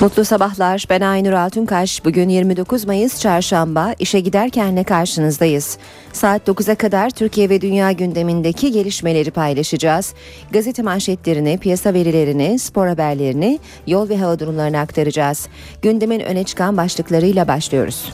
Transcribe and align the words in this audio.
Mutlu 0.00 0.24
sabahlar. 0.24 0.86
Ben 0.90 1.00
Aynur 1.00 1.32
Altunkaş. 1.32 2.04
Bugün 2.04 2.28
29 2.28 2.84
Mayıs 2.84 3.20
Çarşamba. 3.20 3.94
İşe 3.98 4.20
giderkenle 4.20 4.84
karşınızdayız. 4.84 5.78
Saat 6.12 6.48
9'a 6.48 6.74
kadar 6.74 7.10
Türkiye 7.10 7.48
ve 7.48 7.60
dünya 7.60 7.92
gündemindeki 7.92 8.72
gelişmeleri 8.72 9.30
paylaşacağız. 9.30 10.14
Gazete 10.50 10.82
manşetlerini, 10.82 11.58
piyasa 11.58 11.94
verilerini, 11.94 12.58
spor 12.58 12.86
haberlerini, 12.86 13.58
yol 13.86 14.08
ve 14.08 14.16
hava 14.16 14.38
durumlarını 14.38 14.78
aktaracağız. 14.78 15.48
Gündemin 15.82 16.20
öne 16.20 16.44
çıkan 16.44 16.76
başlıklarıyla 16.76 17.48
başlıyoruz. 17.48 18.12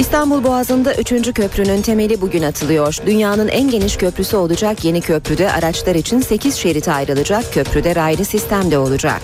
İstanbul 0.00 0.44
Boğazı'nda 0.44 0.94
3. 0.94 1.34
köprünün 1.34 1.82
temeli 1.82 2.20
bugün 2.20 2.42
atılıyor. 2.42 2.96
Dünyanın 3.06 3.48
en 3.48 3.70
geniş 3.70 3.96
köprüsü 3.96 4.36
olacak 4.36 4.84
yeni 4.84 5.00
köprüde 5.00 5.52
araçlar 5.52 5.94
için 5.94 6.20
8 6.20 6.54
şerit 6.54 6.88
ayrılacak. 6.88 7.52
Köprüde 7.52 7.94
raylı 7.94 8.24
sistemde 8.24 8.78
olacak. 8.78 9.22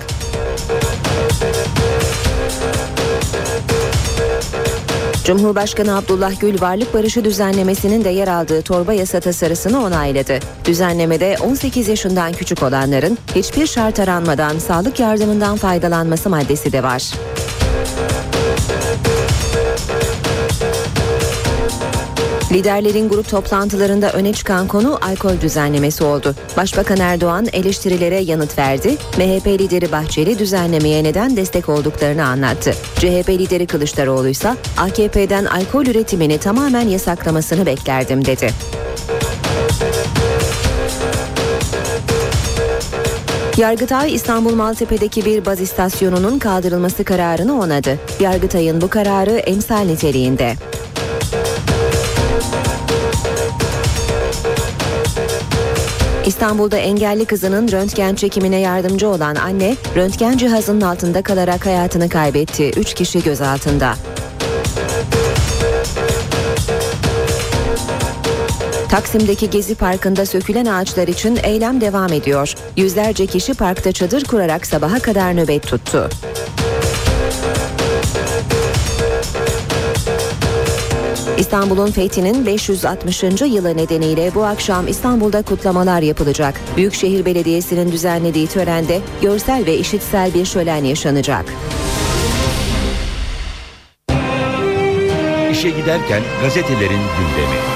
Cumhurbaşkanı 5.24 5.96
Abdullah 5.96 6.40
Gül 6.40 6.60
varlık 6.60 6.94
barışı 6.94 7.24
düzenlemesinin 7.24 8.04
de 8.04 8.08
yer 8.08 8.28
aldığı 8.28 8.62
torba 8.62 8.92
yasa 8.92 9.20
tasarısını 9.20 9.84
onayladı. 9.84 10.38
Düzenlemede 10.64 11.36
18 11.40 11.88
yaşından 11.88 12.32
küçük 12.32 12.62
olanların 12.62 13.18
hiçbir 13.34 13.66
şart 13.66 14.00
aranmadan 14.00 14.58
sağlık 14.58 15.00
yardımından 15.00 15.56
faydalanması 15.56 16.30
maddesi 16.30 16.72
de 16.72 16.83
var. 16.83 17.12
Liderlerin 22.52 23.08
grup 23.08 23.28
toplantılarında 23.28 24.12
öne 24.12 24.33
çıkan 24.33 24.69
konu 24.69 24.98
alkol 25.02 25.41
düzenlemesi 25.41 26.05
oldu. 26.05 26.34
Başbakan 26.56 26.98
Erdoğan 27.00 27.47
eleştirilere 27.52 28.19
yanıt 28.19 28.58
verdi. 28.58 28.97
MHP 29.19 29.47
lideri 29.47 29.92
Bahçeli 29.92 30.39
düzenlemeye 30.39 31.05
neden 31.05 31.36
destek 31.36 31.69
olduklarını 31.69 32.27
anlattı. 32.27 32.74
CHP 32.98 33.28
lideri 33.28 33.67
Kılıçdaroğlu 33.67 34.28
ise 34.28 34.55
AKP'den 34.77 35.44
alkol 35.44 35.86
üretimini 35.86 36.39
tamamen 36.39 36.89
yasaklamasını 36.89 37.67
beklerdim 37.67 38.24
dedi. 38.24 38.50
Yargıtay 43.56 44.14
İstanbul 44.14 44.55
Maltepe'deki 44.55 45.24
bir 45.24 45.47
baz 45.47 45.61
istasyonunun 45.61 46.39
kaldırılması 46.39 47.05
kararını 47.05 47.61
onadı. 47.61 47.98
Yargıtay'ın 48.20 48.80
bu 48.80 48.89
kararı 48.89 49.30
emsal 49.30 49.80
niteliğinde. 49.80 50.55
İstanbul'da 56.27 56.77
engelli 56.77 57.24
kızının 57.24 57.72
röntgen 57.72 58.14
çekimine 58.14 58.60
yardımcı 58.60 59.08
olan 59.08 59.34
anne, 59.34 59.77
röntgen 59.96 60.36
cihazının 60.36 60.80
altında 60.80 61.22
kalarak 61.22 61.66
hayatını 61.66 62.08
kaybetti. 62.08 62.70
Üç 62.70 62.94
kişi 62.94 63.22
gözaltında. 63.22 63.94
Taksim'deki 68.88 69.50
Gezi 69.50 69.74
Parkı'nda 69.74 70.27
sökülen 70.27 70.66
ağaçlar 70.66 71.08
için 71.08 71.38
eylem 71.42 71.80
devam 71.80 72.12
ediyor. 72.12 72.55
Yüzlerce 72.77 73.27
kişi 73.27 73.55
parkta 73.55 73.92
çadır 73.92 74.24
kurarak 74.24 74.66
sabaha 74.66 74.98
kadar 74.98 75.36
nöbet 75.36 75.62
tuttu. 75.62 76.08
İstanbul'un 81.39 81.91
fethinin 81.91 82.47
560. 82.47 83.23
yılı 83.23 83.77
nedeniyle 83.77 84.35
bu 84.35 84.45
akşam 84.45 84.89
İstanbul'da 84.89 85.42
kutlamalar 85.42 86.02
yapılacak. 86.02 86.61
Büyükşehir 86.77 87.24
Belediyesi'nin 87.24 87.92
düzenlediği 87.92 88.47
törende 88.47 89.01
görsel 89.23 89.67
ve 89.67 89.77
işitsel 89.77 90.35
bir 90.35 90.45
şölen 90.45 90.85
yaşanacak. 90.85 91.45
İşe 95.52 95.70
giderken 95.70 96.23
gazetelerin 96.42 97.02
gündemi. 97.19 97.76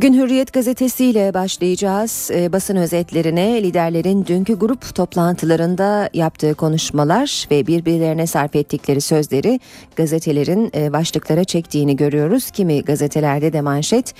Bugün 0.00 0.14
Hürriyet 0.14 0.52
gazetesiyle 0.52 1.34
başlayacağız. 1.34 2.30
E, 2.34 2.52
basın 2.52 2.76
özetlerine 2.76 3.62
liderlerin 3.62 4.26
dünkü 4.26 4.58
grup 4.58 4.94
toplantılarında 4.94 6.10
yaptığı 6.14 6.54
konuşmalar 6.54 7.46
ve 7.50 7.66
birbirlerine 7.66 8.26
sarf 8.26 8.56
ettikleri 8.56 9.00
sözleri 9.00 9.60
gazetelerin 9.96 10.70
e, 10.76 10.92
başlıklara 10.92 11.44
çektiğini 11.44 11.96
görüyoruz. 11.96 12.50
Kimi 12.50 12.82
gazetelerde 12.82 13.52
de 13.52 13.60
manşet 13.60 14.14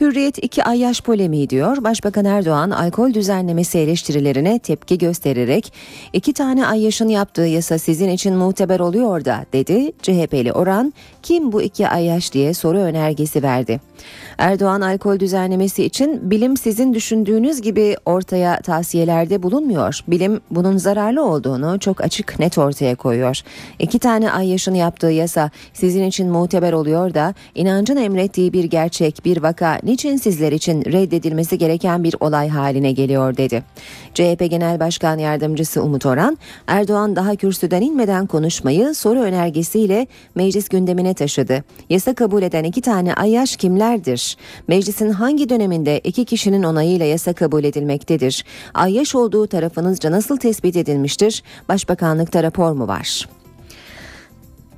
Hürriyet 0.00 0.44
iki 0.44 0.64
ay 0.64 0.78
yaş 0.78 1.00
polemiği 1.00 1.50
diyor. 1.50 1.84
Başbakan 1.84 2.24
Erdoğan 2.24 2.70
alkol 2.70 3.14
düzenlemesi 3.14 3.78
eleştirilerine 3.78 4.58
tepki 4.58 4.98
göstererek 4.98 5.72
iki 6.12 6.32
tane 6.32 6.66
ay 6.66 6.82
yaşın 6.82 7.08
yaptığı 7.08 7.46
yasa 7.46 7.78
sizin 7.78 8.08
için 8.08 8.34
muteber 8.34 8.80
oluyor 8.80 9.24
da 9.24 9.46
dedi. 9.52 9.92
CHP'li 10.02 10.52
Oran 10.52 10.92
kim 11.22 11.52
bu 11.52 11.62
iki 11.62 11.88
ay 11.88 12.04
yaş 12.04 12.32
diye 12.32 12.54
soru 12.54 12.78
önergesi 12.78 13.42
verdi. 13.42 13.80
Erdoğan 14.38 14.80
alkol 14.80 15.20
düzenlemesi 15.26 15.84
için 15.84 16.30
bilim 16.30 16.56
sizin 16.56 16.94
düşündüğünüz 16.94 17.60
gibi 17.60 17.96
ortaya 18.04 18.60
tavsiyelerde 18.60 19.42
bulunmuyor. 19.42 20.00
Bilim 20.08 20.40
bunun 20.50 20.76
zararlı 20.76 21.24
olduğunu 21.24 21.78
çok 21.78 22.00
açık 22.00 22.38
net 22.38 22.58
ortaya 22.58 22.94
koyuyor. 22.94 23.40
İki 23.78 23.98
tane 23.98 24.30
ay 24.30 24.48
yaşını 24.48 24.76
yaptığı 24.76 25.06
yasa 25.06 25.50
sizin 25.72 26.04
için 26.04 26.30
muteber 26.30 26.72
oluyor 26.72 27.14
da 27.14 27.34
inancın 27.54 27.96
emrettiği 27.96 28.52
bir 28.52 28.64
gerçek, 28.64 29.24
bir 29.24 29.42
vaka 29.42 29.80
niçin 29.82 30.16
sizler 30.16 30.52
için 30.52 30.84
reddedilmesi 30.84 31.58
gereken 31.58 32.04
bir 32.04 32.14
olay 32.20 32.48
haline 32.48 32.92
geliyor 32.92 33.36
dedi. 33.36 33.62
CHP 34.16 34.50
Genel 34.50 34.80
Başkan 34.80 35.18
Yardımcısı 35.18 35.82
Umut 35.82 36.06
Oran, 36.06 36.38
Erdoğan 36.66 37.16
daha 37.16 37.36
kürsüden 37.36 37.82
inmeden 37.82 38.26
konuşmayı 38.26 38.94
soru 38.94 39.20
önergesiyle 39.20 40.06
meclis 40.34 40.68
gündemine 40.68 41.14
taşıdı. 41.14 41.64
Yasa 41.90 42.14
kabul 42.14 42.42
eden 42.42 42.64
iki 42.64 42.80
tane 42.80 43.14
ayyaş 43.14 43.56
kimlerdir? 43.56 44.36
Meclisin 44.68 45.10
hangi 45.10 45.48
döneminde 45.48 46.00
iki 46.04 46.24
kişinin 46.24 46.62
onayıyla 46.62 47.06
yasa 47.06 47.32
kabul 47.32 47.64
edilmektedir? 47.64 48.44
Ayyaş 48.74 49.14
olduğu 49.14 49.46
tarafınızca 49.46 50.10
nasıl 50.10 50.36
tespit 50.36 50.76
edilmiştir? 50.76 51.42
Başbakanlıkta 51.68 52.42
rapor 52.42 52.72
mu 52.72 52.88
var? 52.88 53.35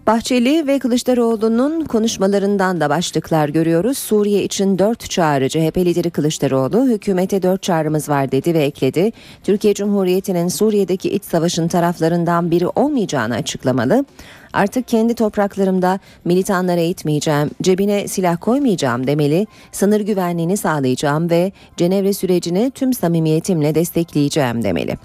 Bahçeli 0.09 0.67
ve 0.67 0.79
Kılıçdaroğlu'nun 0.79 1.85
konuşmalarından 1.85 2.81
da 2.81 2.91
başlıklar 2.91 3.49
görüyoruz. 3.49 3.99
Suriye 3.99 4.43
için 4.43 4.79
dört 4.79 5.11
çağrı 5.11 5.49
CHP 5.49 5.77
lideri 5.77 6.11
Kılıçdaroğlu 6.11 6.87
hükümete 6.87 7.43
dört 7.43 7.63
çağrımız 7.63 8.09
var 8.09 8.33
dedi 8.33 8.55
ve 8.55 8.65
ekledi. 8.65 9.13
Türkiye 9.45 9.75
Cumhuriyeti'nin 9.75 10.49
Suriye'deki 10.49 11.11
iç 11.11 11.25
savaşın 11.25 11.69
taraflarından 11.69 12.51
biri 12.51 12.67
olmayacağını 12.69 13.35
açıklamalı. 13.35 14.05
Artık 14.53 14.89
kendi 14.89 15.15
topraklarımda 15.15 15.99
militanlara 16.25 16.81
eğitmeyeceğim, 16.81 17.51
cebine 17.63 18.09
silah 18.09 18.37
koymayacağım 18.41 19.07
demeli, 19.07 19.47
sınır 19.73 20.01
güvenliğini 20.01 20.57
sağlayacağım 20.57 21.31
ve 21.31 21.53
Cenevre 21.77 22.13
sürecini 22.13 22.71
tüm 22.71 22.93
samimiyetimle 22.93 23.75
destekleyeceğim 23.75 24.65
demeli. 24.65 24.97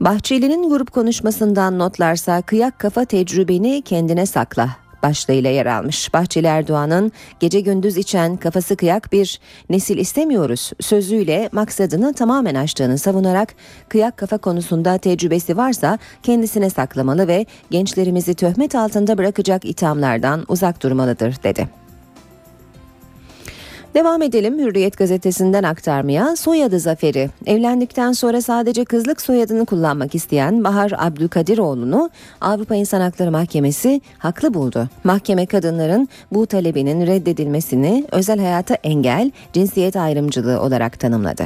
Bahçeli'nin 0.00 0.68
grup 0.68 0.92
konuşmasından 0.92 1.78
notlarsa 1.78 2.42
kıyak 2.42 2.78
kafa 2.78 3.04
tecrübeni 3.04 3.82
kendine 3.82 4.26
sakla 4.26 4.68
başlığıyla 5.02 5.50
yer 5.50 5.66
almış. 5.66 6.14
Bahçeli 6.14 6.46
Erdoğan'ın 6.46 7.12
gece 7.40 7.60
gündüz 7.60 7.96
içen 7.96 8.36
kafası 8.36 8.76
kıyak 8.76 9.12
bir 9.12 9.40
nesil 9.70 9.98
istemiyoruz 9.98 10.72
sözüyle 10.80 11.48
maksadını 11.52 12.14
tamamen 12.14 12.54
aştığını 12.54 12.98
savunarak 12.98 13.54
kıyak 13.88 14.16
kafa 14.16 14.38
konusunda 14.38 14.98
tecrübesi 14.98 15.56
varsa 15.56 15.98
kendisine 16.22 16.70
saklamalı 16.70 17.28
ve 17.28 17.46
gençlerimizi 17.70 18.34
töhmet 18.34 18.74
altında 18.74 19.18
bırakacak 19.18 19.64
ithamlardan 19.64 20.44
uzak 20.48 20.82
durmalıdır 20.82 21.36
dedi. 21.44 21.68
Devam 23.94 24.22
edelim 24.22 24.58
Hürriyet 24.58 24.96
gazetesinden 24.96 25.62
aktarmaya 25.62 26.36
soyadı 26.36 26.80
zaferi. 26.80 27.30
Evlendikten 27.46 28.12
sonra 28.12 28.42
sadece 28.42 28.84
kızlık 28.84 29.20
soyadını 29.20 29.66
kullanmak 29.66 30.14
isteyen 30.14 30.64
Bahar 30.64 30.92
Abdülkadiroğlu'nu 30.98 32.10
Avrupa 32.40 32.74
İnsan 32.74 33.00
Hakları 33.00 33.30
Mahkemesi 33.30 34.00
haklı 34.18 34.54
buldu. 34.54 34.88
Mahkeme 35.04 35.46
kadınların 35.46 36.08
bu 36.32 36.46
talebinin 36.46 37.06
reddedilmesini 37.06 38.04
özel 38.12 38.38
hayata 38.38 38.74
engel, 38.74 39.30
cinsiyet 39.52 39.96
ayrımcılığı 39.96 40.60
olarak 40.60 41.00
tanımladı. 41.00 41.44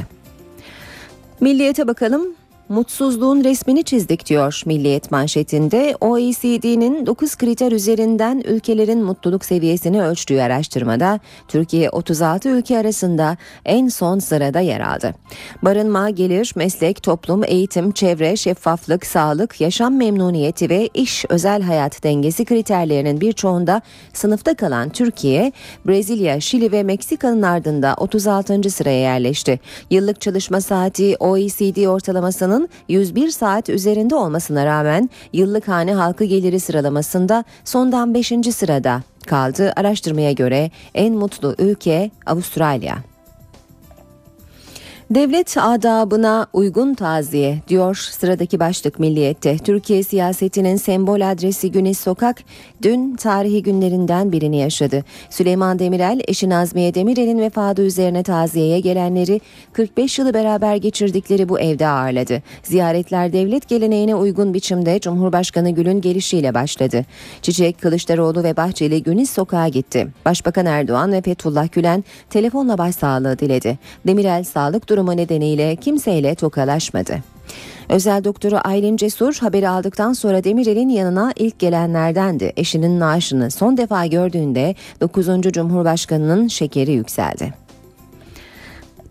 Milliyete 1.41 1.87
bakalım. 1.87 2.35
Mutsuzluğun 2.69 3.43
resmini 3.43 3.83
çizdik 3.83 4.25
diyor 4.25 4.61
Milliyet 4.65 5.11
manşetinde. 5.11 5.95
OECD'nin 6.01 7.05
9 7.05 7.35
kriter 7.35 7.71
üzerinden 7.71 8.43
ülkelerin 8.45 9.03
mutluluk 9.03 9.45
seviyesini 9.45 10.03
ölçtüğü 10.03 10.41
araştırmada 10.41 11.19
Türkiye 11.47 11.89
36 11.89 12.49
ülke 12.49 12.77
arasında 12.77 13.37
en 13.65 13.87
son 13.87 14.19
sırada 14.19 14.59
yer 14.59 14.79
aldı. 14.79 15.13
Barınma, 15.61 16.09
gelir, 16.09 16.53
meslek, 16.55 17.03
toplum, 17.03 17.43
eğitim, 17.43 17.91
çevre, 17.91 18.35
şeffaflık, 18.35 19.05
sağlık, 19.05 19.61
yaşam 19.61 19.97
memnuniyeti 19.97 20.69
ve 20.69 20.89
iş 20.93 21.25
özel 21.29 21.61
hayat 21.61 22.03
dengesi 22.03 22.45
kriterlerinin 22.45 23.21
birçoğunda 23.21 23.81
sınıfta 24.13 24.55
kalan 24.55 24.89
Türkiye, 24.89 25.51
Brezilya, 25.87 26.39
Şili 26.39 26.71
ve 26.71 26.83
Meksika'nın 26.83 27.41
ardında 27.41 27.95
36. 27.97 28.69
sıraya 28.69 28.99
yerleşti. 28.99 29.59
Yıllık 29.89 30.21
çalışma 30.21 30.61
saati 30.61 31.15
OECD 31.19 31.85
ortalamasının 31.85 32.54
101 32.87 33.29
saat 33.29 33.69
üzerinde 33.69 34.15
olmasına 34.15 34.65
rağmen 34.65 35.09
yıllık 35.33 35.67
hane 35.67 35.93
halkı 35.93 36.23
geliri 36.23 36.59
sıralamasında 36.59 37.43
sondan 37.63 38.13
5. 38.13 38.27
sırada 38.51 39.01
kaldı. 39.25 39.73
Araştırmaya 39.75 40.31
göre 40.31 40.71
en 40.95 41.13
mutlu 41.13 41.55
ülke 41.59 42.11
Avustralya. 42.25 43.14
Devlet 45.09 45.57
adabına 45.57 46.47
uygun 46.53 46.93
taziye 46.93 47.59
diyor 47.67 47.95
sıradaki 47.95 48.59
başlık 48.59 48.99
Milliyet'te. 48.99 49.57
Türkiye 49.57 50.03
siyasetinin 50.03 50.75
sembol 50.75 51.21
adresi 51.21 51.71
Güneş 51.71 51.97
Sokak 51.97 52.37
dün 52.81 53.15
tarihi 53.15 53.63
günlerinden 53.63 54.31
birini 54.31 54.57
yaşadı. 54.57 55.03
Süleyman 55.29 55.79
Demirel 55.79 56.21
eşi 56.27 56.49
Nazmiye 56.49 56.93
Demirel'in 56.93 57.39
vefatı 57.39 57.81
üzerine 57.81 58.23
taziyeye 58.23 58.79
gelenleri 58.79 59.41
45 59.73 60.19
yılı 60.19 60.33
beraber 60.33 60.75
geçirdikleri 60.75 61.49
bu 61.49 61.59
evde 61.59 61.87
ağırladı. 61.87 62.43
Ziyaretler 62.63 63.33
devlet 63.33 63.67
geleneğine 63.67 64.15
uygun 64.15 64.53
biçimde 64.53 64.99
Cumhurbaşkanı 64.99 65.69
Gül'ün 65.69 66.01
gelişiyle 66.01 66.53
başladı. 66.53 67.05
Çiçek 67.41 67.81
Kılıçdaroğlu 67.81 68.43
ve 68.43 68.57
Bahçeli 68.57 69.03
Güneş 69.03 69.29
Sokak'a 69.29 69.67
gitti. 69.67 70.07
Başbakan 70.25 70.65
Erdoğan 70.65 71.11
ve 71.11 71.21
Fethullah 71.21 71.71
Gülen 71.71 72.03
telefonla 72.29 72.77
başsağlığı 72.77 73.39
diledi. 73.39 73.79
Demirel 74.07 74.43
sağlık 74.43 74.89
durumu 74.89 74.94
nedeniyle 75.03 75.75
kimseyle 75.75 76.35
tokalaşmadı. 76.35 77.15
Özel 77.89 78.23
doktoru 78.23 78.57
Aylin 78.63 78.97
Cesur 78.97 79.35
haberi 79.35 79.69
aldıktan 79.69 80.13
sonra 80.13 80.43
Demirel'in 80.43 80.89
yanına 80.89 81.33
ilk 81.35 81.59
gelenlerdendi. 81.59 82.53
Eşinin 82.57 82.99
naaşını 82.99 83.51
son 83.51 83.77
defa 83.77 84.05
gördüğünde 84.05 84.75
9. 85.01 85.27
Cumhurbaşkanının 85.41 86.47
şekeri 86.47 86.91
yükseldi. 86.91 87.53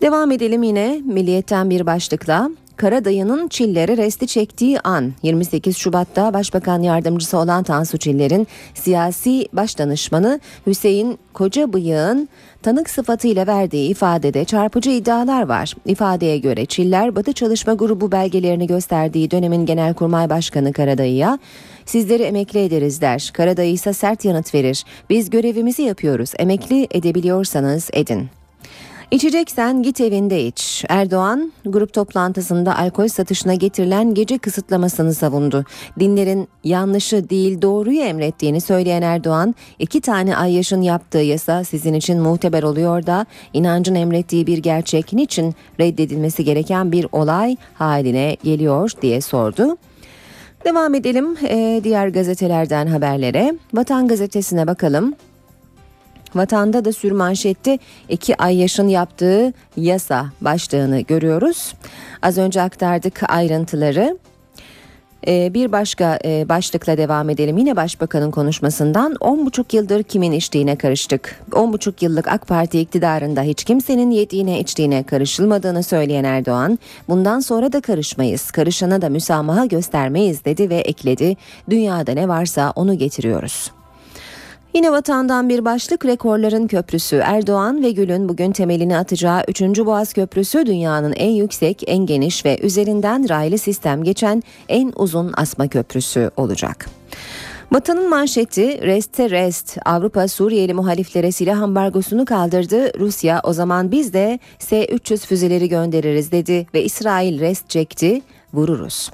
Devam 0.01 0.31
edelim 0.31 0.63
yine 0.63 1.01
milliyetten 1.05 1.69
bir 1.69 1.85
başlıkla. 1.85 2.49
Karadayı'nın 2.77 3.47
Çiller'e 3.47 3.97
resti 3.97 4.27
çektiği 4.27 4.79
an 4.79 5.13
28 5.23 5.77
Şubat'ta 5.77 6.33
Başbakan 6.33 6.81
Yardımcısı 6.81 7.37
olan 7.37 7.63
Tansu 7.63 7.97
Çiller'in 7.97 8.47
siyasi 8.73 9.47
başdanışmanı 9.53 10.39
Hüseyin 10.67 11.17
Kocabıyık'ın 11.33 12.29
tanık 12.63 12.89
sıfatıyla 12.89 13.47
verdiği 13.47 13.89
ifadede 13.89 14.45
çarpıcı 14.45 14.89
iddialar 14.89 15.47
var. 15.47 15.73
İfadeye 15.85 16.37
göre 16.37 16.65
Çiller 16.65 17.15
Batı 17.15 17.33
Çalışma 17.33 17.73
Grubu 17.73 18.11
belgelerini 18.11 18.67
gösterdiği 18.67 19.31
dönemin 19.31 19.65
Genelkurmay 19.65 20.29
Başkanı 20.29 20.73
Karadayı'ya 20.73 21.39
sizleri 21.85 22.23
emekli 22.23 22.63
ederiz 22.63 23.01
der. 23.01 23.31
Karadayı 23.33 23.71
ise 23.71 23.93
sert 23.93 24.25
yanıt 24.25 24.53
verir. 24.53 24.83
Biz 25.09 25.29
görevimizi 25.29 25.81
yapıyoruz. 25.81 26.31
Emekli 26.39 26.87
edebiliyorsanız 26.91 27.89
edin. 27.93 28.29
İçeceksen 29.11 29.83
git 29.83 30.01
evinde 30.01 30.45
iç. 30.45 30.85
Erdoğan 30.89 31.51
grup 31.65 31.93
toplantısında 31.93 32.77
alkol 32.77 33.07
satışına 33.07 33.55
getirilen 33.55 34.13
gece 34.13 34.37
kısıtlamasını 34.37 35.13
savundu. 35.13 35.65
Dinlerin 35.99 36.47
yanlışı 36.63 37.29
değil 37.29 37.61
doğruyu 37.61 38.01
emrettiğini 38.01 38.61
söyleyen 38.61 39.01
Erdoğan, 39.01 39.55
iki 39.79 40.01
tane 40.01 40.37
ayyaşın 40.37 40.81
yaptığı 40.81 41.17
yasa 41.17 41.63
sizin 41.63 41.93
için 41.93 42.21
muteber 42.21 42.63
oluyor 42.63 43.05
da 43.05 43.25
inancın 43.53 43.95
emrettiği 43.95 44.47
bir 44.47 44.57
gerçek 44.57 45.13
niçin 45.13 45.55
reddedilmesi 45.79 46.43
gereken 46.43 46.91
bir 46.91 47.07
olay 47.11 47.55
haline 47.73 48.37
geliyor 48.43 48.91
diye 49.01 49.21
sordu. 49.21 49.77
Devam 50.65 50.95
edelim 50.95 51.37
ee, 51.47 51.81
diğer 51.83 52.07
gazetelerden 52.07 52.87
haberlere. 52.87 53.55
Vatan 53.73 54.07
gazetesine 54.07 54.67
bakalım. 54.67 55.15
Vatanda 56.35 56.85
da 56.85 56.93
sürmanşette 56.93 57.79
iki 58.09 58.37
ay 58.37 58.57
yaşın 58.57 58.87
yaptığı 58.87 59.53
yasa 59.77 60.25
başlığını 60.41 60.99
görüyoruz. 60.99 61.73
Az 62.21 62.37
önce 62.37 62.61
aktardık 62.61 63.21
ayrıntıları. 63.29 64.17
Ee, 65.27 65.53
bir 65.53 65.71
başka 65.71 66.19
e, 66.25 66.49
başlıkla 66.49 66.97
devam 66.97 67.29
edelim. 67.29 67.57
Yine 67.57 67.75
başbakanın 67.75 68.31
konuşmasından 68.31 69.13
10,5 69.13 69.75
yıldır 69.75 70.03
kimin 70.03 70.31
içtiğine 70.31 70.75
karıştık. 70.75 71.41
10,5 71.51 72.03
yıllık 72.03 72.27
AK 72.27 72.47
Parti 72.47 72.79
iktidarında 72.79 73.41
hiç 73.41 73.63
kimsenin 73.63 74.11
yediğine 74.11 74.59
içtiğine 74.59 75.03
karışılmadığını 75.03 75.83
söyleyen 75.83 76.23
Erdoğan, 76.23 76.79
bundan 77.09 77.39
sonra 77.39 77.73
da 77.73 77.81
karışmayız, 77.81 78.51
karışana 78.51 79.01
da 79.01 79.09
müsamaha 79.09 79.65
göstermeyiz 79.65 80.45
dedi 80.45 80.69
ve 80.69 80.75
ekledi. 80.75 81.37
Dünyada 81.69 82.11
ne 82.11 82.27
varsa 82.27 82.73
onu 82.75 82.97
getiriyoruz. 82.97 83.74
Yine 84.75 84.91
vatandan 84.91 85.49
bir 85.49 85.65
başlık 85.65 86.05
rekorların 86.05 86.67
köprüsü. 86.67 87.15
Erdoğan 87.15 87.83
ve 87.83 87.91
Gül'ün 87.91 88.29
bugün 88.29 88.51
temelini 88.51 88.97
atacağı 88.97 89.43
3. 89.47 89.61
Boğaz 89.61 90.13
Köprüsü 90.13 90.65
dünyanın 90.65 91.13
en 91.13 91.29
yüksek, 91.29 91.83
en 91.87 92.05
geniş 92.05 92.45
ve 92.45 92.59
üzerinden 92.61 93.29
raylı 93.29 93.57
sistem 93.57 94.03
geçen 94.03 94.43
en 94.69 94.93
uzun 94.95 95.33
asma 95.37 95.67
köprüsü 95.67 96.31
olacak. 96.37 96.85
Batı'nın 97.73 98.09
manşeti 98.09 98.81
Reste 98.81 99.29
Rest 99.29 99.77
Avrupa 99.85 100.27
Suriyeli 100.27 100.73
muhaliflere 100.73 101.31
silah 101.31 101.61
ambargosunu 101.61 102.25
kaldırdı. 102.25 102.99
Rusya 102.99 103.41
o 103.43 103.53
zaman 103.53 103.91
biz 103.91 104.13
de 104.13 104.39
S-300 104.59 105.17
füzeleri 105.25 105.69
göndeririz 105.69 106.31
dedi 106.31 106.67
ve 106.73 106.83
İsrail 106.83 107.39
rest 107.39 107.69
çekti 107.69 108.21
vururuz. 108.53 109.11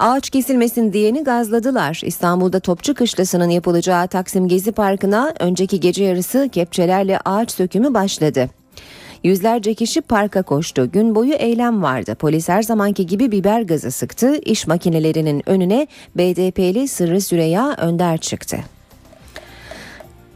Ağaç 0.00 0.30
kesilmesin 0.30 0.92
diyeni 0.92 1.24
gazladılar. 1.24 2.00
İstanbul'da 2.04 2.60
Topçu 2.60 2.94
Kışlası'nın 2.94 3.50
yapılacağı 3.50 4.08
Taksim 4.08 4.48
Gezi 4.48 4.72
Parkı'na 4.72 5.34
önceki 5.40 5.80
gece 5.80 6.04
yarısı 6.04 6.48
kepçelerle 6.52 7.18
ağaç 7.24 7.50
sökümü 7.52 7.94
başladı. 7.94 8.50
Yüzlerce 9.24 9.74
kişi 9.74 10.00
parka 10.00 10.42
koştu. 10.42 10.92
Gün 10.92 11.14
boyu 11.14 11.32
eylem 11.32 11.82
vardı. 11.82 12.14
Polis 12.14 12.48
her 12.48 12.62
zamanki 12.62 13.06
gibi 13.06 13.32
biber 13.32 13.62
gazı 13.62 13.90
sıktı. 13.90 14.36
İş 14.36 14.66
makinelerinin 14.66 15.42
önüne 15.48 15.86
BDP'li 16.16 16.88
Sırrı 16.88 17.20
Süreyya 17.20 17.76
Önder 17.78 18.18
çıktı. 18.18 18.58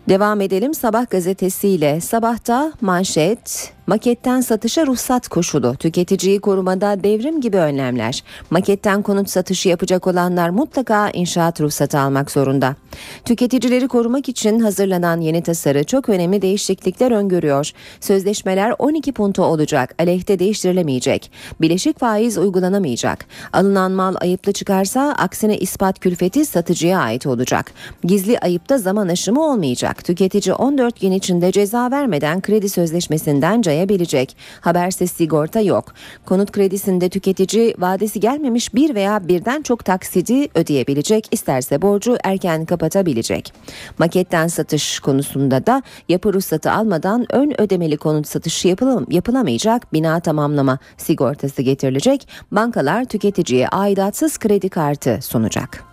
Devam 0.09 0.41
edelim 0.41 0.75
Sabah 0.75 1.11
gazetesiyle. 1.11 2.01
Sabahta 2.01 2.73
manşet 2.81 3.74
Maketten 3.87 4.41
satışa 4.41 4.87
ruhsat 4.87 5.29
koşulu. 5.29 5.77
Tüketiciyi 5.77 6.41
korumada 6.41 7.05
devrim 7.05 7.41
gibi 7.41 7.57
önlemler. 7.57 8.25
Maketten 8.51 9.03
konut 9.03 9.31
satışı 9.31 9.69
yapacak 9.69 10.07
olanlar 10.07 10.49
mutlaka 10.49 11.11
inşaat 11.11 11.61
ruhsatı 11.61 11.99
almak 11.99 12.31
zorunda. 12.31 12.77
Tüketicileri 13.25 13.89
korumak 13.89 14.29
için 14.29 14.61
hazırlanan 14.61 15.21
yeni 15.21 15.43
tasarı 15.43 15.85
çok 15.85 16.09
önemli 16.09 16.43
değişiklikler 16.43 17.11
öngörüyor. 17.11 17.71
Sözleşmeler 18.01 18.75
12 18.79 19.13
punto 19.13 19.45
olacak. 19.45 19.95
Aleyhte 19.99 20.39
değiştirilemeyecek. 20.39 21.31
Bileşik 21.61 21.99
faiz 21.99 22.39
uygulanamayacak. 22.39 23.27
Alınan 23.53 23.93
mal 23.93 24.15
ayıplı 24.21 24.53
çıkarsa 24.53 25.15
aksine 25.19 25.59
ispat 25.59 25.99
külfeti 25.99 26.45
satıcıya 26.45 26.99
ait 26.99 27.27
olacak. 27.27 27.73
Gizli 28.05 28.39
ayıpta 28.39 28.79
zaman 28.79 29.09
aşımı 29.09 29.43
olmayacak. 29.43 30.05
Tüketici 30.05 30.55
14 30.55 31.01
gün 31.01 31.13
içinde 31.13 31.53
ceza 31.53 31.91
vermeden 31.91 32.41
kredi 32.41 32.69
sözleşmesinden 32.69 33.63
cayabilecek. 33.75 34.37
Habersiz 34.61 35.11
sigorta 35.11 35.61
yok. 35.61 35.85
Konut 36.27 36.53
kredisinde 36.53 37.09
tüketici 37.09 37.75
vadesi 37.79 38.21
gelmemiş 38.21 38.75
bir 38.75 38.95
veya 38.95 39.29
birden 39.29 39.63
çok 39.63 39.85
taksidi 39.85 40.49
ödeyebilecek. 40.55 41.29
İsterse 41.31 41.83
borcu 41.83 42.17
erken 42.25 42.65
kapatabilecek. 42.65 43.53
Maketten 43.99 44.49
satış 44.49 45.01
konusunda 45.01 45.67
da 45.67 45.83
yapı 46.09 46.33
ruhsatı 46.33 46.71
almadan 46.73 47.27
ön 47.31 47.61
ödemeli 47.61 47.97
konut 47.97 48.29
satışı 48.29 48.69
yapılam 48.69 49.07
yapılamayacak. 49.11 49.93
Bina 49.93 50.21
tamamlama 50.21 50.79
sigortası 50.97 51.63
getirilecek. 51.63 52.29
Bankalar 52.53 53.05
tüketiciye 53.05 53.69
aidatsız 53.69 54.39
kredi 54.39 54.69
kartı 54.69 55.19
sunacak. 55.23 55.85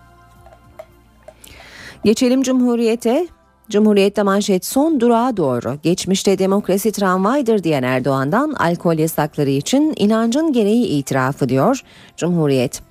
Geçelim 2.03 2.41
Cumhuriyet'e. 2.43 3.40
Cumhuriyet'te 3.71 4.23
manşet 4.23 4.65
son 4.65 4.99
durağa 4.99 5.37
doğru. 5.37 5.77
Geçmişte 5.83 6.39
demokrasi 6.39 6.91
tramvaydır 6.91 7.63
diyen 7.63 7.83
Erdoğan'dan 7.83 8.53
alkol 8.53 8.97
yasakları 8.97 9.49
için 9.49 9.93
inancın 9.95 10.53
gereği 10.53 10.85
itirafı 10.85 11.49
diyor 11.49 11.81
Cumhuriyet. 12.17 12.81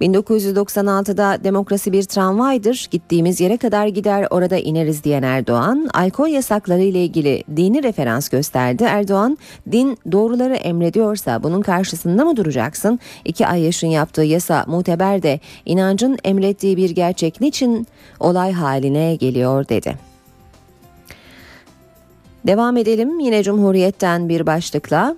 1996'da 0.00 1.44
demokrasi 1.44 1.92
bir 1.92 2.02
tramvaydır, 2.02 2.88
gittiğimiz 2.90 3.40
yere 3.40 3.56
kadar 3.56 3.86
gider 3.86 4.26
orada 4.30 4.56
ineriz 4.56 5.04
diyen 5.04 5.22
Erdoğan, 5.22 5.88
alkol 5.94 6.28
yasakları 6.28 6.82
ile 6.82 7.04
ilgili 7.04 7.44
dini 7.56 7.82
referans 7.82 8.28
gösterdi. 8.28 8.84
Erdoğan, 8.84 9.38
din 9.72 9.98
doğruları 10.12 10.54
emrediyorsa 10.54 11.42
bunun 11.42 11.62
karşısında 11.62 12.24
mı 12.24 12.36
duracaksın? 12.36 12.98
İki 13.24 13.46
ay 13.46 13.62
yaşın 13.62 13.88
yaptığı 13.88 14.22
yasa 14.22 14.64
muteber 14.66 15.22
de 15.22 15.40
inancın 15.66 16.18
emrettiği 16.24 16.76
bir 16.76 16.90
gerçek 16.90 17.40
niçin 17.40 17.86
olay 18.20 18.52
haline 18.52 19.16
geliyor 19.16 19.68
dedi. 19.68 20.11
Devam 22.46 22.76
edelim 22.76 23.20
yine 23.20 23.42
Cumhuriyet'ten 23.42 24.28
bir 24.28 24.46
başlıkla. 24.46 25.16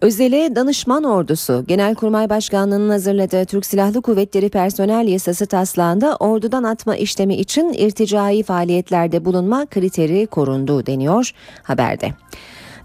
Özele 0.00 0.56
Danışman 0.56 1.04
Ordusu, 1.04 1.64
Genelkurmay 1.68 2.30
Başkanlığı'nın 2.30 2.90
hazırladığı 2.90 3.44
Türk 3.44 3.66
Silahlı 3.66 4.02
Kuvvetleri 4.02 4.48
Personel 4.48 5.08
Yasası 5.08 5.46
taslağında 5.46 6.16
ordudan 6.16 6.62
atma 6.62 6.96
işlemi 6.96 7.34
için 7.34 7.72
irticai 7.72 8.42
faaliyetlerde 8.42 9.24
bulunma 9.24 9.66
kriteri 9.66 10.26
korundu 10.26 10.86
deniyor 10.86 11.30
haberde. 11.62 12.12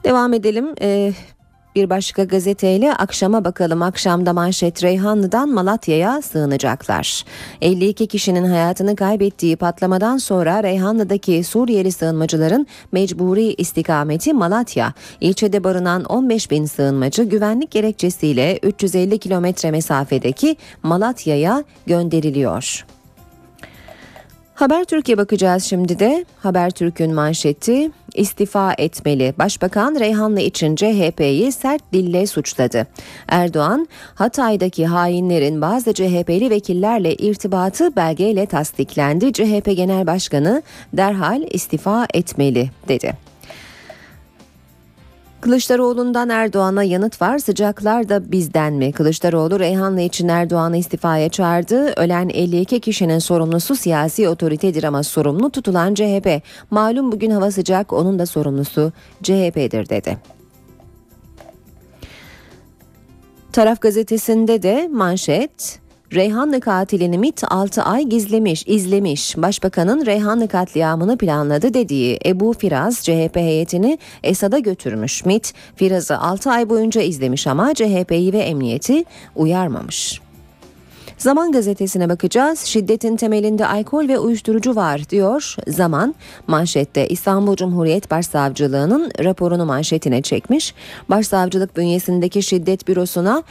Devam 0.03 0.33
edelim. 0.33 0.75
Ee, 0.81 1.13
bir 1.79 1.89
başka 1.89 2.23
gazeteyle 2.23 2.93
akşama 2.93 3.45
bakalım. 3.45 3.81
Akşamda 3.81 4.33
manşet 4.33 4.83
Reyhanlı'dan 4.83 5.49
Malatya'ya 5.49 6.21
sığınacaklar. 6.21 7.25
52 7.61 8.07
kişinin 8.07 8.43
hayatını 8.43 8.95
kaybettiği 8.95 9.55
patlamadan 9.55 10.17
sonra 10.17 10.63
Reyhanlı'daki 10.63 11.43
Suriyeli 11.43 11.91
sığınmacıların 11.91 12.67
mecburi 12.91 13.53
istikameti 13.53 14.33
Malatya. 14.33 14.93
İlçede 15.21 15.63
barınan 15.63 16.03
15 16.03 16.51
bin 16.51 16.65
sığınmacı 16.65 17.23
güvenlik 17.23 17.71
gerekçesiyle 17.71 18.59
350 18.63 19.19
kilometre 19.19 19.71
mesafedeki 19.71 20.55
Malatya'ya 20.83 21.63
gönderiliyor. 21.87 22.85
Haber 24.59 24.83
Türkiye 24.83 25.17
bakacağız 25.17 25.63
şimdi 25.63 25.99
de. 25.99 26.25
Haber 26.39 26.69
Türk'ün 26.69 27.13
manşeti 27.13 27.91
istifa 28.13 28.73
etmeli. 28.77 29.33
Başbakan 29.39 29.99
Reyhanlı 29.99 30.39
için 30.39 30.75
CHP'yi 30.75 31.51
sert 31.51 31.93
dille 31.93 32.27
suçladı. 32.27 32.87
Erdoğan, 33.27 33.87
Hatay'daki 34.15 34.85
hainlerin 34.85 35.61
bazı 35.61 35.93
CHP'li 35.93 36.49
vekillerle 36.49 37.15
irtibatı 37.15 37.95
belgeyle 37.95 38.45
tasdiklendi. 38.45 39.33
CHP 39.33 39.65
Genel 39.65 40.07
Başkanı 40.07 40.61
derhal 40.93 41.41
istifa 41.51 42.07
etmeli 42.13 42.69
dedi. 42.87 43.28
Kılıçdaroğlu'ndan 45.41 46.29
Erdoğan'a 46.29 46.83
yanıt 46.83 47.21
var. 47.21 47.39
Sıcaklar 47.39 48.09
da 48.09 48.31
bizden 48.31 48.73
mi? 48.73 48.91
Kılıçdaroğlu 48.91 49.59
Reyhanlı 49.59 50.01
için 50.01 50.27
Erdoğan'ı 50.27 50.77
istifaya 50.77 51.29
çağırdı. 51.29 51.93
Ölen 51.97 52.29
52 52.29 52.79
kişinin 52.79 53.19
sorumlusu 53.19 53.75
siyasi 53.75 54.29
otoritedir 54.29 54.83
ama 54.83 55.03
sorumlu 55.03 55.49
tutulan 55.49 55.93
CHP. 55.93 56.41
Malum 56.71 57.11
bugün 57.11 57.31
hava 57.31 57.51
sıcak 57.51 57.93
onun 57.93 58.19
da 58.19 58.25
sorumlusu 58.25 58.91
CHP'dir 59.23 59.89
dedi. 59.89 60.17
Taraf 63.51 63.81
gazetesinde 63.81 64.63
de 64.63 64.89
manşet 64.91 65.79
Reyhanlı 66.13 66.59
katilini 66.59 67.17
MIT 67.17 67.43
6 67.49 67.83
ay 67.83 68.03
gizlemiş, 68.03 68.63
izlemiş. 68.67 69.37
Başbakanın 69.37 70.05
Reyhanlı 70.05 70.47
katliamını 70.47 71.17
planladı 71.17 71.73
dediği 71.73 72.19
Ebu 72.25 72.53
Firaz 72.53 73.03
CHP 73.03 73.35
heyetini 73.35 73.97
Esad'a 74.23 74.59
götürmüş. 74.59 75.25
MIT 75.25 75.53
Firaz'ı 75.75 76.17
6 76.17 76.51
ay 76.51 76.69
boyunca 76.69 77.01
izlemiş 77.01 77.47
ama 77.47 77.73
CHP'yi 77.73 78.33
ve 78.33 78.39
emniyeti 78.39 79.05
uyarmamış. 79.35 80.21
Zaman 81.19 81.51
gazetesine 81.51 82.09
bakacağız. 82.09 82.59
Şiddetin 82.59 83.15
temelinde 83.15 83.67
alkol 83.67 84.07
ve 84.07 84.19
uyuşturucu 84.19 84.75
var 84.75 85.09
diyor. 85.09 85.55
Zaman 85.67 86.15
manşette 86.47 87.07
İstanbul 87.07 87.55
Cumhuriyet 87.55 88.11
Başsavcılığı'nın 88.11 89.11
raporunu 89.23 89.65
manşetine 89.65 90.21
çekmiş. 90.21 90.73
Başsavcılık 91.09 91.77
bünyesindeki 91.77 92.43
şiddet 92.43 92.87
bürosuna 92.87 93.43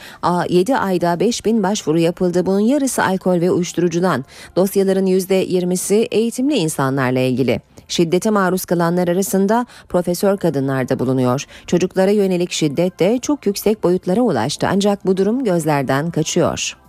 7 0.49 0.75
ayda 0.75 1.19
5 1.19 1.45
bin 1.45 1.63
başvuru 1.63 1.99
yapıldı. 1.99 2.45
Bunun 2.45 2.59
yarısı 2.59 3.03
alkol 3.03 3.41
ve 3.41 3.51
uyuşturucudan. 3.51 4.25
Dosyaların 4.55 5.05
%20'si 5.05 6.07
eğitimli 6.11 6.55
insanlarla 6.55 7.19
ilgili. 7.19 7.61
Şiddete 7.87 8.29
maruz 8.29 8.65
kalanlar 8.65 9.07
arasında 9.07 9.65
profesör 9.89 10.37
kadınlar 10.37 10.89
da 10.89 10.99
bulunuyor. 10.99 11.45
Çocuklara 11.67 12.11
yönelik 12.11 12.51
şiddet 12.51 12.99
de 12.99 13.19
çok 13.21 13.45
yüksek 13.45 13.83
boyutlara 13.83 14.21
ulaştı 14.21 14.67
ancak 14.71 15.05
bu 15.05 15.17
durum 15.17 15.43
gözlerden 15.43 16.11
kaçıyor. 16.11 16.88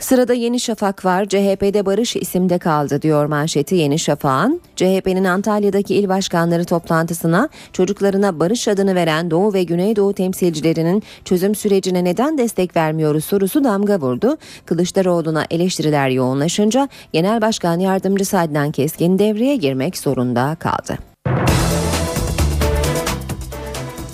Sırada 0.00 0.34
Yeni 0.34 0.60
Şafak 0.60 1.04
var. 1.04 1.24
CHP'de 1.24 1.86
barış 1.86 2.16
isimde 2.16 2.58
kaldı 2.58 3.02
diyor 3.02 3.26
manşeti 3.26 3.74
Yeni 3.74 3.98
Şafak'ın. 3.98 4.60
CHP'nin 4.76 5.24
Antalya'daki 5.24 5.94
il 5.94 6.08
başkanları 6.08 6.64
toplantısına 6.64 7.48
çocuklarına 7.72 8.40
barış 8.40 8.68
adını 8.68 8.94
veren 8.94 9.30
Doğu 9.30 9.54
ve 9.54 9.62
Güneydoğu 9.62 10.12
temsilcilerinin 10.12 11.02
çözüm 11.24 11.54
sürecine 11.54 12.04
neden 12.04 12.38
destek 12.38 12.76
vermiyoruz 12.76 13.24
sorusu 13.24 13.64
damga 13.64 14.00
vurdu. 14.00 14.38
Kılıçdaroğlu'na 14.66 15.44
eleştiriler 15.50 16.08
yoğunlaşınca 16.08 16.88
Genel 17.12 17.40
Başkan 17.40 17.78
Yardımcısı 17.78 18.38
Adnan 18.38 18.72
Keskin 18.72 19.18
devreye 19.18 19.56
girmek 19.56 19.98
zorunda 19.98 20.56
kaldı. 20.60 20.98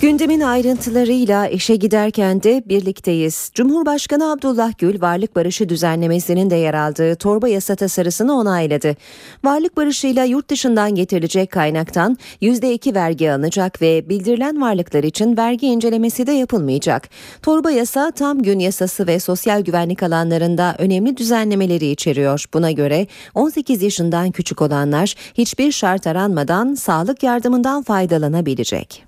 Gündemin 0.01 0.41
ayrıntılarıyla 0.41 1.47
işe 1.47 1.75
giderken 1.75 2.43
de 2.43 2.63
birlikteyiz. 2.65 3.51
Cumhurbaşkanı 3.53 4.31
Abdullah 4.31 4.71
Gül 4.77 5.01
varlık 5.01 5.35
barışı 5.35 5.69
düzenlemesinin 5.69 6.49
de 6.49 6.55
yer 6.55 6.73
aldığı 6.73 7.15
torba 7.15 7.47
yasa 7.47 7.75
tasarısını 7.75 8.37
onayladı. 8.37 8.95
Varlık 9.43 9.77
barışıyla 9.77 10.23
yurt 10.23 10.49
dışından 10.49 10.95
getirilecek 10.95 11.51
kaynaktan 11.51 12.17
%2 12.41 12.95
vergi 12.95 13.31
alınacak 13.31 13.81
ve 13.81 14.09
bildirilen 14.09 14.61
varlıklar 14.61 15.03
için 15.03 15.37
vergi 15.37 15.67
incelemesi 15.67 16.27
de 16.27 16.31
yapılmayacak. 16.31 17.09
Torba 17.41 17.71
yasa 17.71 18.11
tam 18.11 18.41
gün 18.41 18.59
yasası 18.59 19.07
ve 19.07 19.19
sosyal 19.19 19.61
güvenlik 19.61 20.03
alanlarında 20.03 20.75
önemli 20.77 21.17
düzenlemeleri 21.17 21.87
içeriyor. 21.87 22.45
Buna 22.53 22.71
göre 22.71 23.07
18 23.35 23.81
yaşından 23.81 24.31
küçük 24.31 24.61
olanlar 24.61 25.15
hiçbir 25.33 25.71
şart 25.71 26.07
aranmadan 26.07 26.75
sağlık 26.75 27.23
yardımından 27.23 27.83
faydalanabilecek. 27.83 29.06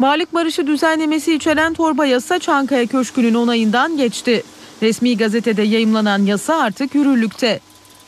Varlık 0.00 0.34
barışı 0.34 0.66
düzenlemesi 0.66 1.34
içeren 1.34 1.74
torba 1.74 2.06
yasa 2.06 2.38
Çankaya 2.38 2.86
Köşkü'nün 2.86 3.34
onayından 3.34 3.96
geçti. 3.96 4.42
Resmi 4.82 5.16
gazetede 5.16 5.62
yayımlanan 5.62 6.22
yasa 6.22 6.56
artık 6.56 6.94
yürürlükte. 6.94 7.60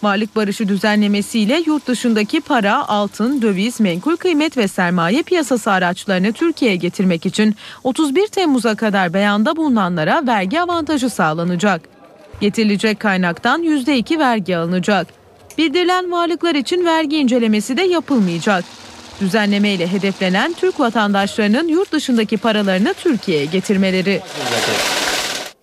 Varlık 0.02 0.37
barışı 0.37 0.68
düzenlemesiyle 0.68 1.62
yurt 1.66 1.87
dışındaki 1.87 2.40
para, 2.40 2.88
altın, 2.88 3.42
döviz, 3.42 3.80
menkul 3.80 4.16
kıymet 4.16 4.56
ve 4.56 4.68
sermaye 4.68 5.23
piyasası 5.23 5.73
araçlarını 5.73 6.32
Türkiye'ye 6.32 6.76
getirmek 6.76 7.26
için 7.26 7.54
31 7.85 8.26
Temmuz'a 8.26 8.75
kadar 8.75 9.14
beyanda 9.14 9.56
bulunanlara 9.56 10.26
vergi 10.26 10.61
avantajı 10.61 11.11
sağlanacak. 11.11 11.80
Getirilecek 12.40 13.00
kaynaktan 13.00 13.62
%2 13.62 14.18
vergi 14.18 14.56
alınacak. 14.56 15.06
Bildirilen 15.59 16.12
varlıklar 16.12 16.54
için 16.54 16.85
vergi 16.85 17.16
incelemesi 17.16 17.76
de 17.76 17.82
yapılmayacak. 17.82 18.64
Düzenleme 19.21 19.73
ile 19.73 19.87
hedeflenen 19.87 20.53
Türk 20.53 20.81
vatandaşlarının 20.81 21.69
yurt 21.69 21.93
dışındaki 21.93 22.37
paralarını 22.37 22.95
Türkiye'ye 22.95 23.45
getirmeleri. 23.45 24.21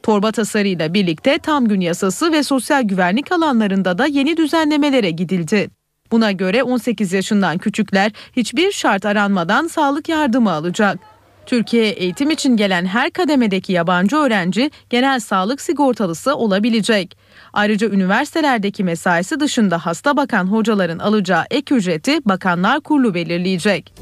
Torba 0.03 0.31
tasarıyla 0.31 0.93
birlikte 0.93 1.37
tam 1.37 1.67
gün 1.67 1.81
yasası 1.81 2.31
ve 2.31 2.43
sosyal 2.43 2.83
güvenlik 2.83 3.31
alanlarında 3.31 3.97
da 3.97 4.05
yeni 4.05 4.37
düzenlemelere 4.37 5.11
gidildi. 5.11 5.69
Buna 6.11 6.31
göre 6.31 6.63
18 6.63 7.13
yaşından 7.13 7.57
küçükler 7.57 8.11
hiçbir 8.35 8.71
şart 8.71 9.05
aranmadan 9.05 9.67
sağlık 9.67 10.09
yardımı 10.09 10.51
alacak. 10.51 10.99
Türkiye'ye 11.45 11.91
eğitim 11.91 12.29
için 12.29 12.57
gelen 12.57 12.85
her 12.85 13.11
kademedeki 13.11 13.73
yabancı 13.73 14.15
öğrenci 14.15 14.71
genel 14.89 15.19
sağlık 15.19 15.61
sigortalısı 15.61 16.35
olabilecek. 16.35 17.17
Ayrıca 17.57 17.87
üniversitelerdeki 17.89 18.83
mesaisi 18.83 19.39
dışında 19.39 19.85
hasta 19.85 20.17
bakan 20.17 20.45
hocaların 20.45 20.99
alacağı 20.99 21.45
ek 21.51 21.75
ücreti 21.75 22.25
Bakanlar 22.25 22.81
Kurulu 22.81 23.13
belirleyecek. 23.13 23.93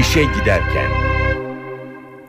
İşe 0.00 0.22
giderken 0.22 1.03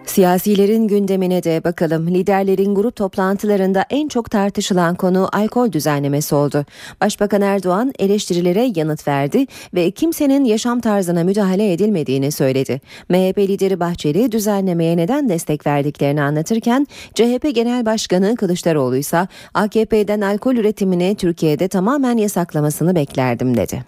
Siyasilerin 0.05 0.87
gündemine 0.87 1.43
de 1.43 1.63
bakalım. 1.63 2.07
Liderlerin 2.07 2.75
grup 2.75 2.95
toplantılarında 2.95 3.85
en 3.89 4.07
çok 4.07 4.31
tartışılan 4.31 4.95
konu 4.95 5.29
alkol 5.31 5.71
düzenlemesi 5.71 6.35
oldu. 6.35 6.65
Başbakan 7.01 7.41
Erdoğan 7.41 7.93
eleştirilere 7.99 8.71
yanıt 8.75 9.07
verdi 9.07 9.45
ve 9.73 9.91
kimsenin 9.91 10.45
yaşam 10.45 10.81
tarzına 10.81 11.23
müdahale 11.23 11.73
edilmediğini 11.73 12.31
söyledi. 12.31 12.81
MHP 13.09 13.37
lideri 13.37 13.79
Bahçeli 13.79 14.31
düzenlemeye 14.31 14.97
neden 14.97 15.29
destek 15.29 15.67
verdiklerini 15.67 16.21
anlatırken 16.21 16.87
CHP 17.15 17.55
Genel 17.55 17.85
Başkanı 17.85 18.35
Kılıçdaroğlu 18.35 18.97
ise 18.97 19.27
AKP'den 19.53 20.21
alkol 20.21 20.55
üretimini 20.55 21.15
Türkiye'de 21.15 21.67
tamamen 21.67 22.17
yasaklamasını 22.17 22.95
beklerdim 22.95 23.57
dedi. 23.57 23.85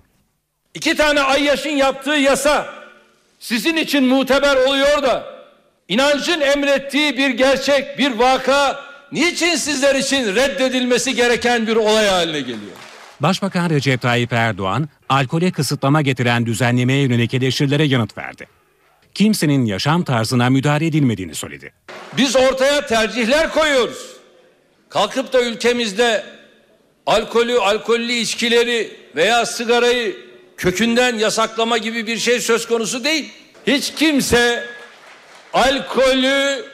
İki 0.74 0.98
tane 0.98 1.22
Ayyaş'ın 1.22 1.70
yaptığı 1.70 2.10
yasa 2.12 2.66
sizin 3.40 3.76
için 3.76 4.04
muteber 4.04 4.56
oluyor 4.56 5.04
da 5.04 5.37
inancın 5.88 6.42
emrettiği 6.42 7.18
bir 7.18 7.30
gerçek, 7.30 7.98
bir 7.98 8.12
vaka 8.12 8.80
niçin 9.12 9.56
sizler 9.56 9.96
için 9.96 10.36
reddedilmesi 10.36 11.16
gereken 11.16 11.68
bir 11.68 11.76
olay 11.76 12.08
haline 12.08 12.40
geliyor? 12.40 12.78
Başbakan 13.20 13.70
Recep 13.70 14.02
Tayyip 14.02 14.34
Erdoğan, 14.34 14.90
alkole 15.10 15.52
kısıtlama 15.52 16.02
getiren 16.02 16.46
düzenlemeye 16.46 17.02
yönelik 17.02 17.34
eleştirilere 17.34 17.84
yanıt 17.84 18.18
verdi. 18.18 18.48
Kimsenin 19.14 19.66
yaşam 19.66 20.04
tarzına 20.04 20.50
müdahale 20.50 20.86
edilmediğini 20.86 21.36
söyledi. 21.36 21.74
Biz 22.18 22.36
ortaya 22.36 22.86
tercihler 22.86 23.52
koyuyoruz. 23.54 24.18
Kalkıp 24.90 25.34
da 25.34 25.42
ülkemizde 25.42 26.24
alkolü, 27.06 27.60
alkollü 27.60 28.12
içkileri 28.12 28.92
veya 29.16 29.46
sigarayı 29.46 30.16
kökünden 30.58 31.16
yasaklama 31.18 31.78
gibi 31.78 32.08
bir 32.08 32.18
şey 32.18 32.40
söz 32.40 32.68
konusu 32.68 33.04
değil. 33.04 33.32
Hiç 33.68 33.94
kimse 33.96 34.64
alkolü 35.54 36.66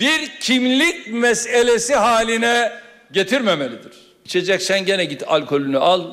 bir 0.00 0.30
kimlik 0.40 1.12
meselesi 1.12 1.94
haline 1.94 2.72
getirmemelidir. 3.12 3.92
İçeceksen 4.24 4.84
gene 4.84 5.04
git 5.04 5.22
alkolünü 5.26 5.78
al, 5.78 6.04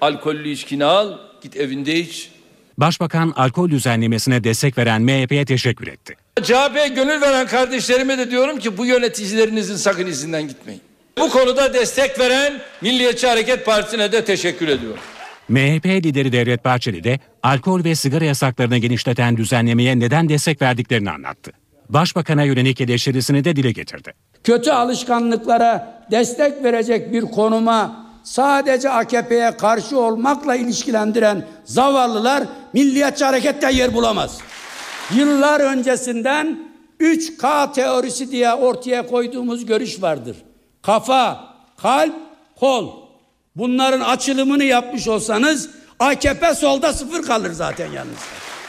alkollü 0.00 0.48
içkini 0.48 0.84
al, 0.84 1.18
git 1.42 1.56
evinde 1.56 1.94
iç. 1.94 2.30
Başbakan 2.78 3.32
alkol 3.36 3.70
düzenlemesine 3.70 4.44
destek 4.44 4.78
veren 4.78 5.02
MHP'ye 5.02 5.44
teşekkür 5.44 5.86
etti. 5.86 6.16
CHP'ye 6.42 6.88
gönül 6.88 7.20
veren 7.20 7.46
kardeşlerime 7.46 8.18
de 8.18 8.30
diyorum 8.30 8.58
ki 8.58 8.78
bu 8.78 8.86
yöneticilerinizin 8.86 9.76
sakın 9.76 10.06
izinden 10.06 10.48
gitmeyin. 10.48 10.82
Bu 11.18 11.30
konuda 11.30 11.74
destek 11.74 12.18
veren 12.18 12.60
Milliyetçi 12.80 13.26
Hareket 13.26 13.66
Partisi'ne 13.66 14.12
de 14.12 14.24
teşekkür 14.24 14.68
ediyorum. 14.68 15.00
MHP 15.48 15.86
lideri 15.86 16.32
Devlet 16.32 16.64
Bahçeli 16.64 17.04
de 17.04 17.20
alkol 17.42 17.84
ve 17.84 17.94
sigara 17.94 18.24
yasaklarını 18.24 18.78
genişleten 18.78 19.36
düzenlemeye 19.36 19.98
neden 20.00 20.28
destek 20.28 20.62
verdiklerini 20.62 21.10
anlattı. 21.10 21.52
Başbakan'a 21.88 22.42
yönelik 22.42 22.80
eleştirisini 22.80 23.44
de 23.44 23.56
dile 23.56 23.72
getirdi. 23.72 24.12
Kötü 24.44 24.70
alışkanlıklara 24.70 26.04
destek 26.10 26.64
verecek 26.64 27.12
bir 27.12 27.22
konuma 27.22 28.06
sadece 28.22 28.90
AKP'ye 28.90 29.56
karşı 29.56 29.98
olmakla 29.98 30.56
ilişkilendiren 30.56 31.46
zavallılar 31.64 32.44
Milliyetçi 32.72 33.24
Hareket'te 33.24 33.72
yer 33.72 33.94
bulamaz. 33.94 34.38
Yıllar 35.14 35.60
öncesinden 35.60 36.58
3K 37.00 37.72
teorisi 37.72 38.30
diye 38.30 38.54
ortaya 38.54 39.06
koyduğumuz 39.06 39.66
görüş 39.66 40.02
vardır. 40.02 40.36
Kafa, 40.82 41.54
kalp, 41.76 42.14
kol. 42.60 43.03
Bunların 43.56 44.00
açılımını 44.00 44.64
yapmış 44.64 45.08
olsanız 45.08 45.70
AKP 46.00 46.54
solda 46.54 46.92
sıfır 46.92 47.22
kalır 47.22 47.52
zaten 47.52 47.92
yalnız. 47.92 48.18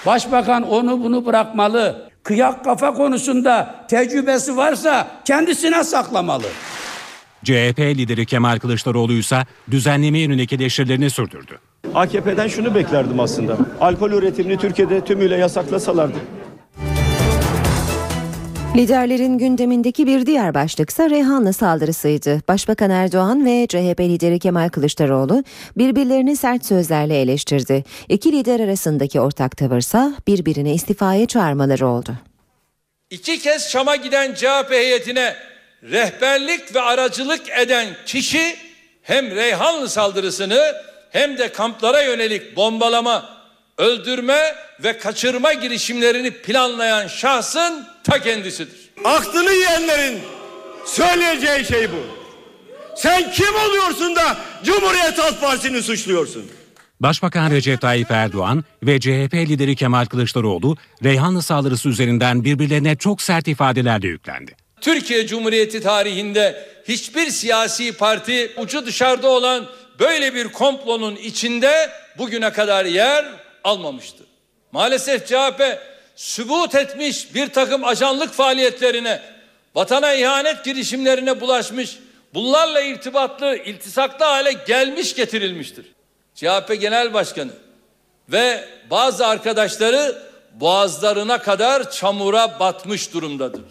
Başbakan 0.06 0.64
onu 0.64 1.04
bunu 1.04 1.26
bırakmalı. 1.26 2.10
Kıyak 2.24 2.64
kafa 2.66 2.94
konusunda 2.94 3.86
tecrübesi 3.90 4.58
varsa 4.58 5.08
kendisine 5.26 5.84
saklamalı. 5.84 6.46
CHP 7.44 7.80
lideri 7.80 8.26
Kemal 8.26 8.60
Kılıçdaroğlu 8.60 9.14
ise 9.14 9.46
düzenlemeye 9.72 10.24
yönelik 10.24 10.54
eleştirilerini 10.54 11.10
sürdürdü. 11.10 11.60
AKP'den 11.96 12.48
şunu 12.48 12.76
beklerdim 12.76 13.20
aslında. 13.20 13.58
Alkol 13.82 14.12
üretimini 14.12 14.58
Türkiye'de 14.58 15.02
tümüyle 15.02 15.38
yasaklasalardı. 15.38 16.18
Liderlerin 18.76 19.38
gündemindeki 19.38 20.08
bir 20.08 20.26
diğer 20.26 20.54
başlıksa 20.54 21.10
Reyhanlı 21.10 21.54
saldırısıydı. 21.54 22.42
Başbakan 22.48 22.90
Erdoğan 22.90 23.46
ve 23.46 23.68
CHP 23.68 24.00
lideri 24.00 24.40
Kemal 24.40 24.70
Kılıçdaroğlu 24.70 25.44
birbirlerini 25.78 26.38
sert 26.38 26.66
sözlerle 26.66 27.22
eleştirdi. 27.22 27.84
İki 28.10 28.32
lider 28.32 28.60
arasındaki 28.60 29.20
ortak 29.20 29.58
tavırsa 29.58 30.14
birbirini 30.28 30.74
istifaya 30.74 31.26
çağırmaları 31.26 31.88
oldu. 31.88 32.16
İki 33.10 33.40
kez 33.40 33.70
Şam'a 33.70 33.96
giden 33.96 34.34
CHP 34.34 34.72
heyetine 34.72 35.36
rehberlik 35.84 36.76
ve 36.76 36.82
aracılık 36.82 37.50
eden 37.50 37.88
kişi 38.06 38.56
hem 39.02 39.36
Reyhanlı 39.36 39.90
saldırısını 39.90 40.76
hem 41.12 41.38
de 41.38 41.52
kamplara 41.52 42.02
yönelik 42.02 42.56
bombalama, 42.56 43.35
öldürme 43.78 44.56
ve 44.84 44.98
kaçırma 44.98 45.54
girişimlerini 45.54 46.32
planlayan 46.32 47.08
şahsın 47.08 47.88
ta 48.04 48.20
kendisidir. 48.20 48.90
Aklını 49.04 49.52
yiyenlerin 49.52 50.20
söyleyeceği 50.86 51.66
şey 51.66 51.92
bu. 51.92 52.26
Sen 52.96 53.32
kim 53.32 53.56
oluyorsun 53.70 54.16
da 54.16 54.38
Cumhuriyet 54.64 55.18
Halk 55.18 55.42
Partisi'ni 55.42 55.84
suçluyorsun? 55.84 56.46
Başbakan 57.00 57.52
Recep 57.52 57.82
Tayyip 57.82 58.12
Erdoğan 58.12 58.64
ve 58.84 59.00
CHP 59.00 59.34
lideri 59.34 59.76
Kemal 59.76 60.06
Kılıçdaroğlu 60.06 60.78
Reyhanlı 61.04 61.42
saldırısı 61.42 61.90
üzerinden 61.90 62.44
birbirlerine 62.44 62.96
çok 62.96 63.22
sert 63.22 63.48
ifadelerle 63.48 64.08
yüklendi. 64.08 64.56
Türkiye 64.82 65.28
Cumhuriyeti 65.28 65.82
tarihinde 65.82 66.68
hiçbir 66.88 67.30
siyasi 67.30 67.98
parti 67.98 68.52
ucu 68.58 68.86
dışarıda 68.86 69.28
olan 69.28 69.66
böyle 70.00 70.34
bir 70.34 70.48
komplonun 70.48 71.16
içinde 71.16 71.90
bugüne 72.18 72.54
kadar 72.54 72.86
yer 72.86 73.26
almamıştı. 73.66 74.24
Maalesef 74.72 75.28
CHP 75.28 75.62
sübut 76.16 76.76
etmiş 76.76 77.36
bir 77.36 77.48
takım 77.48 77.84
ajanlık 77.84 78.34
faaliyetlerine, 78.34 79.22
vatana 79.76 80.14
ihanet 80.14 80.66
girişimlerine 80.66 81.42
bulaşmış, 81.42 82.00
bunlarla 82.34 82.82
irtibatlı, 82.82 83.58
iltisaklı 83.58 84.26
hale 84.26 84.52
gelmiş 84.68 85.16
getirilmiştir. 85.16 85.86
CHP 86.36 86.82
Genel 86.82 87.14
Başkanı 87.14 87.52
ve 88.30 88.66
bazı 88.90 89.28
arkadaşları 89.28 90.22
boğazlarına 90.54 91.42
kadar 91.42 91.92
çamura 91.92 92.60
batmış 92.60 93.14
durumdadır. 93.14 93.62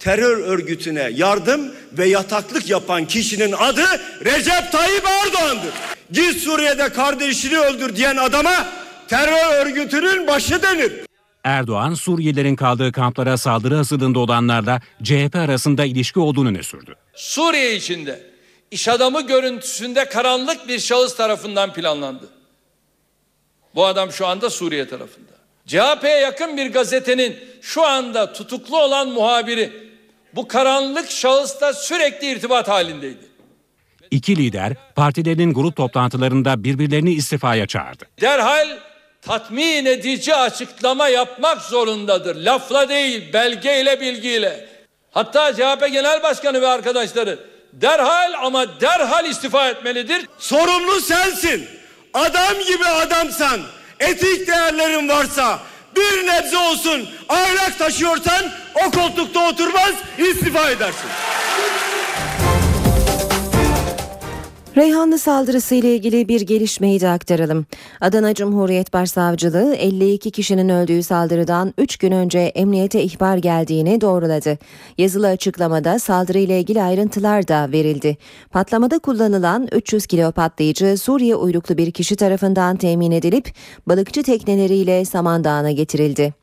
Terör 0.00 0.38
örgütüne 0.38 1.10
yardım 1.14 1.74
ve 1.92 2.08
yataklık 2.08 2.68
yapan 2.68 3.06
kişinin 3.06 3.52
adı 3.52 3.84
Recep 4.24 4.72
Tayyip 4.72 5.04
Erdoğan'dır. 5.06 5.72
Git 6.12 6.42
Suriye'de 6.42 6.88
kardeşini 6.88 7.58
öldür 7.58 7.96
diyen 7.96 8.16
adama 8.16 8.66
terör 9.08 9.66
örgütünün 9.66 10.26
başı 10.26 10.62
denir. 10.62 10.92
Erdoğan 11.44 11.94
Suriyelilerin 11.94 12.56
kaldığı 12.56 12.92
kamplara 12.92 13.36
saldırı 13.36 13.74
hazırlığında 13.76 14.18
olanlarla 14.18 14.80
CHP 15.02 15.36
arasında 15.36 15.84
ilişki 15.84 16.20
olduğunu 16.20 16.48
öne 16.48 16.62
sürdü. 16.62 16.94
Suriye 17.14 17.76
içinde 17.76 18.22
iş 18.70 18.88
adamı 18.88 19.26
görüntüsünde 19.26 20.04
karanlık 20.04 20.68
bir 20.68 20.78
şahıs 20.78 21.16
tarafından 21.16 21.72
planlandı. 21.72 22.28
Bu 23.74 23.86
adam 23.86 24.12
şu 24.12 24.26
anda 24.26 24.50
Suriye 24.50 24.88
tarafında. 24.88 25.34
CHP'ye 25.66 26.18
yakın 26.20 26.56
bir 26.56 26.72
gazetenin 26.72 27.36
şu 27.62 27.86
anda 27.86 28.32
tutuklu 28.32 28.82
olan 28.82 29.08
muhabiri 29.08 29.72
bu 30.34 30.48
karanlık 30.48 31.10
şahısla 31.10 31.72
sürekli 31.72 32.30
irtibat 32.32 32.68
halindeydi. 32.68 33.26
İki 34.10 34.36
lider 34.36 34.72
partilerinin 34.94 35.54
grup 35.54 35.76
toplantılarında 35.76 36.64
birbirlerini 36.64 37.12
istifaya 37.12 37.66
çağırdı. 37.66 38.04
Derhal 38.20 38.68
tatmin 39.26 39.86
edici 39.86 40.34
açıklama 40.34 41.08
yapmak 41.08 41.62
zorundadır. 41.62 42.36
Lafla 42.36 42.88
değil, 42.88 43.32
belgeyle, 43.32 44.00
bilgiyle. 44.00 44.68
Hatta 45.10 45.52
CHP 45.54 45.92
Genel 45.92 46.22
Başkanı 46.22 46.62
ve 46.62 46.66
arkadaşları 46.66 47.38
derhal 47.72 48.32
ama 48.42 48.80
derhal 48.80 49.26
istifa 49.26 49.68
etmelidir. 49.68 50.26
Sorumlu 50.38 51.00
sensin. 51.00 51.68
Adam 52.14 52.58
gibi 52.68 52.86
adamsan, 52.86 53.60
etik 54.00 54.46
değerlerin 54.46 55.08
varsa, 55.08 55.58
bir 55.96 56.26
nebze 56.26 56.58
olsun 56.58 57.08
ahlak 57.28 57.78
taşıyorsan 57.78 58.50
o 58.74 58.90
koltukta 58.90 59.48
oturmaz 59.48 59.94
istifa 60.18 60.70
edersin. 60.70 61.10
Reyhanlı 64.76 65.18
saldırısı 65.18 65.74
ile 65.74 65.94
ilgili 65.94 66.28
bir 66.28 66.40
gelişmeyi 66.40 67.00
de 67.00 67.08
aktaralım. 67.08 67.66
Adana 68.00 68.34
Cumhuriyet 68.34 68.92
Başsavcılığı 68.92 69.74
52 69.74 70.30
kişinin 70.30 70.68
öldüğü 70.68 71.02
saldırıdan 71.02 71.74
3 71.78 71.96
gün 71.96 72.12
önce 72.12 72.38
emniyete 72.38 73.02
ihbar 73.02 73.36
geldiğini 73.36 74.00
doğruladı. 74.00 74.58
Yazılı 74.98 75.28
açıklamada 75.28 75.98
saldırı 75.98 76.38
ile 76.38 76.60
ilgili 76.60 76.82
ayrıntılar 76.82 77.48
da 77.48 77.72
verildi. 77.72 78.16
Patlamada 78.50 78.98
kullanılan 78.98 79.68
300 79.72 80.06
kilo 80.06 80.32
patlayıcı 80.32 80.98
Suriye 80.98 81.36
uyruklu 81.36 81.78
bir 81.78 81.90
kişi 81.90 82.16
tarafından 82.16 82.76
temin 82.76 83.10
edilip 83.10 83.52
balıkçı 83.88 84.22
tekneleriyle 84.22 85.04
Samandağ'a 85.04 85.70
getirildi. 85.70 86.34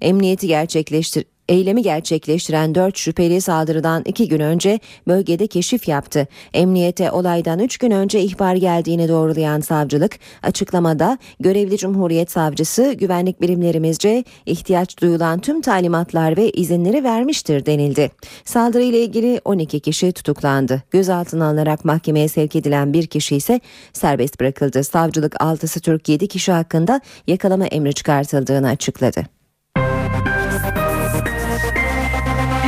Emniyeti 0.00 0.46
gerçekleştir 0.46 1.24
Eylemi 1.48 1.82
gerçekleştiren 1.82 2.74
4 2.74 2.96
şüpheli 2.96 3.40
saldırıdan 3.40 4.02
2 4.04 4.28
gün 4.28 4.40
önce 4.40 4.80
bölgede 5.08 5.46
keşif 5.46 5.88
yaptı. 5.88 6.26
Emniyete 6.54 7.10
olaydan 7.10 7.58
3 7.58 7.78
gün 7.78 7.90
önce 7.90 8.20
ihbar 8.20 8.54
geldiğini 8.54 9.08
doğrulayan 9.08 9.60
savcılık 9.60 10.18
açıklamada 10.42 11.18
görevli 11.40 11.76
Cumhuriyet 11.76 12.30
Savcısı 12.30 12.92
güvenlik 12.92 13.40
birimlerimizce 13.40 14.24
ihtiyaç 14.46 15.00
duyulan 15.00 15.40
tüm 15.40 15.60
talimatlar 15.60 16.36
ve 16.36 16.50
izinleri 16.50 17.04
vermiştir 17.04 17.66
denildi. 17.66 18.10
Saldırıyla 18.44 18.98
ilgili 18.98 19.40
12 19.44 19.80
kişi 19.80 20.12
tutuklandı. 20.12 20.82
Gözaltına 20.90 21.46
alınarak 21.46 21.84
mahkemeye 21.84 22.28
sevk 22.28 22.56
edilen 22.56 22.92
bir 22.92 23.06
kişi 23.06 23.36
ise 23.36 23.60
serbest 23.92 24.40
bırakıldı. 24.40 24.84
Savcılık 24.84 25.34
6'sı 25.34 25.80
Türk 25.80 26.08
7 26.08 26.28
kişi 26.28 26.52
hakkında 26.52 27.00
yakalama 27.26 27.66
emri 27.66 27.94
çıkartıldığını 27.94 28.68
açıkladı. 28.68 29.35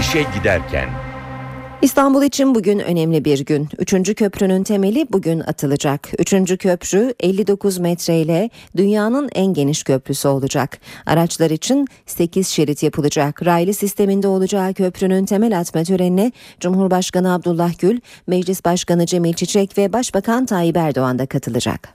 İşe 0.01 0.27
giderken 0.39 0.89
İstanbul 1.83 2.23
için 2.23 2.55
bugün 2.55 2.79
önemli 2.79 3.25
bir 3.25 3.45
gün. 3.45 3.69
Üçüncü 3.79 4.15
köprünün 4.15 4.65
temeli 4.65 5.07
bugün 5.13 5.41
atılacak. 5.41 6.09
Üçüncü 6.19 6.57
köprü 6.59 7.15
59 7.21 7.79
metreyle 7.79 8.51
dünyanın 8.77 9.29
en 9.35 9.55
geniş 9.55 9.83
köprüsü 9.83 10.29
olacak. 10.29 10.79
Araçlar 11.07 11.51
için 11.51 11.87
8 12.07 12.49
şerit 12.49 12.83
yapılacak. 12.83 13.47
Raylı 13.47 13.75
sisteminde 13.75 14.29
olacağı 14.29 14.75
köprünün 14.75 15.27
temel 15.27 15.59
atma 15.59 15.85
törenine 15.85 16.33
Cumhurbaşkanı 16.61 17.35
Abdullah 17.35 17.79
Gül, 17.79 18.01
Meclis 18.27 18.65
Başkanı 18.65 19.07
Cemil 19.07 19.33
Çiçek 19.33 19.79
ve 19.79 19.93
Başbakan 19.93 20.47
Tayyip 20.47 20.77
Erdoğan 20.77 21.19
da 21.19 21.27
katılacak. 21.27 21.89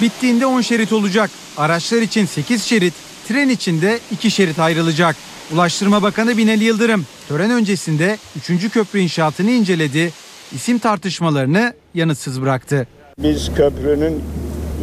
Bittiğinde 0.00 0.46
10 0.46 0.60
şerit 0.60 0.92
olacak. 0.92 1.30
Araçlar 1.56 2.02
için 2.02 2.26
8 2.26 2.62
şerit, 2.62 2.94
tren 3.28 3.48
için 3.48 3.80
de 3.80 3.98
2 4.12 4.30
şerit 4.30 4.58
ayrılacak. 4.58 5.16
Ulaştırma 5.52 6.02
Bakanı 6.02 6.36
Binali 6.36 6.64
Yıldırım 6.64 7.06
tören 7.28 7.50
öncesinde 7.50 8.18
3. 8.50 8.70
köprü 8.70 8.98
inşaatını 8.98 9.50
inceledi. 9.50 10.12
İsim 10.54 10.78
tartışmalarını 10.78 11.74
yanıtsız 11.94 12.42
bıraktı. 12.42 12.86
Biz 13.18 13.54
köprünün 13.54 14.22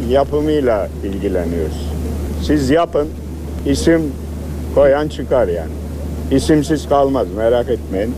yapımıyla 0.08 0.88
ilgileniyoruz. 1.04 1.86
Siz 2.46 2.70
yapın, 2.70 3.08
isim 3.66 4.12
koyan 4.74 5.08
çıkar 5.08 5.48
yani. 5.48 5.72
İsimsiz 6.30 6.88
kalmaz 6.88 7.26
merak 7.36 7.68
etmeyin. 7.68 8.14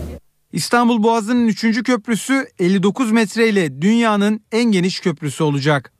İstanbul 0.51 1.03
Boğazı'nın 1.03 1.47
3. 1.47 1.83
köprüsü 1.83 2.47
59 2.59 3.11
metreyle 3.11 3.81
dünyanın 3.81 4.41
en 4.51 4.63
geniş 4.71 4.99
köprüsü 4.99 5.43
olacak. 5.43 5.91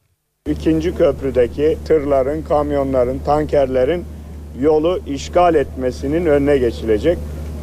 İkinci 0.50 0.96
köprüdeki 0.96 1.78
tırların, 1.88 2.42
kamyonların, 2.42 3.20
tankerlerin 3.26 4.06
yolu 4.62 5.00
işgal 5.08 5.56
etmesinin 5.56 6.26
önüne 6.26 6.58
geçilecek. 6.58 7.18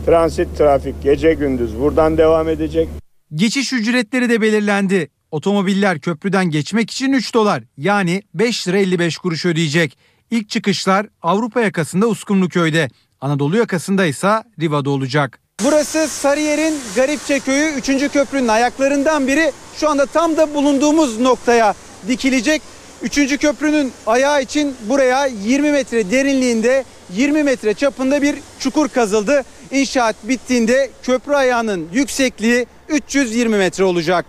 Transit 0.07 0.59
trafik 0.59 1.02
gece 1.02 1.35
gündüz 1.35 1.81
buradan 1.81 2.18
devam 2.18 2.48
edecek. 2.48 2.88
Geçiş 3.35 3.72
ücretleri 3.72 4.28
de 4.28 4.40
belirlendi. 4.40 5.09
Otomobiller 5.31 6.00
köprüden 6.00 6.44
geçmek 6.50 6.90
için 6.90 7.12
3 7.12 7.35
dolar 7.35 7.62
yani 7.76 8.22
5 8.35 8.68
lira 8.68 8.78
55 8.78 9.18
kuruş 9.18 9.46
ödeyecek. 9.46 9.98
İlk 10.31 10.48
çıkışlar 10.48 11.07
Avrupa 11.22 11.61
yakasında 11.61 12.07
Uskumruköy'de, 12.07 12.88
Anadolu 13.20 13.57
yakasında 13.57 14.07
ise 14.07 14.28
Riva'da 14.61 14.90
olacak. 14.90 15.40
Burası 15.64 16.09
Sarıyer'in 16.09 16.74
Garipçe 16.96 17.40
Köyü 17.40 17.72
3. 17.72 18.12
köprünün 18.12 18.48
ayaklarından 18.48 19.26
biri. 19.26 19.52
Şu 19.76 19.90
anda 19.90 20.07
tam 20.07 20.37
da 20.37 20.55
bulunduğumuz 20.55 21.20
noktaya 21.20 21.74
dikilecek. 22.09 22.62
3. 23.02 23.38
köprünün 23.38 23.92
ayağı 24.06 24.42
için 24.42 24.76
buraya 24.88 25.26
20 25.26 25.72
metre 25.72 26.10
derinliğinde 26.10 26.84
20 27.10 27.42
metre 27.42 27.74
çapında 27.74 28.22
bir 28.22 28.36
çukur 28.58 28.88
kazıldı. 28.88 29.42
İnşaat 29.70 30.16
bittiğinde 30.24 30.90
köprü 31.02 31.34
ayağının 31.34 31.88
yüksekliği 31.92 32.66
320 32.88 33.56
metre 33.56 33.84
olacak. 33.84 34.24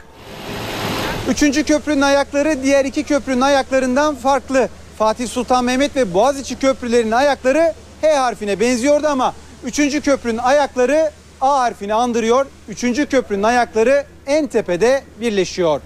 Üçüncü 1.30 1.64
köprünün 1.64 2.02
ayakları 2.02 2.64
diğer 2.64 2.86
iki 2.86 3.04
köprünün 3.04 3.42
ayaklarından 3.42 4.16
farklı. 4.16 4.70
Fatih 4.98 5.28
Sultan 5.28 5.66
Mehmet 5.66 5.96
ve 5.96 6.14
Boğaziçi 6.14 6.60
köprülerinin 6.60 7.12
ayakları 7.12 7.74
H 8.02 8.16
harfine 8.16 8.60
benziyordu 8.60 9.08
ama 9.08 9.34
üçüncü 9.64 10.02
köprünün 10.02 10.38
ayakları 10.38 11.12
A 11.42 11.60
harfini 11.60 11.94
andırıyor. 11.94 12.46
Üçüncü 12.70 13.06
köprünün 13.06 13.44
ayakları 13.44 14.06
en 14.28 14.48
tepede 14.48 15.04
birleşiyor. 15.22 15.82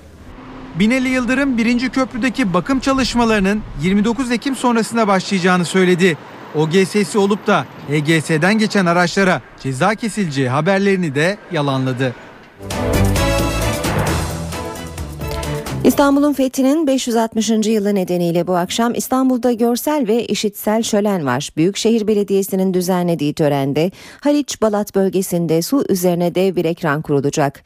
Binali 0.79 1.09
Yıldırım 1.09 1.57
birinci 1.57 1.89
köprüdeki 1.89 2.53
bakım 2.53 2.79
çalışmalarının 2.79 3.61
29 3.81 4.31
Ekim 4.31 4.55
sonrasında 4.55 5.07
başlayacağını 5.07 5.65
söyledi. 5.65 6.17
OGS'si 6.55 7.17
olup 7.17 7.47
da 7.47 7.65
HGS'den 7.89 8.57
geçen 8.57 8.85
araçlara 8.85 9.41
ceza 9.59 9.95
kesileceği 9.95 10.49
haberlerini 10.49 11.15
de 11.15 11.37
yalanladı. 11.51 12.15
İstanbul'un 15.83 16.33
fethinin 16.33 16.87
560. 16.87 17.49
yılı 17.49 17.95
nedeniyle 17.95 18.47
bu 18.47 18.55
akşam 18.55 18.93
İstanbul'da 18.95 19.51
görsel 19.51 20.07
ve 20.07 20.25
işitsel 20.25 20.83
şölen 20.83 21.25
var. 21.25 21.49
Büyükşehir 21.57 22.07
Belediyesi'nin 22.07 22.73
düzenlediği 22.73 23.33
törende 23.33 23.91
Haliç 24.21 24.61
Balat 24.61 24.95
bölgesinde 24.95 25.61
su 25.61 25.85
üzerine 25.89 26.35
dev 26.35 26.55
bir 26.55 26.65
ekran 26.65 27.01
kurulacak. 27.01 27.63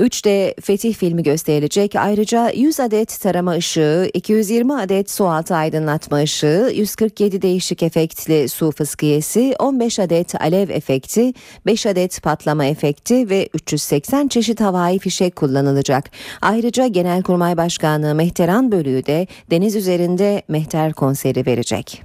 3D 0.00 0.60
Fetih 0.60 0.94
filmi 0.94 1.22
gösterilecek. 1.22 1.96
Ayrıca 1.96 2.50
100 2.50 2.80
adet 2.80 3.20
tarama 3.20 3.52
ışığı, 3.52 4.10
220 4.14 4.74
adet 4.74 5.10
su 5.10 5.28
altı 5.28 5.54
aydınlatma 5.54 6.18
ışığı, 6.18 6.72
147 6.74 7.42
değişik 7.42 7.82
efektli 7.82 8.48
su 8.48 8.72
fıskiyesi, 8.72 9.54
15 9.58 9.98
adet 9.98 10.40
alev 10.40 10.68
efekti, 10.68 11.32
5 11.66 11.86
adet 11.86 12.22
patlama 12.22 12.64
efekti 12.64 13.30
ve 13.30 13.48
380 13.54 14.28
çeşit 14.28 14.60
havai 14.60 14.98
fişek 14.98 15.36
kullanılacak. 15.36 16.10
Ayrıca 16.42 16.86
Genelkurmay 16.86 17.56
Başkanı 17.56 18.14
Mehteran 18.14 18.72
Bölüğü 18.72 19.06
de 19.06 19.26
deniz 19.50 19.76
üzerinde 19.76 20.42
mehter 20.48 20.92
konseri 20.92 21.46
verecek. 21.46 22.02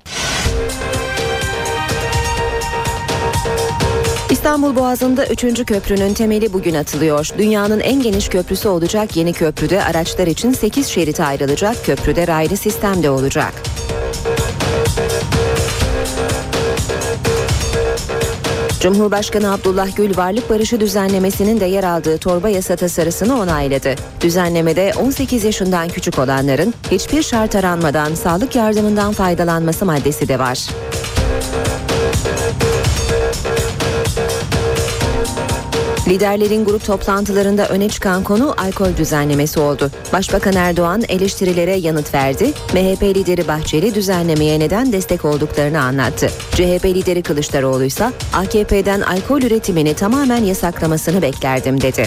İstanbul 4.30 4.76
Boğazı'nda 4.76 5.28
3. 5.28 5.65
köprünün 5.65 6.13
temeli 6.13 6.54
bugün 6.54 6.74
atılıyor. 6.74 7.30
Dünyanın 7.38 7.80
en 7.80 8.02
geniş 8.02 8.30
köprüsü 8.30 8.70
olacak 8.70 9.18
yeni 9.18 9.34
köprüde 9.34 9.84
araçlar 9.84 10.28
için 10.28 10.54
8 10.54 10.88
şerit 10.88 11.20
ayrılacak. 11.20 11.86
Köprüde 11.86 12.28
raylı 12.28 12.58
sistemde 12.58 13.10
olacak. 13.10 13.54
Cumhurbaşkanı 18.80 19.54
Abdullah 19.54 19.96
Gül 19.96 20.18
varlık 20.18 20.50
barışı 20.50 20.80
düzenlemesinin 20.80 21.60
de 21.60 21.65
yer 21.65 21.84
aldığı 21.84 22.18
torba 22.18 22.50
yasa 22.50 22.76
tasarısını 22.76 23.39
onayladı. 23.39 23.96
Düzenlemede 24.22 24.94
18 25.00 25.44
yaşından 25.44 25.88
küçük 25.88 26.20
olanların 26.20 26.74
hiçbir 26.92 27.24
şart 27.24 27.56
aranmadan 27.56 28.15
sağlık 28.15 28.56
yardımından 28.56 29.13
faydalanması 29.13 29.86
maddesi 29.86 30.28
de 30.28 30.39
var. 30.39 30.68
Liderlerin 36.10 36.65
grup 36.65 36.86
toplantılarında 36.86 37.67
öne 37.67 37.89
çıkan 37.89 38.24
konu 38.24 38.56
alkol 38.58 38.98
düzenlemesi 38.98 39.60
oldu. 39.60 39.91
Başbakan 40.13 40.54
Erdoğan 40.54 41.04
eleştirilere 41.10 41.76
yanıt 41.76 42.13
verdi. 42.13 42.54
MHP 42.74 43.04
lideri 43.04 43.48
Bahçeli 43.48 43.95
düzenlemeye 43.95 44.60
neden 44.60 44.93
destek 44.93 45.26
olduklarını 45.26 45.82
anlattı. 45.82 46.30
CHP 46.52 46.86
lideri 46.86 47.24
Kılıçdaroğlu 47.24 47.84
ise 47.84 48.12
AKP'den 48.34 49.02
alkol 49.02 49.41
üretimini 49.41 49.93
tamamen 49.93 50.43
yasaklamasını 50.43 51.22
beklerdim 51.22 51.82
dedi. 51.82 52.06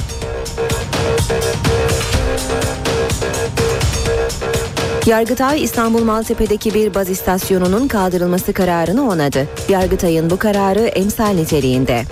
Yargıtay 5.07 5.62
İstanbul 5.62 6.05
Maltepe'deki 6.05 6.75
bir 6.75 6.95
baz 6.95 7.11
istasyonunun 7.11 7.88
kaldırılması 7.88 8.53
kararını 8.53 9.09
onadı. 9.09 9.49
Yargıtay'ın 9.69 10.31
bu 10.31 10.37
kararı 10.38 10.81
emsal 10.81 11.29
niteliğinde. 11.29 12.05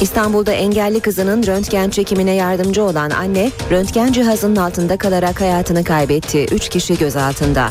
İstanbul'da 0.00 0.52
engelli 0.52 1.00
kızının 1.00 1.46
röntgen 1.46 1.90
çekimine 1.90 2.34
yardımcı 2.34 2.84
olan 2.84 3.10
anne, 3.10 3.50
röntgen 3.70 4.12
cihazının 4.12 4.56
altında 4.56 4.96
kalarak 4.96 5.40
hayatını 5.40 5.84
kaybetti. 5.84 6.46
Üç 6.52 6.68
kişi 6.68 6.98
gözaltında. 6.98 7.68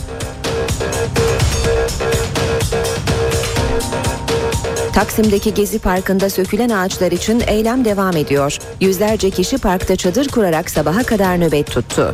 Taksim'deki 4.94 5.54
Gezi 5.54 5.80
Parkı'nda 5.80 6.30
sökülen 6.30 6.70
ağaçlar 6.70 7.12
için 7.12 7.44
eylem 7.48 7.86
devam 7.86 8.18
ediyor. 8.18 8.58
Yüzlerce 8.82 9.30
kişi 9.30 9.58
parkta 9.58 9.96
çadır 9.96 10.28
kurarak 10.28 10.70
sabaha 10.70 11.04
kadar 11.04 11.40
nöbet 11.40 11.72
tuttu. 11.72 12.14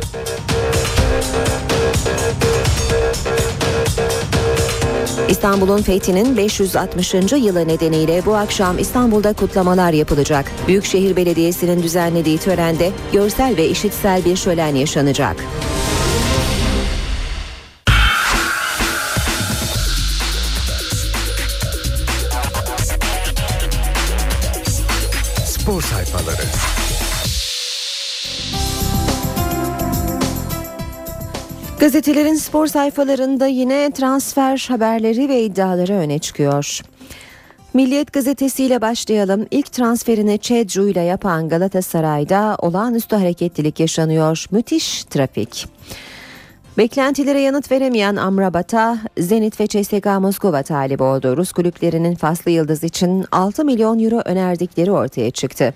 İstanbul'un 5.34 5.82
fethinin 5.82 6.36
560. 6.36 7.14
yılı 7.14 7.68
nedeniyle 7.68 8.22
bu 8.26 8.34
akşam 8.34 8.78
İstanbul'da 8.78 9.32
kutlamalar 9.32 9.92
yapılacak. 9.92 10.52
Büyükşehir 10.68 11.16
Belediyesi'nin 11.16 11.82
düzenlediği 11.82 12.38
törende 12.38 12.90
görsel 13.12 13.56
ve 13.56 13.68
işitsel 13.68 14.24
bir 14.24 14.36
şölen 14.36 14.74
yaşanacak. 14.74 15.36
Gazetelerin 31.84 32.34
spor 32.34 32.66
sayfalarında 32.66 33.46
yine 33.46 33.90
transfer 33.90 34.66
haberleri 34.68 35.28
ve 35.28 35.42
iddiaları 35.42 35.92
öne 35.92 36.18
çıkıyor. 36.18 36.80
Milliyet 37.74 38.12
gazetesiyle 38.12 38.80
başlayalım. 38.80 39.46
İlk 39.50 39.72
transferini 39.72 40.38
Çedru 40.38 40.88
ile 40.88 41.00
yapan 41.00 41.48
Galatasaray'da 41.48 42.56
olağanüstü 42.58 43.16
hareketlilik 43.16 43.80
yaşanıyor. 43.80 44.46
Müthiş 44.50 45.04
trafik. 45.04 45.66
Beklentilere 46.78 47.40
yanıt 47.40 47.70
veremeyen 47.70 48.16
Amrabat'a 48.16 48.98
Zenit 49.18 49.60
ve 49.60 49.66
CSKA 49.66 50.20
Moskova 50.20 50.62
talip 50.62 51.00
oldu. 51.00 51.36
Rus 51.36 51.52
kulüplerinin 51.52 52.14
Faslı 52.14 52.50
Yıldız 52.50 52.84
için 52.84 53.24
6 53.32 53.64
milyon 53.64 53.98
euro 53.98 54.22
önerdikleri 54.24 54.92
ortaya 54.92 55.30
çıktı. 55.30 55.74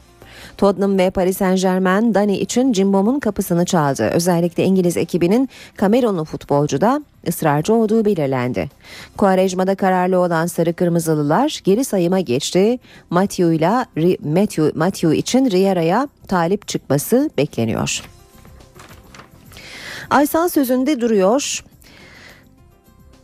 Tottenham 0.59 0.99
ve 0.99 1.11
Paris 1.11 1.37
Saint 1.37 1.61
Germain 1.61 2.15
Dani 2.15 2.39
için 2.39 2.73
Cimbom'un 2.73 3.21
kapısını 3.21 3.65
çaldı. 3.65 4.11
Özellikle 4.15 4.65
İngiliz 4.65 4.97
ekibinin 4.97 5.49
Kamerunlu 5.77 6.25
futbolcuda 6.25 7.03
ısrarcı 7.29 7.75
olduğu 7.75 8.05
belirlendi. 8.05 8.71
Kuarejma'da 9.17 9.75
kararlı 9.75 10.19
olan 10.19 10.47
Sarı 10.47 10.73
Kırmızılılar 10.73 11.61
geri 11.65 11.85
sayıma 11.85 12.21
geçti. 12.21 12.79
Matthew 13.11 13.55
ile 13.55 13.87
Matthew, 14.25 14.73
Matthew 14.75 15.17
için 15.17 15.51
Riera'ya 15.51 16.09
talip 16.29 16.69
çıkması 16.69 17.31
bekleniyor. 17.39 18.03
Aysal 20.11 20.49
sözünde 20.49 21.01
duruyor. 21.01 21.65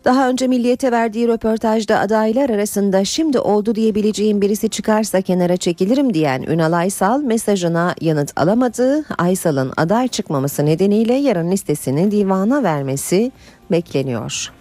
Daha 0.04 0.28
önce 0.28 0.46
Milliyet'e 0.46 0.92
verdiği 0.92 1.28
röportajda 1.28 1.98
adaylar 1.98 2.50
arasında 2.50 3.04
şimdi 3.04 3.38
oldu 3.38 3.74
diyebileceğim 3.74 4.40
birisi 4.40 4.68
çıkarsa 4.68 5.22
kenara 5.22 5.56
çekilirim 5.56 6.14
diyen 6.14 6.42
Ünal 6.42 6.72
Aysal 6.72 7.20
mesajına 7.22 7.94
yanıt 8.00 8.32
alamadı. 8.36 9.04
Aysal'ın 9.18 9.72
aday 9.76 10.08
çıkmaması 10.08 10.66
nedeniyle 10.66 11.14
yarın 11.14 11.50
listesini 11.50 12.10
divana 12.10 12.62
vermesi 12.62 13.32
bekleniyor. 13.70 14.52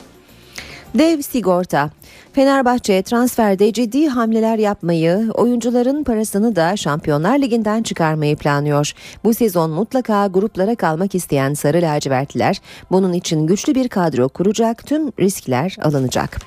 Dev 0.94 1.22
sigorta 1.22 1.90
Fenerbahçe 2.34 3.02
transferde 3.04 3.74
ciddi 3.74 4.08
hamleler 4.08 4.58
yapmayı, 4.58 5.32
oyuncuların 5.34 6.04
parasını 6.04 6.56
da 6.56 6.78
Şampiyonlar 6.78 7.40
Ligi'nden 7.40 7.84
çıkarmayı 7.84 8.36
planlıyor. 8.36 8.92
Bu 9.24 9.34
sezon 9.34 9.72
mutlaka 9.72 10.28
gruplara 10.28 10.76
kalmak 10.76 11.16
isteyen 11.16 11.54
Sarı 11.54 11.82
Lacivertliler 11.82 12.62
bunun 12.92 13.14
için 13.14 13.48
güçlü 13.48 13.76
bir 13.76 13.88
kadro 13.88 14.30
kuracak, 14.30 14.86
tüm 14.86 15.08
riskler 15.20 15.78
alınacak. 15.82 16.40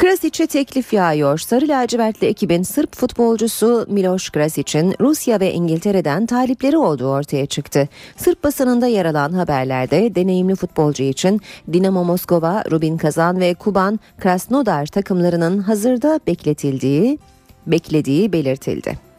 Krasic'e 0.00 0.46
teklif 0.46 0.92
yağıyor. 0.92 1.38
Sarı 1.38 1.68
lacivertli 1.68 2.26
ekibin 2.26 2.62
Sırp 2.62 2.96
futbolcusu 2.96 3.86
Miloš 3.88 4.30
Krasic'in 4.30 4.94
Rusya 5.00 5.40
ve 5.40 5.52
İngiltere'den 5.52 6.26
talipleri 6.26 6.76
olduğu 6.76 7.08
ortaya 7.08 7.46
çıktı. 7.46 7.88
Sırp 8.16 8.44
basınında 8.44 8.86
yer 8.86 9.04
alan 9.04 9.32
haberlerde 9.32 10.14
deneyimli 10.14 10.54
futbolcu 10.54 11.02
için 11.02 11.40
Dinamo 11.72 12.04
Moskova, 12.04 12.64
Rubin 12.70 12.96
Kazan 12.96 13.40
ve 13.40 13.54
Kuban 13.54 14.00
Krasnodar 14.18 14.86
takımlarının 14.86 15.58
hazırda 15.58 16.20
bekletildiği 16.26 17.18
beklediği 17.66 18.32
belirtildi. 18.32 19.09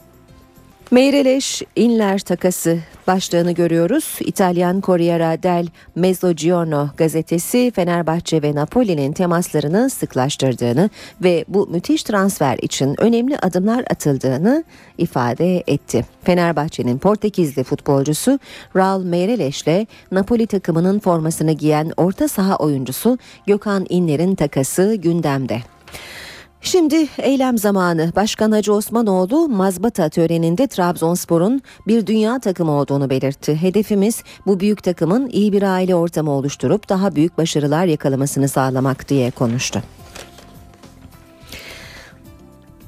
Meyreleş 0.92 1.64
Inler 1.76 2.20
takası 2.20 2.80
başlığını 3.08 3.52
görüyoruz. 3.52 4.18
İtalyan 4.20 4.82
Corriere 4.82 5.44
del 5.44 5.68
Mezzogiorno 5.96 6.90
gazetesi 6.98 7.72
Fenerbahçe 7.76 8.42
ve 8.42 8.56
Napoli'nin 8.56 9.14
temaslarını 9.14 9.90
sıklaştırdığını 9.90 10.90
ve 11.24 11.46
bu 11.48 11.68
müthiş 11.68 12.04
transfer 12.04 12.58
için 12.58 13.02
önemli 13.02 13.38
adımlar 13.38 13.86
atıldığını 13.90 14.64
ifade 14.98 15.64
etti. 15.68 16.06
Fenerbahçe'nin 16.24 16.98
Portekizli 16.98 17.64
futbolcusu 17.64 18.40
Raul 18.76 19.04
Meireles 19.04 19.64
ile 19.64 19.88
Napoli 20.12 20.48
takımının 20.48 21.00
formasını 21.00 21.52
giyen 21.52 21.92
orta 21.98 22.28
saha 22.28 22.56
oyuncusu 22.56 23.18
Gökhan 23.48 23.86
İnler'in 23.90 24.36
takası 24.36 24.96
gündemde. 24.96 25.62
Şimdi 26.64 27.08
eylem 27.18 27.58
zamanı. 27.58 28.12
Başkan 28.16 28.52
Hacı 28.52 28.74
Osmanoğlu 28.74 29.50
mazbata 29.50 30.10
töreninde 30.10 30.68
Trabzonspor'un 30.68 31.62
bir 31.88 32.08
dünya 32.08 32.40
takımı 32.40 32.72
olduğunu 32.72 33.10
belirtti. 33.10 33.56
Hedefimiz 33.56 34.24
bu 34.46 34.60
büyük 34.60 34.84
takımın 34.84 35.30
iyi 35.30 35.54
bir 35.54 35.64
aile 35.64 35.96
ortamı 35.96 36.32
oluşturup 36.32 36.90
daha 36.90 37.16
büyük 37.16 37.38
başarılar 37.38 37.86
yakalamasını 37.86 38.48
sağlamak 38.50 39.10
diye 39.10 39.32
konuştu. 39.32 39.84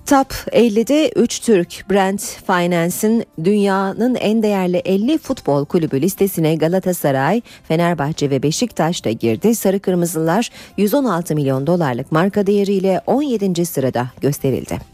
Top 0.05 0.33
50'de 0.51 1.11
3 1.15 1.39
Türk 1.39 1.85
Brand 1.91 2.19
Finance'in 2.19 3.25
dünyanın 3.43 4.15
en 4.15 4.43
değerli 4.43 4.77
50 4.77 5.17
futbol 5.17 5.65
kulübü 5.65 6.01
listesine 6.01 6.55
Galatasaray, 6.55 7.41
Fenerbahçe 7.67 8.29
ve 8.29 8.43
Beşiktaş 8.43 9.05
da 9.05 9.11
girdi. 9.11 9.55
Sarı 9.55 9.79
Kırmızılar 9.79 10.49
116 10.77 11.35
milyon 11.35 11.67
dolarlık 11.67 12.11
marka 12.11 12.47
değeriyle 12.47 13.01
17. 13.07 13.65
sırada 13.65 14.07
gösterildi. 14.21 14.92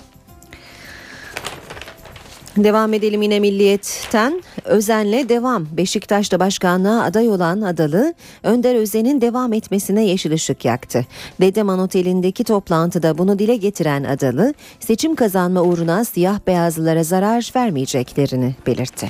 Devam 2.58 2.94
edelim 2.94 3.22
yine 3.22 3.40
Milliyet'ten. 3.40 4.44
Özenle 4.66 5.30
devam. 5.30 5.68
Beşiktaş'ta 5.72 6.40
başkanlığa 6.40 7.04
aday 7.04 7.30
olan 7.30 7.62
Adalı, 7.62 8.14
Önder 8.44 8.76
Özen'in 8.76 9.22
devam 9.22 9.54
etmesine 9.54 10.06
yeşil 10.06 10.32
ışık 10.32 10.66
yaktı. 10.66 11.06
Dedeman 11.42 11.80
Oteli'ndeki 11.80 12.44
toplantıda 12.44 13.18
bunu 13.18 13.40
dile 13.40 13.56
getiren 13.56 14.04
Adalı, 14.04 14.54
seçim 14.80 15.16
kazanma 15.16 15.62
uğruna 15.62 16.06
siyah 16.06 16.40
beyazlılara 16.48 17.04
zarar 17.04 17.52
vermeyeceklerini 17.56 18.56
belirtti. 18.68 19.10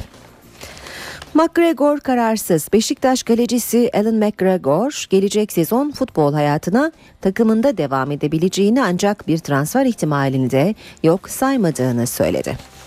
McGregor 1.34 1.99
kararsız. 1.99 2.67
Beşiktaş 2.73 3.23
kalecisi 3.23 3.91
Alan 3.93 4.15
McGregor 4.15 5.06
gelecek 5.10 5.52
sezon 5.52 5.91
futbol 5.91 6.34
hayatına 6.34 6.91
takımında 7.21 7.78
devam 7.78 8.12
edebileceğini 8.12 8.84
ancak 8.84 9.28
bir 9.28 9.38
transfer 9.38 9.86
ihtimalini 9.86 10.52
de 10.52 10.75
yok 11.04 11.30
saymadığını 11.30 12.08
söyledi. 12.08 12.79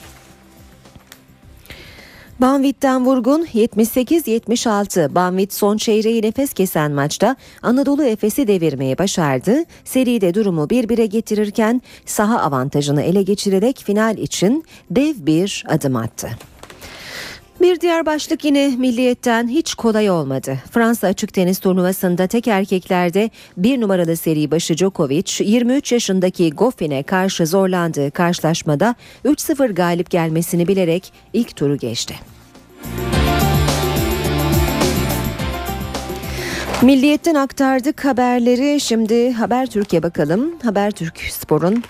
Banvit'ten 2.42 3.06
vurgun 3.06 3.44
78-76. 3.44 5.14
Banvit 5.14 5.52
son 5.52 5.76
çeyreği 5.76 6.22
nefes 6.22 6.52
kesen 6.52 6.92
maçta 6.92 7.36
Anadolu 7.62 8.04
Efes'i 8.04 8.46
devirmeyi 8.46 8.98
başardı. 8.98 9.64
Seride 9.84 10.34
durumu 10.34 10.70
bir 10.70 10.88
bire 10.88 11.06
getirirken 11.06 11.82
saha 12.06 12.40
avantajını 12.40 13.02
ele 13.02 13.22
geçirerek 13.22 13.82
final 13.84 14.18
için 14.18 14.64
dev 14.90 15.14
bir 15.26 15.64
adım 15.68 15.96
attı. 15.96 16.30
Bir 17.60 17.80
diğer 17.80 18.06
başlık 18.06 18.44
yine 18.44 18.68
milliyetten 18.68 19.48
hiç 19.48 19.74
kolay 19.74 20.10
olmadı. 20.10 20.58
Fransa 20.70 21.06
açık 21.06 21.34
tenis 21.34 21.58
turnuvasında 21.58 22.26
tek 22.26 22.48
erkeklerde 22.48 23.30
bir 23.56 23.80
numaralı 23.80 24.16
seri 24.16 24.50
başı 24.50 24.76
Djokovic 24.76 25.44
23 25.44 25.92
yaşındaki 25.92 26.50
Goffin'e 26.50 27.02
karşı 27.02 27.46
zorlandığı 27.46 28.10
karşılaşmada 28.10 28.94
3-0 29.24 29.72
galip 29.72 30.10
gelmesini 30.10 30.68
bilerek 30.68 31.12
ilk 31.32 31.56
turu 31.56 31.76
geçti. 31.76 32.31
Milliyetten 36.82 37.34
aktardık 37.34 38.04
haberleri. 38.04 38.80
Şimdi 38.80 39.32
Haber 39.32 39.66
Türkiye 39.66 40.02
bakalım. 40.02 40.58
Haber 40.62 40.90
Türk 40.90 41.18
Spor'un 41.18 41.84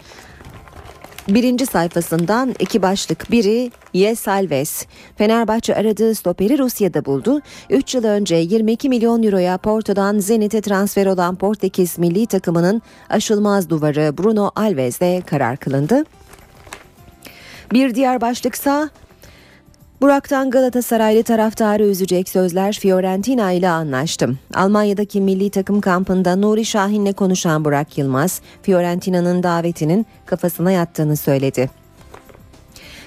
birinci 1.28 1.66
sayfasından 1.66 2.54
iki 2.58 2.82
başlık. 2.82 3.30
Biri 3.30 3.70
Yes 3.94 4.28
Alves. 4.28 4.86
Fenerbahçe 5.16 5.74
aradığı 5.74 6.14
stoperi 6.14 6.58
Rusya'da 6.58 7.04
buldu. 7.04 7.40
3 7.70 7.94
yıl 7.94 8.04
önce 8.04 8.36
22 8.36 8.88
milyon 8.88 9.22
euroya 9.22 9.58
Porto'dan 9.58 10.18
Zenit'e 10.18 10.60
transfer 10.60 11.06
olan 11.06 11.36
Portekiz 11.36 11.98
milli 11.98 12.26
takımının 12.26 12.82
aşılmaz 13.08 13.70
duvarı 13.70 14.18
Bruno 14.18 14.50
Alves'de 14.56 15.22
karar 15.26 15.56
kılındı. 15.56 16.04
Bir 17.72 17.94
diğer 17.94 18.20
başlıksa 18.20 18.90
Burak'tan 20.02 20.50
Galatasaraylı 20.50 21.22
taraftarı 21.22 21.82
üzecek 21.82 22.28
sözler 22.28 22.72
Fiorentina 22.72 23.52
ile 23.52 23.68
anlaştım. 23.68 24.38
Almanya'daki 24.54 25.20
milli 25.20 25.50
takım 25.50 25.80
kampında 25.80 26.36
Nuri 26.36 26.64
Şahin'le 26.64 27.12
konuşan 27.12 27.64
Burak 27.64 27.98
Yılmaz, 27.98 28.40
Fiorentina'nın 28.62 29.42
davetinin 29.42 30.06
kafasına 30.26 30.70
yattığını 30.70 31.16
söyledi. 31.16 31.81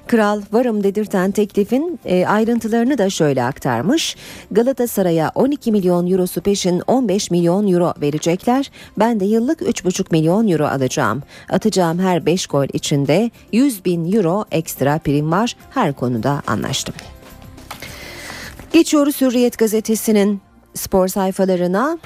Kral 0.08 0.42
varım 0.52 0.84
dedirten 0.84 1.32
teklifin 1.32 2.00
e, 2.06 2.26
ayrıntılarını 2.28 2.98
da 2.98 3.10
şöyle 3.10 3.44
aktarmış. 3.44 4.16
Galatasaray'a 4.52 5.32
12 5.36 5.72
milyon 5.72 6.12
eurosu 6.12 6.42
peşin 6.42 6.82
15 6.88 7.32
milyon 7.32 7.68
euro 7.68 7.94
verecekler. 8.02 8.72
Ben 9.00 9.20
de 9.20 9.26
yıllık 9.26 9.62
3,5 9.62 10.06
milyon 10.12 10.48
euro 10.48 10.66
alacağım. 10.66 11.24
Atacağım 11.50 12.00
her 12.00 12.26
5 12.26 12.48
gol 12.48 12.68
içinde 12.74 13.32
100 13.52 13.86
bin 13.86 14.14
euro 14.14 14.46
ekstra 14.52 15.00
prim 15.00 15.32
var. 15.32 15.56
Her 15.70 15.94
konuda 15.94 16.42
anlaştım. 16.48 16.96
Geçiyoruz 18.74 19.22
Hürriyet 19.22 19.58
gazetesinin 19.58 20.42
spor 20.74 21.08
sayfalarına. 21.08 21.98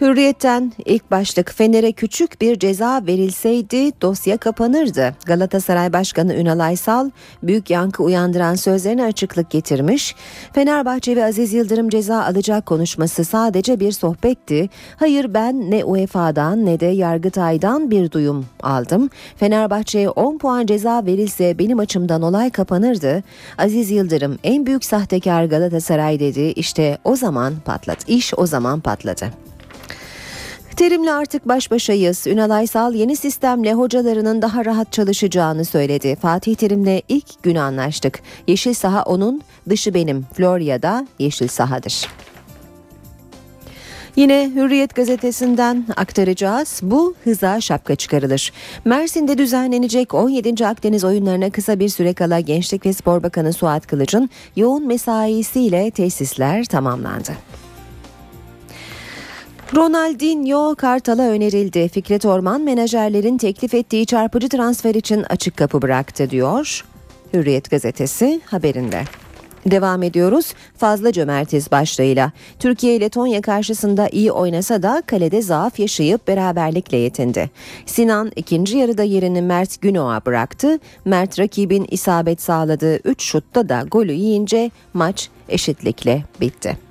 Hürriyetten 0.00 0.72
ilk 0.84 1.10
başlık 1.10 1.52
Fener'e 1.52 1.92
küçük 1.92 2.40
bir 2.40 2.58
ceza 2.58 3.02
verilseydi 3.06 4.00
dosya 4.02 4.36
kapanırdı. 4.36 5.14
Galatasaray 5.26 5.92
Başkanı 5.92 6.34
Ünal 6.34 6.58
Aysal 6.58 7.10
büyük 7.42 7.70
yankı 7.70 8.02
uyandıran 8.02 8.54
sözlerine 8.54 9.04
açıklık 9.04 9.50
getirmiş. 9.50 10.14
Fenerbahçe 10.52 11.16
ve 11.16 11.24
Aziz 11.24 11.52
Yıldırım 11.52 11.88
ceza 11.88 12.22
alacak 12.24 12.66
konuşması 12.66 13.24
sadece 13.24 13.80
bir 13.80 13.92
sohbetti. 13.92 14.68
Hayır 14.96 15.34
ben 15.34 15.70
ne 15.70 15.84
UEFA'dan 15.84 16.66
ne 16.66 16.80
de 16.80 16.86
Yargıtay'dan 16.86 17.90
bir 17.90 18.10
duyum 18.10 18.46
aldım. 18.62 19.10
Fenerbahçe'ye 19.36 20.10
10 20.10 20.38
puan 20.38 20.66
ceza 20.66 21.06
verilse 21.06 21.58
benim 21.58 21.78
açımdan 21.78 22.22
olay 22.22 22.50
kapanırdı. 22.50 23.22
Aziz 23.58 23.90
Yıldırım 23.90 24.38
en 24.44 24.66
büyük 24.66 24.84
sahtekar 24.84 25.44
Galatasaray 25.44 26.20
dedi. 26.20 26.40
İşte 26.40 26.98
o 27.04 27.16
zaman 27.16 27.54
patladı. 27.64 27.98
İş 28.06 28.34
o 28.36 28.46
zaman 28.46 28.80
patladı. 28.80 29.49
Terim'le 30.76 31.06
artık 31.06 31.48
baş 31.48 31.70
başayız. 31.70 32.26
Ünal 32.26 32.50
Aysal 32.50 32.94
yeni 32.94 33.16
sistemle 33.16 33.74
hocalarının 33.74 34.42
daha 34.42 34.64
rahat 34.64 34.92
çalışacağını 34.92 35.64
söyledi. 35.64 36.16
Fatih 36.16 36.54
Terim'le 36.54 37.02
ilk 37.08 37.42
gün 37.42 37.54
anlaştık. 37.54 38.20
Yeşil 38.46 38.74
saha 38.74 39.02
onun, 39.02 39.42
dışı 39.68 39.94
benim. 39.94 40.26
Florya'da 40.34 41.06
yeşil 41.18 41.48
sahadır. 41.48 42.08
Yine 44.16 44.50
Hürriyet 44.54 44.94
gazetesinden 44.94 45.86
aktaracağız. 45.96 46.80
Bu 46.82 47.14
hıza 47.24 47.60
şapka 47.60 47.96
çıkarılır. 47.96 48.52
Mersin'de 48.84 49.38
düzenlenecek 49.38 50.14
17. 50.14 50.66
Akdeniz 50.66 51.04
oyunlarına 51.04 51.50
kısa 51.50 51.78
bir 51.78 51.88
süre 51.88 52.14
kala 52.14 52.40
Gençlik 52.40 52.86
ve 52.86 52.92
Spor 52.92 53.22
Bakanı 53.22 53.52
Suat 53.52 53.86
Kılıç'ın 53.86 54.30
yoğun 54.56 54.86
mesaisiyle 54.86 55.90
tesisler 55.90 56.64
tamamlandı. 56.64 57.32
Ronaldinho 59.76 60.74
Kartal'a 60.74 61.22
önerildi. 61.22 61.88
Fikret 61.88 62.24
Orman 62.24 62.60
menajerlerin 62.60 63.38
teklif 63.38 63.74
ettiği 63.74 64.06
çarpıcı 64.06 64.48
transfer 64.48 64.94
için 64.94 65.22
açık 65.28 65.56
kapı 65.56 65.82
bıraktı 65.82 66.30
diyor. 66.30 66.84
Hürriyet 67.34 67.70
gazetesi 67.70 68.40
haberinde. 68.46 69.02
Devam 69.66 70.02
ediyoruz. 70.02 70.54
Fazla 70.76 71.12
cömertiz 71.12 71.70
başlığıyla. 71.70 72.32
Türkiye 72.58 72.96
ile 72.96 73.08
Tonya 73.08 73.40
karşısında 73.40 74.08
iyi 74.08 74.32
oynasa 74.32 74.82
da 74.82 75.02
kalede 75.06 75.42
zaaf 75.42 75.78
yaşayıp 75.78 76.28
beraberlikle 76.28 76.96
yetindi. 76.96 77.50
Sinan 77.86 78.32
ikinci 78.36 78.78
yarıda 78.78 79.02
yerini 79.02 79.42
Mert 79.42 79.80
Günok'a 79.80 80.26
bıraktı. 80.26 80.78
Mert 81.04 81.38
rakibin 81.38 81.86
isabet 81.90 82.42
sağladığı 82.42 82.96
3 82.96 83.22
şutta 83.22 83.68
da 83.68 83.84
golü 83.90 84.12
yiyince 84.12 84.70
maç 84.94 85.28
eşitlikle 85.48 86.24
bitti. 86.40 86.89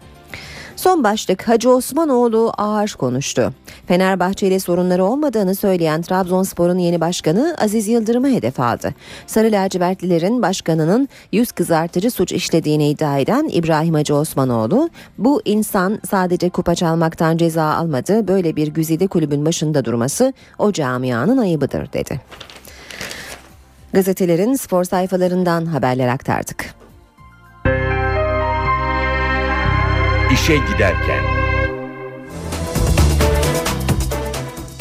Son 0.79 1.03
başlık 1.03 1.47
Hacı 1.47 1.69
Osmanoğlu 1.69 2.53
ağır 2.57 2.95
konuştu. 2.99 3.53
Fenerbahçe 3.87 4.47
ile 4.47 4.59
sorunları 4.59 5.05
olmadığını 5.05 5.55
söyleyen 5.55 6.01
Trabzonspor'un 6.01 6.77
yeni 6.77 7.01
başkanı 7.01 7.55
Aziz 7.61 7.87
Yıldırım'ı 7.87 8.29
hedef 8.29 8.59
aldı. 8.59 8.93
Sarı 9.27 9.51
lacivertlilerin 9.51 10.41
başkanının 10.41 11.09
yüz 11.31 11.51
kızartıcı 11.51 12.11
suç 12.11 12.31
işlediğini 12.31 12.89
iddia 12.89 13.17
eden 13.17 13.49
İbrahim 13.51 13.93
Hacı 13.93 14.15
Osmanoğlu, 14.15 14.89
bu 15.17 15.41
insan 15.45 15.99
sadece 16.09 16.49
kupa 16.49 16.75
çalmaktan 16.75 17.37
ceza 17.37 17.63
almadı, 17.63 18.27
böyle 18.27 18.55
bir 18.55 18.67
güzide 18.67 19.07
kulübün 19.07 19.45
başında 19.45 19.85
durması 19.85 20.33
o 20.59 20.71
camianın 20.71 21.37
ayıbıdır 21.37 21.93
dedi. 21.93 22.21
Gazetelerin 23.93 24.53
spor 24.53 24.83
sayfalarından 24.83 25.65
haberler 25.65 26.07
aktardık. 26.07 26.79
İşe 30.33 30.55
giderken. 30.55 31.23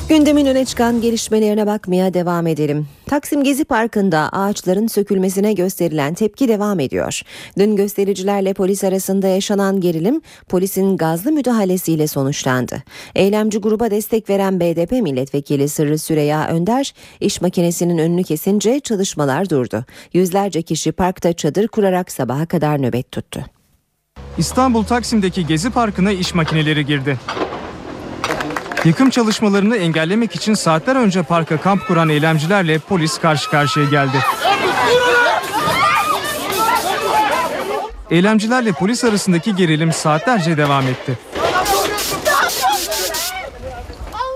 Gündemin 0.08 0.46
öne 0.46 0.64
çıkan 0.64 1.00
gelişmelerine 1.00 1.66
bakmaya 1.66 2.14
devam 2.14 2.46
edelim. 2.46 2.86
Taksim 3.06 3.44
Gezi 3.44 3.64
Parkı'nda 3.64 4.28
ağaçların 4.32 4.86
sökülmesine 4.86 5.52
gösterilen 5.52 6.14
tepki 6.14 6.48
devam 6.48 6.80
ediyor. 6.80 7.22
Dün 7.58 7.76
göstericilerle 7.76 8.54
polis 8.54 8.84
arasında 8.84 9.26
yaşanan 9.28 9.80
gerilim 9.80 10.20
polisin 10.48 10.96
gazlı 10.96 11.32
müdahalesiyle 11.32 12.06
sonuçlandı. 12.06 12.82
Eylemci 13.14 13.58
gruba 13.58 13.90
destek 13.90 14.30
veren 14.30 14.60
BDP 14.60 14.92
milletvekili 14.92 15.68
Sırrı 15.68 15.98
Süreya 15.98 16.48
Önder 16.48 16.94
iş 17.20 17.40
makinesinin 17.40 17.98
önünü 17.98 18.24
kesince 18.24 18.80
çalışmalar 18.80 19.50
durdu. 19.50 19.84
Yüzlerce 20.12 20.62
kişi 20.62 20.92
parkta 20.92 21.32
çadır 21.32 21.68
kurarak 21.68 22.12
sabaha 22.12 22.46
kadar 22.46 22.82
nöbet 22.82 23.12
tuttu. 23.12 23.57
İstanbul 24.38 24.84
Taksim'deki 24.84 25.46
Gezi 25.46 25.70
Parkı'na 25.70 26.12
iş 26.12 26.34
makineleri 26.34 26.86
girdi. 26.86 27.18
Yıkım 28.84 29.10
çalışmalarını 29.10 29.76
engellemek 29.76 30.34
için 30.34 30.54
saatler 30.54 30.96
önce 30.96 31.22
parka 31.22 31.60
kamp 31.60 31.86
kuran 31.86 32.08
eylemcilerle 32.08 32.78
polis 32.78 33.18
karşı 33.18 33.50
karşıya 33.50 33.86
geldi. 33.86 34.18
Eylemcilerle 38.10 38.72
polis 38.72 39.04
arasındaki 39.04 39.56
gerilim 39.56 39.92
saatlerce 39.92 40.56
devam 40.56 40.86
etti. 40.86 41.18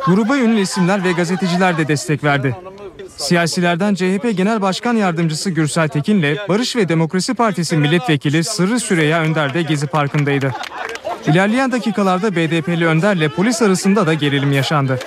Gruba 0.06 0.36
ünlü 0.36 0.60
isimler 0.60 1.04
ve 1.04 1.12
gazeteciler 1.12 1.78
de 1.78 1.88
destek 1.88 2.24
verdi. 2.24 2.56
Siyasilerden 3.16 3.94
CHP 3.94 4.36
Genel 4.36 4.62
Başkan 4.62 4.96
Yardımcısı 4.96 5.50
Gürsel 5.50 5.88
Tekin'le 5.88 6.36
Barış 6.48 6.76
ve 6.76 6.88
Demokrasi 6.88 7.34
Partisi 7.34 7.76
Milletvekili 7.76 8.44
Sırrı 8.44 8.80
Süreyya 8.80 9.20
Önder 9.20 9.54
de 9.54 9.62
Gezi 9.62 9.86
Parkı'ndaydı. 9.86 10.52
İlerleyen 11.26 11.72
dakikalarda 11.72 12.36
BDP'li 12.36 12.86
Önder'le 12.86 13.28
polis 13.28 13.62
arasında 13.62 14.06
da 14.06 14.14
gerilim 14.14 14.52
yaşandı. 14.52 14.98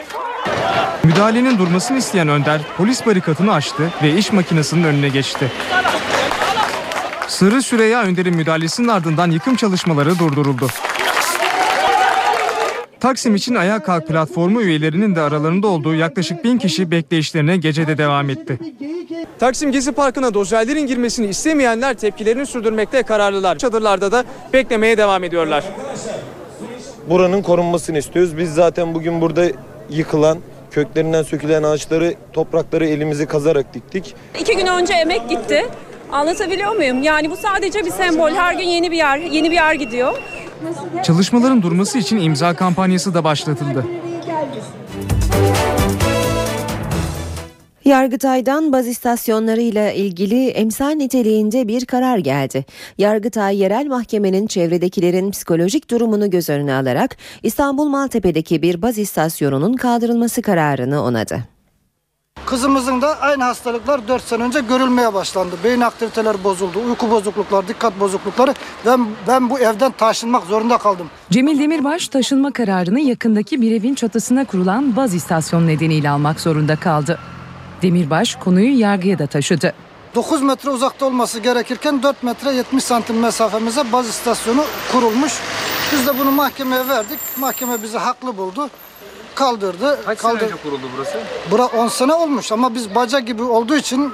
Müdahalenin 1.04 1.58
durmasını 1.58 1.98
isteyen 1.98 2.28
Önder 2.28 2.62
polis 2.78 3.06
barikatını 3.06 3.54
açtı 3.54 3.92
ve 4.04 4.14
iş 4.18 4.32
makinesinin 4.32 4.84
önüne 4.84 5.10
geçti. 5.10 5.52
Sırrı 7.28 7.62
Süreyya 7.62 8.02
Önder'in 8.02 8.36
müdahalesinin 8.36 8.88
ardından 8.88 9.32
yıkım 9.32 9.56
çalışmaları 9.56 10.20
durduruldu. 10.20 10.68
Taksim 13.06 13.36
için 13.36 13.56
Ayağa 13.56 13.84
Kalk 13.84 14.08
platformu 14.08 14.62
üyelerinin 14.62 15.16
de 15.16 15.22
aralarında 15.22 15.68
olduğu 15.68 15.96
yaklaşık 15.96 16.44
bin 16.44 16.58
kişi 16.58 16.92
bekleyişlerine 16.92 17.58
gecede 17.58 17.98
devam 17.98 18.30
etti. 18.30 18.60
Taksim 19.40 19.72
Gezi 19.72 19.92
Parkı'na 19.92 20.34
dozerlerin 20.34 20.88
girmesini 20.88 21.28
istemeyenler 21.28 21.94
tepkilerini 21.94 22.46
sürdürmekte 22.46 23.04
kararlılar. 23.04 23.58
Çadırlarda 23.58 24.12
da 24.12 24.24
beklemeye 24.54 24.98
devam 24.98 25.24
ediyorlar. 25.24 25.64
Buranın 27.10 27.42
korunmasını 27.42 27.98
istiyoruz. 27.98 28.38
Biz 28.38 28.54
zaten 28.54 28.94
bugün 28.94 29.22
burada 29.22 29.46
yıkılan, 29.90 30.38
köklerinden 30.72 31.24
sökülen 31.24 31.64
ağaçları, 31.64 32.14
toprakları 32.34 32.86
elimizi 32.86 33.26
kazarak 33.26 33.74
diktik. 33.74 34.16
İki 34.40 34.56
gün 34.56 34.68
önce 34.68 34.94
emek 34.94 35.30
gitti. 35.30 35.66
Anlatabiliyor 36.12 36.76
muyum? 36.76 37.04
Yani 37.04 37.32
bu 37.32 37.36
sadece 37.38 37.86
bir 37.86 37.92
sembol. 37.92 38.32
Her 38.32 38.54
gün 38.54 38.64
yeni 38.68 38.92
bir 38.92 38.98
yer, 38.98 39.18
yeni 39.18 39.52
bir 39.52 39.56
yer 39.56 39.74
gidiyor. 39.74 40.18
Çalışmaların 41.04 41.62
durması 41.62 41.98
için 41.98 42.18
imza 42.18 42.54
kampanyası 42.56 43.14
da 43.14 43.24
başlatıldı. 43.24 43.86
Yargıtay'dan 47.86 48.74
baz 48.74 48.88
istasyonlarıyla 48.88 49.92
ilgili 49.92 50.48
emsal 50.48 50.90
niteliğinde 50.90 51.68
bir 51.68 51.86
karar 51.86 52.18
geldi. 52.18 52.66
Yargıtay 52.98 53.58
yerel 53.58 53.88
mahkemenin 53.88 54.48
çevredekilerin 54.48 55.32
psikolojik 55.32 55.92
durumunu 55.92 56.30
göz 56.30 56.50
önüne 56.50 56.74
alarak 56.74 57.18
İstanbul 57.44 57.86
Maltepe'deki 57.86 58.62
bir 58.62 58.82
baz 58.82 58.98
istasyonunun 58.98 59.74
kaldırılması 59.74 60.42
kararını 60.42 61.04
onadı. 61.04 61.55
Kızımızın 62.50 63.02
da 63.02 63.20
aynı 63.22 63.44
hastalıklar 63.44 64.08
4 64.08 64.24
sene 64.24 64.44
önce 64.44 64.60
görülmeye 64.60 65.14
başlandı. 65.14 65.56
Beyin 65.64 65.82
aktiviteleri 65.82 66.44
bozuldu, 66.44 66.80
uyku 66.88 67.12
bozuklukları, 67.12 67.68
dikkat 67.68 68.00
bozuklukları. 68.00 68.54
Ben, 68.86 69.08
ben 69.28 69.50
bu 69.50 69.60
evden 69.60 69.92
taşınmak 69.92 70.44
zorunda 70.44 70.78
kaldım. 70.78 71.10
Cemil 71.32 71.60
Demirbaş 71.60 72.08
taşınma 72.08 72.52
kararını 72.52 73.00
yakındaki 73.00 73.62
bir 73.62 73.72
evin 73.72 73.96
çatısına 73.96 74.46
kurulan 74.46 74.96
baz 74.96 75.14
istasyonu 75.14 75.68
nedeniyle 75.68 76.10
almak 76.10 76.40
zorunda 76.40 76.76
kaldı. 76.76 77.20
Demirbaş 77.82 78.36
konuyu 78.36 78.80
yargıya 78.80 79.20
da 79.20 79.28
taşıdı. 79.28 79.74
9 80.16 80.42
metre 80.42 80.70
uzakta 80.70 81.06
olması 81.06 81.40
gerekirken 81.40 82.04
4 82.04 82.24
metre 82.24 82.52
70 82.54 82.84
santim 82.84 83.20
mesafemize 83.20 83.92
baz 83.92 84.10
istasyonu 84.10 84.64
kurulmuş. 84.92 85.34
Biz 85.92 86.08
de 86.08 86.20
bunu 86.20 86.32
mahkemeye 86.32 86.88
verdik. 86.88 87.20
Mahkeme 87.38 87.84
bizi 87.84 87.98
haklı 87.98 88.38
buldu. 88.38 88.70
Kaldırdı. 89.36 90.00
Kaç 90.06 90.18
kaldır... 90.18 90.40
sene 90.40 90.50
önce 90.50 90.62
kuruldu 90.64 90.82
burası? 90.98 91.18
Bura 91.52 91.66
10 91.66 91.88
sene 91.88 92.14
olmuş 92.14 92.52
ama 92.52 92.76
biz 92.76 92.96
baca 92.96 93.20
gibi 93.20 93.44
olduğu 93.44 93.76
için 93.76 94.02
e, 94.04 94.10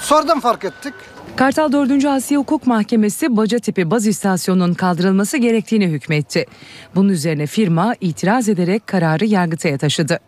sonradan 0.00 0.40
fark 0.40 0.64
ettik. 0.64 0.94
Kartal 1.36 1.72
4. 1.72 2.04
Asya 2.04 2.38
Hukuk 2.38 2.66
Mahkemesi 2.66 3.36
Bacatepe 3.36 3.90
baz 3.90 4.06
istasyonunun 4.06 4.74
kaldırılması 4.74 5.36
gerektiğini 5.36 5.86
hükmetti. 5.86 6.46
Bunun 6.94 7.08
üzerine 7.08 7.46
firma 7.46 7.94
itiraz 8.00 8.48
ederek 8.48 8.86
kararı 8.86 9.26
Yargıtay'a 9.26 9.78
taşıdı. 9.78 10.20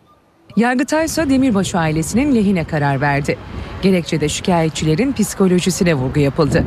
Yargıtay 0.55 1.05
ise 1.05 1.29
Demirbaşı 1.29 1.79
ailesinin 1.79 2.35
lehine 2.35 2.63
karar 2.63 3.01
verdi. 3.01 3.37
Gerekçede 3.81 4.29
şikayetçilerin 4.29 5.13
psikolojisine 5.13 5.93
vurgu 5.93 6.19
yapıldı. 6.19 6.63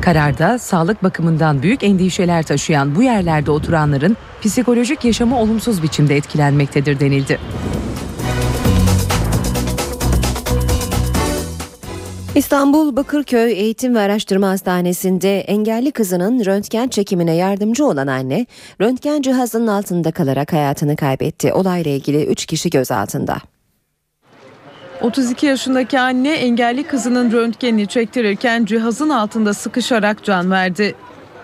Kararda 0.00 0.58
sağlık 0.58 1.02
bakımından 1.02 1.62
büyük 1.62 1.82
endişeler 1.82 2.42
taşıyan 2.42 2.94
bu 2.94 3.02
yerlerde 3.02 3.50
oturanların 3.50 4.16
psikolojik 4.42 5.04
yaşamı 5.04 5.38
olumsuz 5.38 5.82
biçimde 5.82 6.16
etkilenmektedir 6.16 7.00
denildi. 7.00 7.38
İstanbul 12.34 12.96
Bakırköy 12.96 13.52
Eğitim 13.52 13.94
ve 13.94 14.00
Araştırma 14.00 14.48
Hastanesi'nde 14.48 15.40
engelli 15.40 15.92
kızının 15.92 16.44
röntgen 16.44 16.88
çekimine 16.88 17.34
yardımcı 17.34 17.86
olan 17.86 18.06
anne 18.06 18.46
röntgen 18.80 19.22
cihazının 19.22 19.66
altında 19.66 20.12
kalarak 20.12 20.52
hayatını 20.52 20.96
kaybetti. 20.96 21.52
Olayla 21.52 21.90
ilgili 21.90 22.24
3 22.24 22.46
kişi 22.46 22.70
gözaltında. 22.70 23.36
32 25.00 25.46
yaşındaki 25.46 26.00
anne 26.00 26.32
engelli 26.32 26.82
kızının 26.82 27.32
röntgenini 27.32 27.86
çektirirken 27.86 28.64
cihazın 28.64 29.10
altında 29.10 29.54
sıkışarak 29.54 30.24
can 30.24 30.50
verdi. 30.50 30.94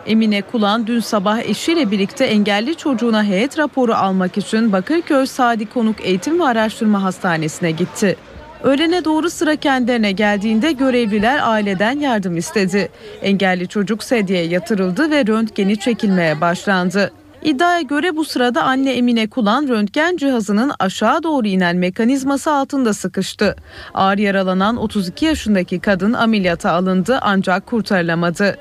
Emine 0.07 0.43
Kulan 0.43 0.86
dün 0.86 1.01
sabah 1.01 1.39
eşiyle 1.39 1.91
birlikte 1.91 2.24
engelli 2.24 2.76
çocuğuna 2.76 3.24
heyet 3.24 3.59
raporu 3.59 3.95
almak 3.95 4.39
için 4.39 4.72
Bakırköy 4.72 5.26
Sadi 5.26 5.66
Konuk 5.66 5.97
Eğitim 6.01 6.41
ve 6.41 6.45
Araştırma 6.45 7.03
Hastanesi'ne 7.03 7.70
gitti. 7.70 8.16
Öğlene 8.63 9.05
doğru 9.05 9.31
sıra 9.31 9.57
kendilerine 9.57 10.13
geldiğinde 10.13 10.73
görevliler 10.73 11.39
aileden 11.43 12.01
yardım 12.01 12.37
istedi. 12.37 12.89
Engelli 13.23 13.69
çocuk 13.69 14.05
sedyeye 14.05 14.45
yatırıldı 14.45 15.11
ve 15.11 15.27
röntgeni 15.27 15.77
çekilmeye 15.77 16.41
başlandı. 16.41 17.13
İddiaya 17.43 17.81
göre 17.81 18.17
bu 18.17 18.25
sırada 18.25 18.63
anne 18.63 18.93
Emine 18.93 19.27
Kulan 19.29 19.69
röntgen 19.69 20.17
cihazının 20.17 20.73
aşağı 20.79 21.23
doğru 21.23 21.47
inen 21.47 21.77
mekanizması 21.77 22.53
altında 22.53 22.95
sıkıştı. 22.95 23.57
Ağır 23.95 24.19
yaralanan 24.19 24.77
32 24.77 25.25
yaşındaki 25.25 25.81
kadın 25.81 26.13
ameliyata 26.13 26.73
alındı 26.73 27.19
ancak 27.23 27.67
kurtarılamadı. 27.67 28.59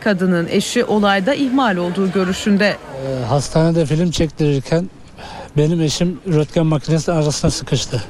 Kadının 0.00 0.48
eşi 0.50 0.84
olayda 0.84 1.34
ihmal 1.34 1.76
olduğu 1.76 2.12
görüşünde. 2.12 2.66
Ee, 2.66 3.24
hastanede 3.24 3.86
film 3.86 4.10
çektirirken 4.10 4.90
benim 5.56 5.80
eşim 5.80 6.20
röntgen 6.26 6.66
makinesinin 6.66 7.16
arasına 7.16 7.50
sıkıştı. 7.50 8.02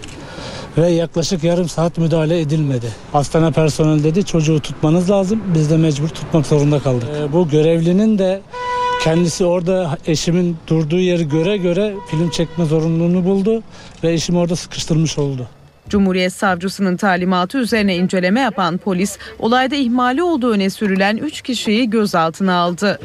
Ve 0.79 0.89
yaklaşık 0.89 1.45
yarım 1.45 1.69
saat 1.69 1.99
müdahale 1.99 2.41
edilmedi. 2.41 2.87
Hastane 3.13 3.53
personeli 3.53 4.05
dedi 4.05 4.25
çocuğu 4.25 4.61
tutmanız 4.61 5.11
lazım. 5.11 5.43
Biz 5.55 5.71
de 5.71 5.77
mecbur 5.77 6.09
tutmak 6.09 6.47
zorunda 6.47 6.81
kaldık. 6.81 7.09
Ee, 7.17 7.33
bu 7.33 7.49
görevlinin 7.49 8.19
de 8.19 8.41
kendisi 9.05 9.45
orada 9.45 9.99
eşimin 10.07 10.57
durduğu 10.67 10.99
yeri 10.99 11.29
göre 11.29 11.57
göre 11.57 11.95
film 12.11 12.31
çekme 12.31 12.65
zorunluluğunu 12.65 13.25
buldu 13.25 13.63
ve 14.05 14.13
eşimi 14.13 14.39
orada 14.39 14.57
sıkıştırmış 14.57 15.19
oldu. 15.19 15.49
Cumhuriyet 15.89 16.33
Savcısının 16.33 16.97
talimatı 16.97 17.59
üzerine 17.59 17.97
inceleme 17.97 18.41
yapan 18.41 18.79
polis 18.79 19.19
olayda 19.39 19.77
ihmali 19.77 20.23
olduğu 20.23 20.51
öne 20.51 20.71
sürülen 20.71 21.17
3 21.17 21.43
kişiyi 21.43 21.91
gözaltına 21.91 22.55
aldı. 22.55 23.01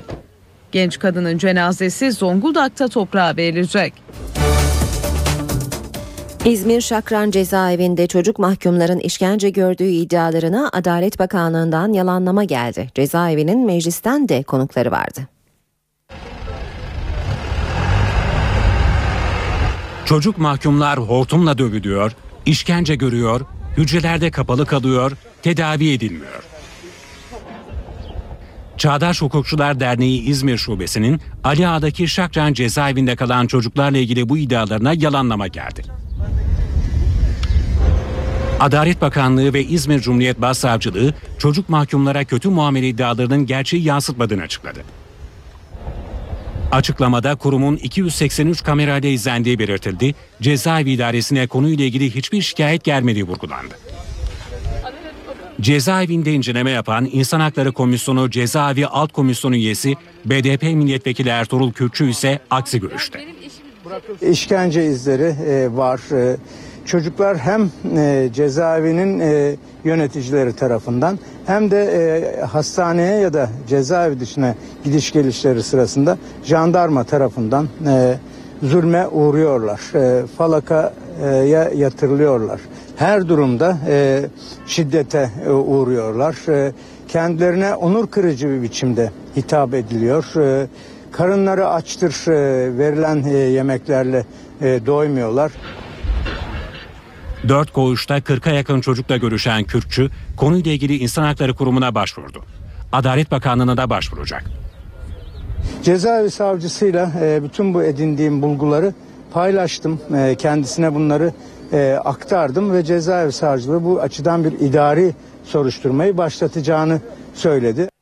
Genç 0.71 0.99
kadının 0.99 1.37
cenazesi 1.37 2.11
Zonguldak'ta 2.11 2.87
toprağa 2.87 3.37
verilecek. 3.37 3.93
İzmir 6.45 6.81
Şakran 6.81 7.31
cezaevinde 7.31 8.07
çocuk 8.07 8.39
mahkumların 8.39 8.99
işkence 8.99 9.49
gördüğü 9.49 9.87
iddialarına 9.87 10.69
Adalet 10.73 11.19
Bakanlığı'ndan 11.19 11.93
yalanlama 11.93 12.43
geldi. 12.43 12.89
Cezaevinin 12.95 13.65
meclisten 13.65 14.29
de 14.29 14.43
konukları 14.43 14.91
vardı. 14.91 15.27
Çocuk 20.05 20.37
mahkumlar 20.37 20.99
hortumla 20.99 21.57
dövülüyor, 21.57 22.11
işkence 22.45 22.95
görüyor, 22.95 23.41
hücrelerde 23.77 24.31
kapalı 24.31 24.65
kalıyor, 24.65 25.11
tedavi 25.41 25.91
edilmiyor. 25.91 26.43
Çağdaş 28.77 29.21
Hukukçular 29.21 29.79
Derneği 29.79 30.21
İzmir 30.21 30.57
Şubesi'nin 30.57 31.21
Ali 31.43 31.67
Ağa'daki 31.67 32.07
Şakran 32.07 32.53
cezaevinde 32.53 33.15
kalan 33.15 33.47
çocuklarla 33.47 33.97
ilgili 33.97 34.29
bu 34.29 34.37
iddialarına 34.37 34.93
yalanlama 34.93 35.47
geldi. 35.47 36.02
Adalet 38.59 39.01
Bakanlığı 39.01 39.53
ve 39.53 39.63
İzmir 39.63 39.99
Cumhuriyet 39.99 40.41
Başsavcılığı 40.41 41.13
çocuk 41.39 41.69
mahkumlara 41.69 42.23
kötü 42.23 42.49
muamele 42.49 42.89
iddialarının 42.89 43.45
gerçeği 43.45 43.83
yansıtmadığını 43.83 44.41
açıkladı. 44.41 44.83
Açıklamada 46.71 47.35
kurumun 47.35 47.75
283 47.75 48.63
kamerayla 48.63 49.09
izlendiği 49.09 49.59
belirtildi. 49.59 50.15
Cezaevi 50.41 50.91
idaresine 50.91 51.47
konuyla 51.47 51.85
ilgili 51.85 52.15
hiçbir 52.15 52.41
şikayet 52.41 52.83
gelmediği 52.83 53.27
vurgulandı. 53.27 53.73
Cezaevinde 55.61 56.33
inceleme 56.33 56.71
yapan 56.71 57.09
İnsan 57.11 57.39
Hakları 57.39 57.71
Komisyonu 57.71 58.29
Cezaevi 58.29 58.87
Alt 58.87 59.13
Komisyonu 59.13 59.55
üyesi 59.55 59.95
BDP 60.25 60.63
Milletvekili 60.63 61.29
Ertuğrul 61.29 61.71
Kürkçü 61.71 62.09
ise 62.09 62.39
aksi 62.49 62.79
görüşte. 62.79 63.19
İşkence 64.21 64.85
izleri 64.85 65.35
e, 65.47 65.77
var. 65.77 66.01
Çocuklar 66.85 67.37
hem 67.37 67.69
e, 67.97 68.29
cezaevinin 68.33 69.19
e, 69.19 69.55
yöneticileri 69.83 70.55
tarafından 70.55 71.19
hem 71.45 71.71
de 71.71 71.83
e, 71.83 72.41
hastaneye 72.41 73.19
ya 73.19 73.33
da 73.33 73.49
cezaevi 73.67 74.19
dışına 74.19 74.55
gidiş 74.83 75.11
gelişleri 75.11 75.63
sırasında 75.63 76.17
jandarma 76.43 77.03
tarafından 77.03 77.67
e, 77.87 78.15
zulme 78.63 79.07
uğruyorlar. 79.07 79.81
E, 79.95 80.27
falakaya 80.27 81.69
yatırılıyorlar. 81.75 82.61
Her 82.95 83.27
durumda 83.27 83.77
e, 83.87 84.25
şiddete 84.67 85.29
e, 85.45 85.49
uğruyorlar. 85.49 86.35
E, 86.49 86.71
kendilerine 87.07 87.75
onur 87.75 88.07
kırıcı 88.07 88.49
bir 88.49 88.61
biçimde 88.61 89.11
hitap 89.37 89.73
ediliyor. 89.73 90.25
E, 90.37 90.67
karınları 91.11 91.67
açtır 91.67 92.31
e, 92.31 92.77
verilen 92.77 93.23
e, 93.23 93.37
yemeklerle 93.37 94.25
e, 94.61 94.85
doymuyorlar. 94.85 95.51
Dört 97.47 97.73
koğuşta 97.73 98.17
40'a 98.17 98.53
yakın 98.53 98.81
çocukla 98.81 99.17
görüşen 99.17 99.63
Kürkçü 99.63 100.09
konuyla 100.37 100.71
ilgili 100.71 100.97
İnsan 100.97 101.23
Hakları 101.23 101.55
Kurumu'na 101.55 101.95
başvurdu. 101.95 102.43
Adalet 102.91 103.31
Bakanlığı'na 103.31 103.77
da 103.77 103.89
başvuracak. 103.89 104.43
Cezaevi 105.83 106.31
savcısıyla 106.31 107.11
e, 107.21 107.43
bütün 107.43 107.73
bu 107.73 107.83
edindiğim 107.83 108.41
bulguları 108.41 108.93
paylaştım. 109.33 109.99
E, 110.17 110.35
kendisine 110.35 110.95
bunları 110.95 111.33
e, 111.73 111.99
aktardım 112.05 112.73
ve 112.73 112.83
cezaevi 112.83 113.31
savcılığı 113.31 113.83
bu 113.83 114.01
açıdan 114.01 114.43
bir 114.43 114.51
idari 114.51 115.13
soruşturmayı 115.43 116.17
başlatacağını 116.17 117.01
söyledi. 117.33 117.92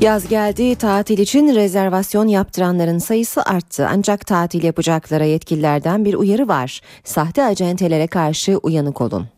Yaz 0.00 0.28
geldi, 0.28 0.76
tatil 0.76 1.18
için 1.18 1.54
rezervasyon 1.54 2.28
yaptıranların 2.28 2.98
sayısı 2.98 3.42
arttı. 3.42 3.86
Ancak 3.90 4.26
tatil 4.26 4.62
yapacaklara 4.62 5.24
yetkililerden 5.24 6.04
bir 6.04 6.14
uyarı 6.14 6.48
var. 6.48 6.80
Sahte 7.04 7.44
acentelere 7.44 8.06
karşı 8.06 8.56
uyanık 8.56 9.00
olun. 9.00 9.28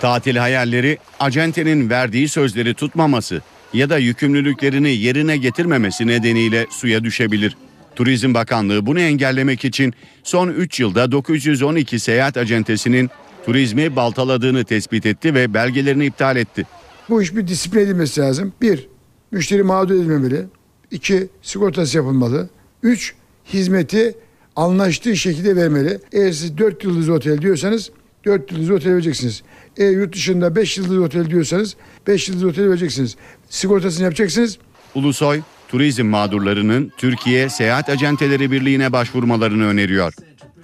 Tatil 0.00 0.36
hayalleri 0.36 0.98
acentenin 1.20 1.90
verdiği 1.90 2.28
sözleri 2.28 2.74
tutmaması 2.74 3.42
ya 3.72 3.90
da 3.90 3.98
yükümlülüklerini 3.98 4.90
yerine 4.90 5.36
getirmemesi 5.36 6.06
nedeniyle 6.06 6.66
suya 6.70 7.04
düşebilir. 7.04 7.56
Turizm 7.96 8.34
Bakanlığı 8.34 8.86
bunu 8.86 9.00
engellemek 9.00 9.64
için 9.64 9.94
son 10.22 10.48
3 10.48 10.80
yılda 10.80 11.12
912 11.12 11.98
seyahat 11.98 12.36
acentesinin 12.36 13.10
turizmi 13.46 13.96
baltaladığını 13.96 14.64
tespit 14.64 15.06
etti 15.06 15.34
ve 15.34 15.54
belgelerini 15.54 16.06
iptal 16.06 16.36
etti. 16.36 16.66
Bu 17.08 17.22
iş 17.22 17.36
bir 17.36 17.48
disiplin 17.48 17.80
edilmesi 17.80 18.20
lazım. 18.20 18.52
Bir, 18.62 18.93
müşteri 19.34 19.62
mağdur 19.62 19.94
edilmemeli. 19.94 20.46
İki, 20.90 21.28
sigortası 21.42 21.96
yapılmalı. 21.96 22.48
Üç, 22.82 23.14
hizmeti 23.52 24.14
anlaştığı 24.56 25.16
şekilde 25.16 25.56
vermeli. 25.56 25.98
Eğer 26.12 26.32
siz 26.32 26.58
4 26.58 26.84
yıldız 26.84 27.08
otel 27.08 27.42
diyorsanız 27.42 27.90
4 28.24 28.52
yıldız 28.52 28.70
otel 28.70 28.92
vereceksiniz. 28.92 29.42
Eğer 29.76 29.90
yurt 29.90 30.14
dışında 30.14 30.56
5 30.56 30.78
yıldız 30.78 30.98
otel 30.98 31.30
diyorsanız 31.30 31.76
5 32.06 32.28
yıldız 32.28 32.44
otel 32.44 32.68
vereceksiniz. 32.68 33.16
Sigortasını 33.50 34.04
yapacaksınız. 34.04 34.58
Ulusoy, 34.94 35.40
turizm 35.68 36.06
mağdurlarının 36.06 36.92
Türkiye 36.96 37.48
Seyahat 37.48 37.88
Acenteleri 37.88 38.50
Birliği'ne 38.50 38.92
başvurmalarını 38.92 39.66
öneriyor. 39.66 40.14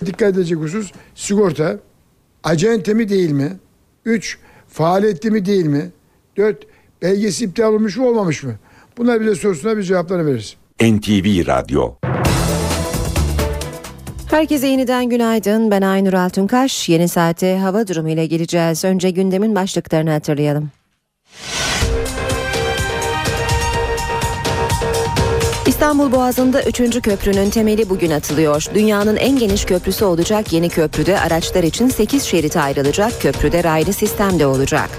Dikkat 0.06 0.34
edecek 0.34 0.58
husus 0.58 0.92
sigorta 1.14 1.80
acente 2.44 2.94
mi 2.94 3.08
değil 3.08 3.30
mi? 3.30 3.52
3. 4.04 4.38
Faaliyetli 4.68 5.30
mi 5.30 5.46
değil 5.46 5.66
mi? 5.66 5.90
4. 6.36 6.69
Belgesi 7.02 7.44
iptal 7.44 7.72
olmuş 7.74 7.96
mu 7.96 8.08
olmamış 8.08 8.42
mı? 8.42 8.54
Bunlar 8.98 9.20
bize 9.20 9.34
sorusuna 9.34 9.76
bir 9.76 9.82
cevaplarını 9.82 10.26
veririz. 10.26 10.56
NTV 10.80 11.46
Radyo 11.46 11.94
Herkese 14.30 14.66
yeniden 14.66 15.08
günaydın. 15.08 15.70
Ben 15.70 15.82
Aynur 15.82 16.12
Altunkaş. 16.12 16.88
Yeni 16.88 17.08
saate 17.08 17.58
hava 17.58 17.88
durumu 17.88 18.08
ile 18.08 18.26
gireceğiz. 18.26 18.84
Önce 18.84 19.10
gündemin 19.10 19.54
başlıklarını 19.54 20.10
hatırlayalım. 20.10 20.70
İstanbul 25.66 26.12
Boğazı'nda 26.12 26.62
3. 26.62 27.02
köprünün 27.02 27.50
temeli 27.50 27.90
bugün 27.90 28.10
atılıyor. 28.10 28.64
Dünyanın 28.74 29.16
en 29.16 29.38
geniş 29.38 29.64
köprüsü 29.64 30.04
olacak 30.04 30.52
yeni 30.52 30.68
köprüde 30.68 31.20
araçlar 31.20 31.62
için 31.62 31.88
8 31.88 32.22
şerit 32.22 32.56
ayrılacak. 32.56 33.12
Köprüde 33.20 33.64
raylı 33.64 33.92
sistemde 33.92 34.46
olacak. 34.46 34.90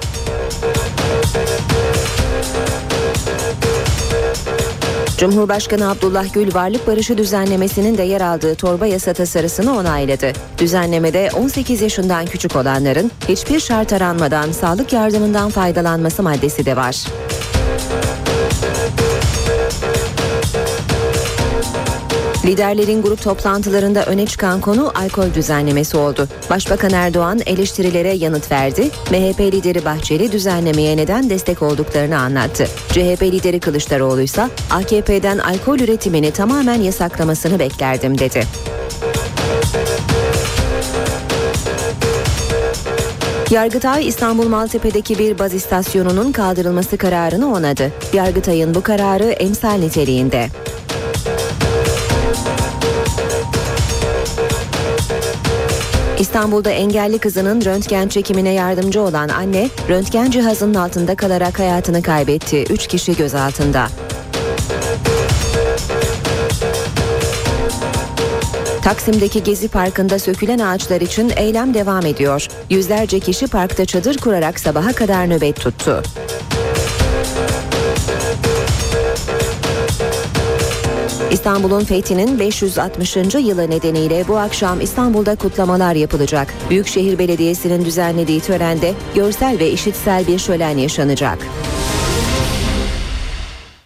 Cumhurbaşkanı 5.21 5.89
Abdullah 5.89 6.33
Gül 6.33 6.53
varlık 6.53 6.87
barışı 6.87 7.17
düzenlemesinin 7.17 7.97
de 7.97 8.03
yer 8.03 8.21
aldığı 8.21 8.55
torba 8.55 8.87
yasa 8.87 9.13
tasarısını 9.13 9.77
onayladı. 9.77 10.31
Düzenlemede 10.57 11.29
18 11.33 11.81
yaşından 11.81 12.25
küçük 12.25 12.55
olanların 12.55 13.11
hiçbir 13.27 13.59
şart 13.59 13.93
aranmadan 13.93 14.51
sağlık 14.51 14.93
yardımından 14.93 15.49
faydalanması 15.49 16.23
maddesi 16.23 16.65
de 16.65 16.75
var. 16.75 17.05
Liderlerin 22.45 23.01
grup 23.01 23.21
toplantılarında 23.21 24.05
öne 24.05 24.25
çıkan 24.25 24.61
konu 24.61 24.91
alkol 24.95 25.33
düzenlemesi 25.33 25.97
oldu. 25.97 26.27
Başbakan 26.49 26.91
Erdoğan 26.93 27.39
eleştirilere 27.45 28.13
yanıt 28.13 28.51
verdi. 28.51 28.89
MHP 29.11 29.39
lideri 29.39 29.85
Bahçeli 29.85 30.31
düzenlemeye 30.31 30.97
neden 30.97 31.29
destek 31.29 31.61
olduklarını 31.61 32.19
anlattı. 32.19 32.67
CHP 32.89 33.21
lideri 33.21 33.59
Kılıçdaroğlu 33.59 34.21
ise 34.21 34.47
AKP'den 34.69 35.37
alkol 35.37 35.79
üretimini 35.79 36.31
tamamen 36.31 36.81
yasaklamasını 36.81 37.59
beklerdim 37.59 38.17
dedi. 38.17 38.43
Yargıtay 43.51 44.07
İstanbul 44.07 44.47
Maltepe'deki 44.47 45.19
bir 45.19 45.39
baz 45.39 45.53
istasyonunun 45.53 46.31
kaldırılması 46.31 46.97
kararını 46.97 47.53
onadı. 47.53 47.91
Yargıtay'ın 48.13 48.75
bu 48.75 48.81
kararı 48.81 49.23
emsal 49.23 49.73
niteliğinde. 49.73 50.47
İstanbul'da 56.21 56.71
engelli 56.71 57.19
kızının 57.19 57.65
röntgen 57.65 58.07
çekimine 58.07 58.53
yardımcı 58.53 59.01
olan 59.01 59.29
anne, 59.29 59.69
röntgen 59.89 60.31
cihazının 60.31 60.73
altında 60.73 61.15
kalarak 61.15 61.59
hayatını 61.59 62.01
kaybetti. 62.01 62.63
Üç 62.69 62.87
kişi 62.87 63.15
gözaltında. 63.15 63.87
Taksim'deki 68.83 69.43
Gezi 69.43 69.67
Parkı'nda 69.67 70.19
sökülen 70.19 70.59
ağaçlar 70.59 71.01
için 71.01 71.31
eylem 71.35 71.73
devam 71.73 72.05
ediyor. 72.05 72.47
Yüzlerce 72.69 73.19
kişi 73.19 73.47
parkta 73.47 73.85
çadır 73.85 74.17
kurarak 74.17 74.59
sabaha 74.59 74.93
kadar 74.93 75.29
nöbet 75.29 75.55
tuttu. 75.55 76.03
İstanbul'un 81.31 81.83
fethinin 81.83 82.39
560. 82.39 83.15
yılı 83.35 83.69
nedeniyle 83.69 84.27
bu 84.27 84.37
akşam 84.37 84.81
İstanbul'da 84.81 85.35
kutlamalar 85.35 85.95
yapılacak. 85.95 86.53
Büyükşehir 86.69 87.19
Belediyesi'nin 87.19 87.85
düzenlediği 87.85 88.39
törende 88.39 88.93
görsel 89.15 89.59
ve 89.59 89.71
işitsel 89.71 90.27
bir 90.27 90.39
şölen 90.39 90.77
yaşanacak. 90.77 91.37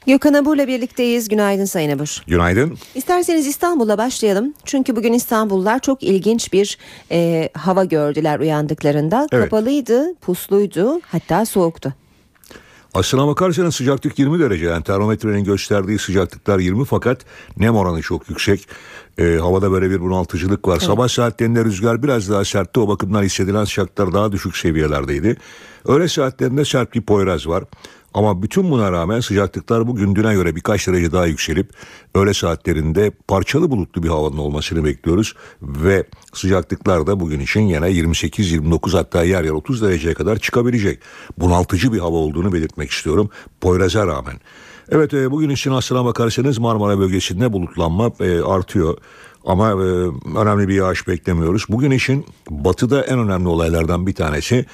Gökhan 0.08 0.34
Abur'la 0.34 0.68
birlikteyiz. 0.68 1.30
Günaydın 1.30 1.66
Sayın 1.66 1.92
Abur. 1.98 2.24
Günaydın. 2.28 2.78
İsterseniz 2.96 3.48
İstanbul'la 3.48 3.98
başlayalım. 3.98 4.54
Çünkü 4.66 4.96
bugün 4.96 5.14
İstanbullular 5.14 5.80
çok 5.80 6.04
ilginç 6.04 6.54
bir 6.54 6.78
e, 7.12 7.50
hava 7.54 7.84
gördüler 7.84 8.40
uyandıklarında. 8.40 9.28
Evet. 9.32 9.44
Kapalıydı, 9.44 10.16
pusluydu, 10.16 11.02
hatta 11.12 11.46
soğuktu. 11.46 11.94
Aslına 12.96 13.28
bakarsanız 13.28 13.76
sıcaklık 13.76 14.20
20 14.20 14.40
derece. 14.40 14.66
Yani 14.66 14.84
termometrenin 14.84 15.44
gösterdiği 15.44 16.00
sıcaklıklar 16.00 16.60
20 16.60 16.86
fakat 16.86 17.26
nem 17.58 17.76
oranı 17.76 18.02
çok 18.02 18.30
yüksek. 18.30 18.68
Ee, 19.18 19.38
havada 19.42 19.72
böyle 19.72 19.90
bir 19.90 20.02
bunaltıcılık 20.02 20.68
var. 20.68 20.80
Sabah 20.80 21.08
saatlerinde 21.08 21.66
rüzgar 21.66 22.04
biraz 22.04 22.30
daha 22.30 22.46
sertti. 22.46 22.80
O 22.80 22.88
bakımdan 22.88 23.24
hissedilen 23.24 23.66
sıcaklıklar 23.66 24.14
daha 24.14 24.32
düşük 24.32 24.58
seviyelerdeydi. 24.58 25.38
Öğle 25.86 26.08
saatlerinde 26.08 26.66
sert 26.66 26.94
bir 26.94 27.02
poyraz 27.02 27.48
var. 27.48 27.64
Ama 28.16 28.42
bütün 28.42 28.72
buna 28.72 28.92
rağmen 28.92 29.20
sıcaklıklar 29.20 29.88
bugün 29.88 30.16
düne 30.16 30.34
göre 30.34 30.56
birkaç 30.56 30.88
derece 30.88 31.12
daha 31.12 31.26
yükselip 31.26 31.70
öğle 32.16 32.34
saatlerinde 32.34 33.12
parçalı 33.28 33.72
bulutlu 33.72 34.04
bir 34.04 34.08
havanın 34.08 34.38
olmasını 34.38 34.84
bekliyoruz. 34.84 35.34
Ve 35.62 36.06
sıcaklıklar 36.34 37.08
da 37.08 37.20
bugün 37.20 37.40
için 37.40 37.62
yine 37.62 37.86
28-29 37.86 38.98
hatta 38.98 39.24
yer 39.24 39.44
yer 39.44 39.52
30 39.52 39.82
dereceye 39.82 40.14
kadar 40.14 40.38
çıkabilecek. 40.38 41.00
Bunaltıcı 41.38 41.94
bir 41.94 42.00
hava 42.00 42.18
olduğunu 42.18 42.54
belirtmek 42.54 42.92
istiyorum 42.92 43.30
Poyraz'a 43.62 44.08
rağmen. 44.08 44.36
Evet 44.90 45.14
e, 45.14 45.32
bugün 45.32 45.50
için 45.50 45.72
aslına 45.72 46.06
bakarsanız 46.06 46.58
Marmara 46.58 47.00
bölgesinde 47.00 47.54
bulutlanma 47.54 48.12
e, 48.20 48.42
artıyor. 48.42 48.98
Ama 49.46 49.70
e, 49.70 49.74
önemli 50.38 50.68
bir 50.68 50.74
yağış 50.74 51.08
beklemiyoruz. 51.08 51.66
Bugün 51.70 51.92
için 51.92 52.26
batıda 52.50 53.02
en 53.02 53.20
önemli 53.20 53.48
olaylardan 53.48 54.08
bir 54.08 54.14
tanesi 54.14 54.66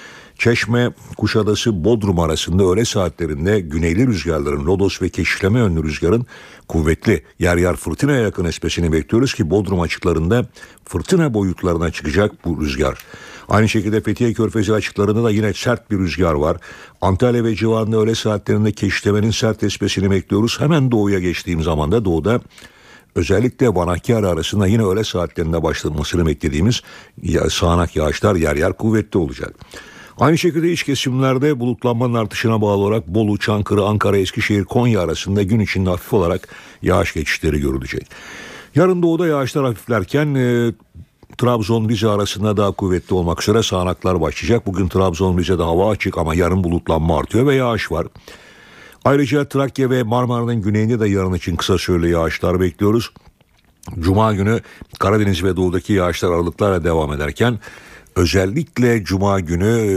Çeşme, 0.41 0.91
Kuşadası, 1.17 1.83
Bodrum 1.83 2.19
arasında 2.19 2.63
öğle 2.63 2.85
saatlerinde 2.85 3.59
güneyli 3.59 4.07
rüzgarların, 4.07 4.65
lodos 4.65 5.01
ve 5.01 5.09
keşifleme 5.09 5.59
yönlü 5.59 5.83
rüzgarın 5.83 6.25
kuvvetli 6.67 7.23
yer 7.39 7.57
yer 7.57 7.75
fırtınaya 7.75 8.21
yakın 8.21 8.45
esmesini 8.45 8.91
bekliyoruz 8.91 9.33
ki 9.33 9.49
Bodrum 9.49 9.81
açıklarında 9.81 10.45
fırtına 10.85 11.33
boyutlarına 11.33 11.91
çıkacak 11.91 12.45
bu 12.45 12.61
rüzgar. 12.61 13.05
Aynı 13.49 13.69
şekilde 13.69 14.01
Fethiye 14.01 14.33
Körfezi 14.33 14.73
açıklarında 14.73 15.23
da 15.23 15.31
yine 15.31 15.53
sert 15.53 15.91
bir 15.91 15.97
rüzgar 15.97 16.33
var. 16.33 16.57
Antalya 17.01 17.43
ve 17.43 17.55
civarında 17.55 17.97
öğle 17.97 18.15
saatlerinde 18.15 18.71
keşiflemenin 18.71 19.31
sert 19.31 19.63
esmesini 19.63 20.11
bekliyoruz. 20.11 20.59
Hemen 20.59 20.91
doğuya 20.91 21.19
geçtiğim 21.19 21.63
zaman 21.63 21.91
da 21.91 22.05
doğuda 22.05 22.41
özellikle 23.15 23.75
Van 23.75 23.87
Hakkari 23.87 24.27
arasında 24.27 24.67
yine 24.67 24.83
öğle 24.83 25.03
saatlerinde 25.03 25.63
başlamasını 25.63 26.25
beklediğimiz 26.25 26.81
sağanak 27.49 27.95
yağışlar 27.95 28.35
yer 28.35 28.55
yer 28.55 28.73
kuvvetli 28.73 29.19
olacak. 29.19 29.55
Aynı 30.21 30.37
şekilde 30.37 30.71
iç 30.71 30.83
kesimlerde 30.83 31.59
bulutlanmanın 31.59 32.13
artışına 32.13 32.61
bağlı 32.61 32.83
olarak 32.83 33.07
Bolu, 33.07 33.37
Çankırı, 33.37 33.83
Ankara, 33.83 34.17
Eskişehir, 34.17 34.63
Konya 34.63 35.01
arasında 35.01 35.43
gün 35.43 35.59
içinde 35.59 35.89
hafif 35.89 36.13
olarak 36.13 36.47
yağış 36.81 37.13
geçişleri 37.13 37.61
görülecek. 37.61 38.07
Yarın 38.75 39.03
doğuda 39.03 39.27
yağışlar 39.27 39.65
hafiflerken 39.65 40.35
e, 40.35 40.73
Trabzon 41.37 41.89
Rize 41.89 42.07
arasında 42.07 42.57
daha 42.57 42.71
kuvvetli 42.71 43.13
olmak 43.13 43.41
üzere 43.41 43.63
sağanaklar 43.63 44.21
başlayacak. 44.21 44.67
Bugün 44.67 44.87
Trabzon 44.87 45.37
Rize'de 45.37 45.63
hava 45.63 45.89
açık 45.89 46.17
ama 46.17 46.35
yarın 46.35 46.63
bulutlanma 46.63 47.17
artıyor 47.17 47.47
ve 47.47 47.55
yağış 47.55 47.91
var. 47.91 48.07
Ayrıca 49.05 49.49
Trakya 49.49 49.89
ve 49.89 50.03
Marmara'nın 50.03 50.61
güneyinde 50.61 50.99
de 50.99 51.09
yarın 51.09 51.33
için 51.33 51.55
kısa 51.55 51.77
süreli 51.77 52.11
yağışlar 52.11 52.59
bekliyoruz. 52.59 53.11
Cuma 53.99 54.33
günü 54.33 54.59
Karadeniz 54.99 55.43
ve 55.43 55.55
doğudaki 55.55 55.93
yağışlar 55.93 56.31
aralıklarla 56.31 56.83
devam 56.83 57.13
ederken 57.13 57.59
özellikle 58.15 59.03
Cuma 59.03 59.39
günü 59.39 59.65
e, 59.65 59.95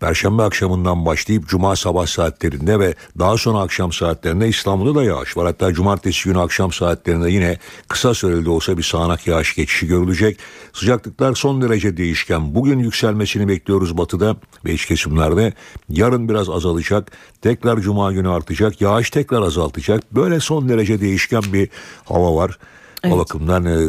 Perşembe 0.00 0.42
akşamından 0.42 1.06
başlayıp 1.06 1.48
Cuma 1.48 1.76
sabah 1.76 2.06
saatlerinde 2.06 2.80
ve 2.80 2.94
daha 3.18 3.36
sonra 3.36 3.58
akşam 3.58 3.92
saatlerinde 3.92 4.48
İstanbul'da 4.48 4.98
da 5.00 5.04
yağış 5.04 5.36
var. 5.36 5.46
Hatta 5.46 5.72
Cumartesi 5.72 6.24
günü 6.24 6.38
akşam 6.38 6.72
saatlerinde 6.72 7.30
yine 7.30 7.58
kısa 7.88 8.14
süreli 8.14 8.44
de 8.44 8.50
olsa 8.50 8.78
bir 8.78 8.82
sağanak 8.82 9.26
yağış 9.26 9.54
geçişi 9.54 9.86
görülecek. 9.86 10.38
Sıcaklıklar 10.72 11.34
son 11.34 11.62
derece 11.62 11.96
değişken. 11.96 12.54
Bugün 12.54 12.78
yükselmesini 12.78 13.48
bekliyoruz 13.48 13.98
batıda 13.98 14.36
ve 14.64 14.72
iç 14.72 14.86
kesimlerde. 14.86 15.52
Yarın 15.88 16.28
biraz 16.28 16.50
azalacak. 16.50 17.12
Tekrar 17.42 17.80
Cuma 17.80 18.12
günü 18.12 18.28
artacak. 18.28 18.80
Yağış 18.80 19.10
tekrar 19.10 19.42
azaltacak. 19.42 20.14
Böyle 20.14 20.40
son 20.40 20.68
derece 20.68 21.00
değişken 21.00 21.42
bir 21.52 21.68
hava 22.04 22.36
var. 22.36 22.58
O 23.10 23.18
bakımdan 23.18 23.64
e, 23.64 23.88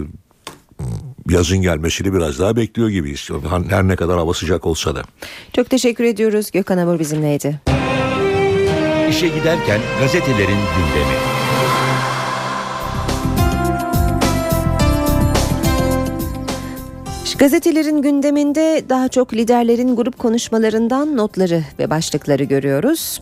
yazın 1.29 1.57
gelmesini 1.57 2.13
biraz 2.13 2.39
daha 2.39 2.55
bekliyor 2.55 2.89
gibiyiz. 2.89 3.29
Her 3.69 3.87
ne 3.87 3.95
kadar 3.95 4.17
hava 4.17 4.33
sıcak 4.33 4.65
olsa 4.65 4.95
da. 4.95 5.01
Çok 5.53 5.69
teşekkür 5.69 6.03
ediyoruz. 6.03 6.51
Gökhan 6.51 6.77
Abur 6.77 6.99
bizimleydi. 6.99 7.61
İşe 9.09 9.27
giderken 9.27 9.81
gazetelerin 9.99 10.59
gündemi. 10.77 11.37
Gazetelerin 17.39 18.01
gündeminde 18.01 18.83
daha 18.89 19.09
çok 19.09 19.33
liderlerin 19.33 19.95
grup 19.95 20.19
konuşmalarından 20.19 21.17
notları 21.17 21.63
ve 21.79 21.89
başlıkları 21.89 22.43
görüyoruz. 22.43 23.21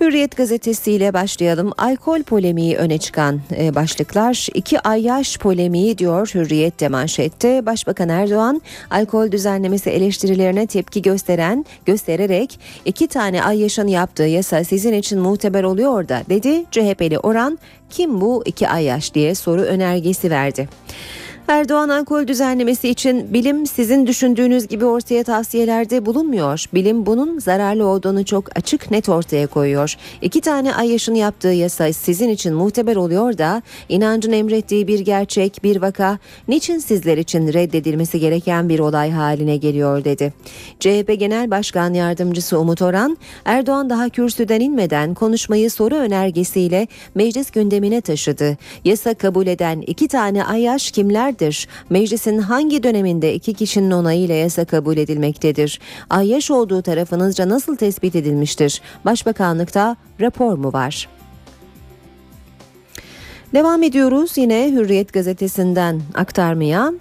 Hürriyet 0.00 0.36
gazetesiyle 0.36 1.12
başlayalım. 1.12 1.72
Alkol 1.78 2.22
polemiği 2.22 2.76
öne 2.76 2.98
çıkan 2.98 3.40
e, 3.58 3.74
başlıklar. 3.74 4.48
İki 4.54 4.80
ay 4.80 5.02
yaş 5.02 5.38
polemiği 5.38 5.98
diyor 5.98 6.30
Hürriyet 6.34 6.80
de 6.80 6.88
manşette. 6.88 7.66
Başbakan 7.66 8.08
Erdoğan 8.08 8.62
alkol 8.90 9.32
düzenlemesi 9.32 9.90
eleştirilerine 9.90 10.66
tepki 10.66 11.02
gösteren 11.02 11.64
göstererek 11.86 12.60
iki 12.84 13.08
tane 13.08 13.44
ay 13.44 13.60
yaşın 13.60 13.86
yaptığı 13.86 14.22
yasa 14.22 14.64
sizin 14.64 14.92
için 14.92 15.20
muteber 15.20 15.62
oluyor 15.62 16.08
da 16.08 16.22
dedi. 16.28 16.64
CHP'li 16.70 17.18
Oran 17.18 17.58
kim 17.90 18.20
bu 18.20 18.42
iki 18.46 18.68
ay 18.68 18.84
yaş 18.84 19.14
diye 19.14 19.34
soru 19.34 19.60
önergesi 19.60 20.30
verdi. 20.30 20.68
Erdoğan 21.50 21.88
alkol 21.88 22.26
düzenlemesi 22.26 22.88
için 22.88 23.34
bilim 23.34 23.66
sizin 23.66 24.06
düşündüğünüz 24.06 24.68
gibi 24.68 24.84
ortaya 24.84 25.24
tavsiyelerde 25.24 26.06
bulunmuyor. 26.06 26.64
Bilim 26.74 27.06
bunun 27.06 27.38
zararlı 27.38 27.86
olduğunu 27.86 28.24
çok 28.24 28.58
açık 28.58 28.90
net 28.90 29.08
ortaya 29.08 29.46
koyuyor. 29.46 29.96
İki 30.22 30.40
tane 30.40 30.74
ay 30.74 30.96
yaptığı 31.14 31.48
yasa 31.48 31.92
sizin 31.92 32.28
için 32.28 32.54
muhteber 32.54 32.96
oluyor 32.96 33.38
da 33.38 33.62
inancın 33.88 34.32
emrettiği 34.32 34.88
bir 34.88 35.00
gerçek, 35.00 35.64
bir 35.64 35.82
vaka 35.82 36.18
niçin 36.48 36.78
sizler 36.78 37.18
için 37.18 37.52
reddedilmesi 37.52 38.20
gereken 38.20 38.68
bir 38.68 38.78
olay 38.78 39.10
haline 39.10 39.56
geliyor 39.56 40.04
dedi. 40.04 40.32
CHP 40.80 41.18
Genel 41.18 41.50
Başkan 41.50 41.94
Yardımcısı 41.94 42.58
Umut 42.58 42.82
Oran, 42.82 43.18
Erdoğan 43.44 43.90
daha 43.90 44.08
kürsüden 44.08 44.60
inmeden 44.60 45.14
konuşmayı 45.14 45.70
soru 45.70 45.94
önergesiyle 45.94 46.88
meclis 47.14 47.50
gündemine 47.50 48.00
taşıdı. 48.00 48.58
Yasa 48.84 49.14
kabul 49.14 49.46
eden 49.46 49.80
iki 49.80 50.08
tane 50.08 50.44
ay 50.44 50.60
yaş 50.60 50.90
kimlerdir? 51.40 51.68
Meclisin 51.90 52.38
hangi 52.38 52.82
döneminde 52.82 53.34
iki 53.34 53.54
kişinin 53.54 53.90
onayıyla 53.90 54.34
yasa 54.34 54.64
kabul 54.64 54.96
edilmektedir? 54.96 55.80
Ay 56.10 56.28
yaş 56.28 56.50
olduğu 56.50 56.82
tarafınızca 56.82 57.48
nasıl 57.48 57.76
tespit 57.76 58.16
edilmiştir? 58.16 58.80
Başbakanlıkta 59.04 59.96
rapor 60.20 60.58
mu 60.58 60.72
var? 60.72 61.08
Devam 63.54 63.82
ediyoruz 63.82 64.38
yine 64.38 64.70
Hürriyet 64.72 65.12
gazetesinden 65.12 66.00
aktarmaya. 66.14 66.92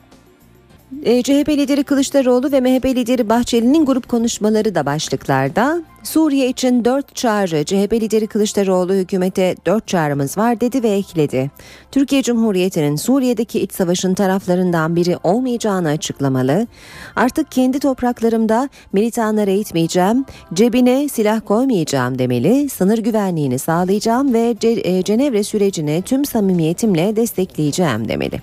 E, 1.03 1.23
CHP 1.23 1.49
lideri 1.49 1.83
Kılıçdaroğlu 1.83 2.51
ve 2.51 2.61
MHP 2.61 2.85
lideri 2.85 3.29
Bahçeli'nin 3.29 3.85
grup 3.85 4.09
konuşmaları 4.09 4.75
da 4.75 4.85
başlıklarda. 4.85 5.81
Suriye 6.03 6.49
için 6.49 6.85
dört 6.85 7.15
çağrı 7.15 7.65
CHP 7.65 7.93
lideri 7.93 8.27
Kılıçdaroğlu 8.27 8.93
hükümete 8.93 9.55
dört 9.65 9.87
çağrımız 9.87 10.37
var 10.37 10.61
dedi 10.61 10.83
ve 10.83 10.89
ekledi. 10.89 11.51
Türkiye 11.91 12.23
Cumhuriyeti'nin 12.23 12.95
Suriye'deki 12.95 13.59
iç 13.59 13.73
savaşın 13.73 14.13
taraflarından 14.13 14.95
biri 14.95 15.17
olmayacağını 15.23 15.89
açıklamalı. 15.89 16.67
Artık 17.15 17.51
kendi 17.51 17.79
topraklarımda 17.79 18.69
militanlara 18.93 19.51
eğitmeyeceğim, 19.51 20.25
cebine 20.53 21.09
silah 21.09 21.41
koymayacağım 21.45 22.19
demeli, 22.19 22.69
sınır 22.69 22.97
güvenliğini 22.97 23.59
sağlayacağım 23.59 24.33
ve 24.33 24.55
e, 24.63 25.03
Cenevre 25.03 25.43
sürecini 25.43 26.01
tüm 26.01 26.25
samimiyetimle 26.25 27.15
destekleyeceğim 27.15 28.07
demeli. 28.07 28.41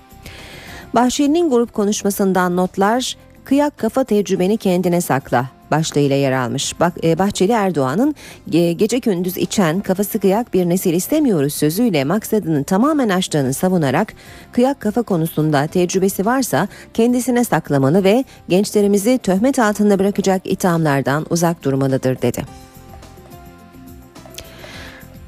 Bahçeli'nin 0.95 1.49
grup 1.49 1.73
konuşmasından 1.73 2.55
notlar 2.55 3.15
kıyak 3.45 3.77
kafa 3.77 4.03
tecrübeni 4.03 4.57
kendine 4.57 5.01
sakla 5.01 5.45
başlığıyla 5.71 6.15
yer 6.15 6.31
almış. 6.31 6.73
E, 7.03 7.19
Bahçeli 7.19 7.51
Erdoğan'ın 7.51 8.15
ge- 8.49 8.71
gece 8.71 8.97
gündüz 8.97 9.37
içen 9.37 9.79
kafası 9.79 10.19
kıyak 10.19 10.53
bir 10.53 10.69
nesil 10.69 10.93
istemiyoruz 10.93 11.53
sözüyle 11.53 12.03
maksadını 12.03 12.63
tamamen 12.63 13.09
aştığını 13.09 13.53
savunarak 13.53 14.13
kıyak 14.51 14.79
kafa 14.79 15.01
konusunda 15.01 15.67
tecrübesi 15.67 16.25
varsa 16.25 16.67
kendisine 16.93 17.43
saklamalı 17.43 18.03
ve 18.03 18.23
gençlerimizi 18.49 19.17
töhmet 19.17 19.59
altında 19.59 19.99
bırakacak 19.99 20.41
ithamlardan 20.45 21.25
uzak 21.29 21.63
durmalıdır 21.63 22.21
dedi. 22.21 22.41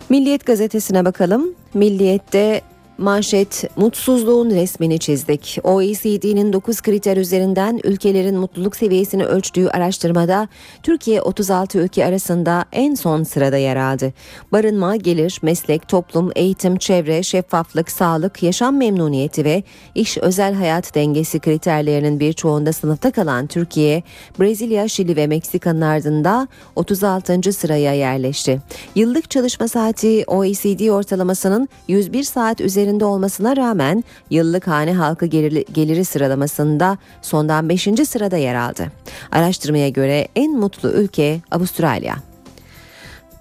Milliyet 0.10 0.46
gazetesine 0.46 1.06
bakalım. 1.06 1.54
Milliyet'te 1.74 2.62
manşet 3.00 3.64
mutsuzluğun 3.76 4.50
resmini 4.50 5.00
çizdik. 5.00 5.60
OECD'nin 5.64 6.54
9 6.54 6.82
kriter 6.82 7.18
üzerinden 7.18 7.80
ülkelerin 7.84 8.38
mutluluk 8.40 8.76
seviyesini 8.76 9.26
ölçtüğü 9.26 9.68
araştırmada 9.68 10.48
Türkiye 10.84 11.22
36 11.22 11.78
ülke 11.80 12.06
arasında 12.06 12.66
en 12.72 12.96
son 12.96 13.24
sırada 13.24 13.58
yer 13.58 13.76
aldı. 13.76 14.14
Barınma, 14.52 14.96
gelir, 14.96 15.40
meslek, 15.42 15.88
toplum, 15.88 16.32
eğitim, 16.36 16.78
çevre, 16.78 17.24
şeffaflık, 17.24 17.92
sağlık, 17.92 18.44
yaşam 18.44 18.78
memnuniyeti 18.78 19.46
ve 19.46 19.64
iş 19.96 20.18
özel 20.18 20.54
hayat 20.54 20.96
dengesi 20.96 21.40
kriterlerinin 21.40 22.20
birçoğunda 22.20 22.74
sınıfta 22.74 23.12
kalan 23.12 23.48
Türkiye, 23.48 24.04
Brezilya, 24.40 24.88
Şili 24.88 25.16
ve 25.16 25.28
Meksika'nın 25.28 25.82
ardında 25.82 26.48
36. 26.76 27.54
sıraya 27.54 27.94
yerleşti. 27.94 28.62
Yıllık 28.96 29.30
çalışma 29.30 29.68
saati 29.68 30.24
OECD 30.28 30.90
ortalamasının 30.90 31.70
101 31.88 32.24
saat 32.24 32.62
üzerinde 32.62 32.89
olmasına 33.06 33.58
rağmen 33.58 34.04
yıllık 34.30 34.68
hane 34.68 34.94
halkı 34.94 35.26
geliri, 35.26 35.66
geliri 35.74 36.06
sıralamasında 36.06 36.98
sondan 37.22 37.70
5. 37.70 37.88
sırada 38.10 38.38
yer 38.38 38.56
aldı. 38.56 38.92
Araştırmaya 39.32 39.90
göre 39.90 40.28
en 40.36 40.60
mutlu 40.60 40.90
ülke 40.90 41.42
Avustralya. 41.52 42.29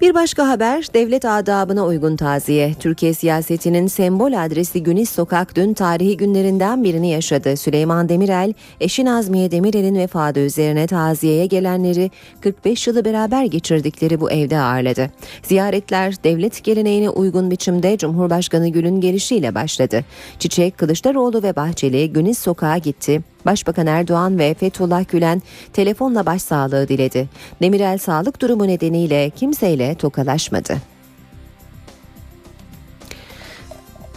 Bir 0.01 0.15
başka 0.15 0.49
haber 0.49 0.87
devlet 0.95 1.25
adabına 1.25 1.87
uygun 1.87 2.17
taziye. 2.17 2.75
Türkiye 2.75 3.15
siyasetinin 3.15 3.87
sembol 3.87 4.33
adresi 4.33 4.83
Güniz 4.83 5.09
Sokak 5.09 5.57
dün 5.57 5.75
tarihi 5.75 6.17
günlerinden 6.17 6.85
birini 6.85 7.11
yaşadı. 7.11 7.57
Süleyman 7.57 8.09
Demirel, 8.09 8.55
eşi 8.81 9.05
Nazmiye 9.05 9.51
Demirel'in 9.51 9.95
vefatı 9.95 10.41
üzerine 10.41 10.87
taziyeye 10.87 11.47
gelenleri 11.47 12.11
45 12.41 12.87
yılı 12.87 13.05
beraber 13.05 13.45
geçirdikleri 13.45 14.21
bu 14.21 14.31
evde 14.31 14.59
ağırladı. 14.59 15.11
Ziyaretler 15.43 16.15
devlet 16.25 16.65
geleneğine 16.65 17.11
uygun 17.11 17.51
biçimde 17.51 17.99
Cumhurbaşkanı 17.99 18.69
Gül'ün 18.69 19.01
gelişiyle 19.01 19.55
başladı. 19.55 20.05
Çiçek, 20.39 20.79
Kılıçdaroğlu 20.79 21.43
ve 21.43 21.57
Bahçeli 21.57 22.13
Güniz 22.13 22.39
Sokak'a 22.39 22.79
gitti. 22.79 23.23
Başbakan 23.47 23.87
Erdoğan 23.87 24.39
ve 24.39 24.55
Fethullah 24.55 25.09
Gülen 25.09 25.43
telefonla 25.73 26.27
başsağlığı 26.27 26.89
diledi. 26.89 27.29
Demirel 27.63 27.99
sağlık 27.99 28.41
durumu 28.41 28.69
nedeniyle 28.69 29.31
kimseyle 29.31 29.95
tokalaşmadı. 29.95 30.77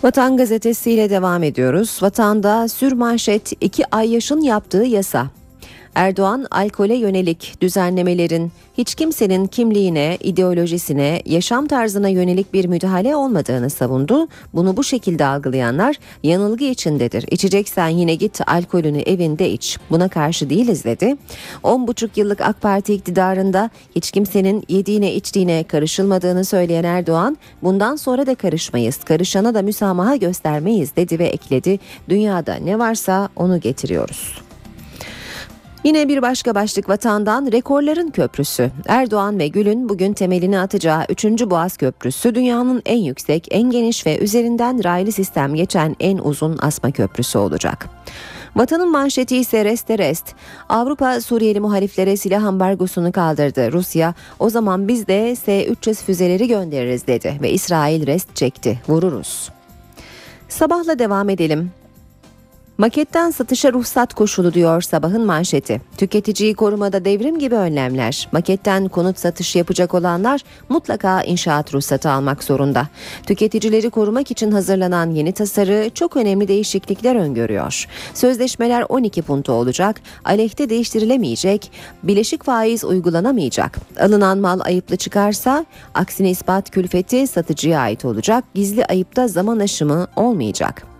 Vatan 0.04 0.38
gazetesiyle 0.38 1.10
devam 1.10 1.44
ediyoruz. 1.44 2.00
Vatanda 2.02 2.68
sürmanşet 2.68 3.54
iki 3.62 3.96
ay 3.96 4.14
yaşın 4.14 4.42
yaptığı 4.42 4.84
yasa. 4.84 5.28
Erdoğan 5.96 6.48
alkole 6.52 6.96
yönelik 6.96 7.56
düzenlemelerin 7.62 8.52
hiç 8.78 8.96
kimsenin 8.96 9.48
kimliğine, 9.48 10.18
ideolojisine, 10.24 11.22
yaşam 11.26 11.68
tarzına 11.68 12.10
yönelik 12.10 12.54
bir 12.54 12.66
müdahale 12.66 13.16
olmadığını 13.16 13.70
savundu. 13.70 14.28
Bunu 14.54 14.78
bu 14.78 14.84
şekilde 14.84 15.26
algılayanlar 15.26 15.96
yanılgı 16.24 16.64
içindedir. 16.64 17.26
İçeceksen 17.32 17.88
yine 17.88 18.16
git 18.16 18.42
alkolünü 18.48 19.00
evinde 19.02 19.50
iç. 19.50 19.78
Buna 19.90 20.08
karşı 20.08 20.50
değiliz 20.50 20.84
dedi. 20.84 21.18
10,5 21.64 22.10
yıllık 22.16 22.42
AK 22.42 22.62
Parti 22.62 22.94
iktidarında 22.94 23.70
hiç 23.96 24.12
kimsenin 24.12 24.64
yediğine 24.70 25.14
içtiğine 25.14 25.64
karışılmadığını 25.64 26.46
söyleyen 26.46 26.84
Erdoğan, 26.84 27.38
bundan 27.64 27.96
sonra 27.96 28.26
da 28.26 28.36
karışmayız, 28.36 28.98
karışana 28.98 29.54
da 29.54 29.62
müsamaha 29.62 30.16
göstermeyiz 30.16 30.96
dedi 30.96 31.20
ve 31.20 31.26
ekledi. 31.28 31.80
Dünyada 32.10 32.56
ne 32.56 32.80
varsa 32.80 33.30
onu 33.36 33.60
getiriyoruz. 33.60 34.51
Yine 35.84 36.08
bir 36.08 36.22
başka 36.22 36.56
başlık 36.56 36.90
vatandan 36.90 37.52
rekorların 37.52 38.10
köprüsü. 38.10 38.72
Erdoğan 38.88 39.40
ve 39.40 39.48
Gül'ün 39.48 39.90
bugün 39.90 40.14
temelini 40.14 40.60
atacağı 40.60 41.06
3. 41.10 41.26
Boğaz 41.26 41.78
Köprüsü 41.78 42.36
dünyanın 42.36 42.82
en 42.86 42.98
yüksek, 42.98 43.48
en 43.52 43.72
geniş 43.72 44.06
ve 44.06 44.20
üzerinden 44.20 44.84
raylı 44.84 45.12
sistem 45.12 45.56
geçen 45.56 45.96
en 46.00 46.18
uzun 46.18 46.60
asma 46.62 46.92
köprüsü 46.92 47.38
olacak. 47.38 47.90
Vatanın 48.56 48.92
manşeti 48.92 49.38
ise 49.38 49.66
reste 49.66 49.98
rest. 49.98 50.26
Avrupa 50.70 51.22
Suriyeli 51.22 51.60
muhaliflere 51.60 52.18
silah 52.18 52.44
ambargosunu 52.44 53.12
kaldırdı. 53.12 53.72
Rusya 53.72 54.14
o 54.40 54.50
zaman 54.50 54.88
biz 54.88 55.08
de 55.08 55.36
S-300 55.36 56.04
füzeleri 56.04 56.48
göndeririz 56.48 57.08
dedi 57.08 57.38
ve 57.42 57.52
İsrail 57.52 58.08
rest 58.08 58.36
çekti. 58.36 58.82
Vururuz. 58.88 59.50
Sabahla 60.50 61.00
devam 61.00 61.30
edelim. 61.30 61.72
Maketten 62.78 63.32
satışa 63.32 63.74
ruhsat 63.74 64.14
koşulu 64.14 64.54
diyor 64.54 64.82
sabahın 64.82 65.26
manşeti. 65.26 65.82
Tüketiciyi 65.98 66.54
korumada 66.54 67.06
devrim 67.06 67.40
gibi 67.40 67.56
önlemler. 67.56 68.30
Maketten 68.32 68.88
konut 68.88 69.20
satışı 69.20 69.58
yapacak 69.58 69.94
olanlar 69.94 70.42
mutlaka 70.70 71.24
inşaat 71.24 71.74
ruhsatı 71.74 72.10
almak 72.10 72.44
zorunda. 72.44 72.88
Tüketicileri 73.26 73.90
korumak 73.90 74.32
için 74.32 74.52
hazırlanan 74.52 75.12
yeni 75.12 75.32
tasarı 75.32 75.90
çok 75.96 76.18
önemli 76.18 76.48
değişiklikler 76.48 77.16
öngörüyor. 77.16 77.88
Sözleşmeler 78.14 78.86
12 78.90 79.22
punto 79.22 79.54
olacak, 79.54 80.02
aleyhte 80.26 80.70
değiştirilemeyecek, 80.70 81.72
bileşik 82.04 82.44
faiz 82.44 82.84
uygulanamayacak. 82.84 83.78
Alınan 84.00 84.38
mal 84.38 84.60
ayıplı 84.64 84.96
çıkarsa 84.96 85.66
aksine 85.94 86.30
ispat 86.30 86.70
külfeti 86.70 87.28
satıcıya 87.28 87.80
ait 87.80 88.06
olacak, 88.06 88.44
gizli 88.56 88.86
ayıpta 88.86 89.28
zaman 89.28 89.60
aşımı 89.60 90.08
olmayacak. 90.16 90.91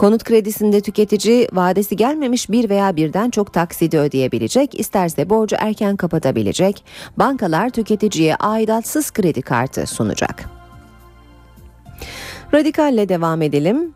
Konut 0.00 0.24
kredisinde 0.24 0.80
tüketici 0.80 1.48
vadesi 1.52 1.96
gelmemiş 1.96 2.50
bir 2.50 2.68
veya 2.68 2.96
birden 2.96 3.30
çok 3.30 3.52
taksidi 3.52 3.98
ödeyebilecek, 3.98 4.80
isterse 4.80 5.30
borcu 5.30 5.56
erken 5.58 5.96
kapatabilecek. 5.96 6.84
Bankalar 7.16 7.70
tüketiciye 7.70 8.36
aidatsız 8.36 9.10
kredi 9.10 9.42
kartı 9.42 9.86
sunacak. 9.86 10.44
Radikalle 12.54 13.08
devam 13.08 13.42
edelim. 13.42 13.94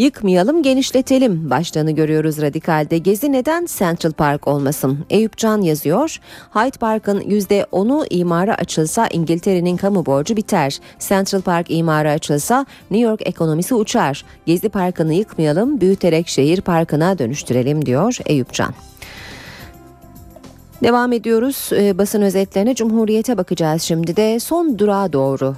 Yıkmayalım 0.00 0.62
genişletelim 0.62 1.50
başlığını 1.50 1.90
görüyoruz 1.90 2.40
Radikal'de. 2.40 2.98
Gezi 2.98 3.32
neden 3.32 3.66
Central 3.78 4.12
Park 4.12 4.48
olmasın? 4.48 4.98
Eyüp 5.10 5.36
Can 5.36 5.62
yazıyor. 5.62 6.20
Hyde 6.54 6.78
Park'ın 6.78 7.20
%10'u 7.20 8.06
imara 8.10 8.54
açılsa 8.54 9.06
İngiltere'nin 9.06 9.76
kamu 9.76 10.06
borcu 10.06 10.36
biter. 10.36 10.78
Central 10.98 11.40
Park 11.40 11.70
imara 11.70 12.10
açılsa 12.10 12.66
New 12.90 13.08
York 13.08 13.28
ekonomisi 13.28 13.74
uçar. 13.74 14.24
Gezi 14.46 14.68
Parkı'nı 14.68 15.14
yıkmayalım 15.14 15.80
büyüterek 15.80 16.28
şehir 16.28 16.60
parkına 16.60 17.18
dönüştürelim 17.18 17.86
diyor 17.86 18.18
Eyüp 18.26 18.52
Can. 18.52 18.74
Devam 20.82 21.12
ediyoruz 21.12 21.70
ee, 21.72 21.98
basın 21.98 22.22
özetlerine 22.22 22.74
Cumhuriyet'e 22.74 23.36
bakacağız 23.38 23.82
şimdi 23.82 24.16
de 24.16 24.40
son 24.40 24.78
durağa 24.78 25.12
doğru 25.12 25.56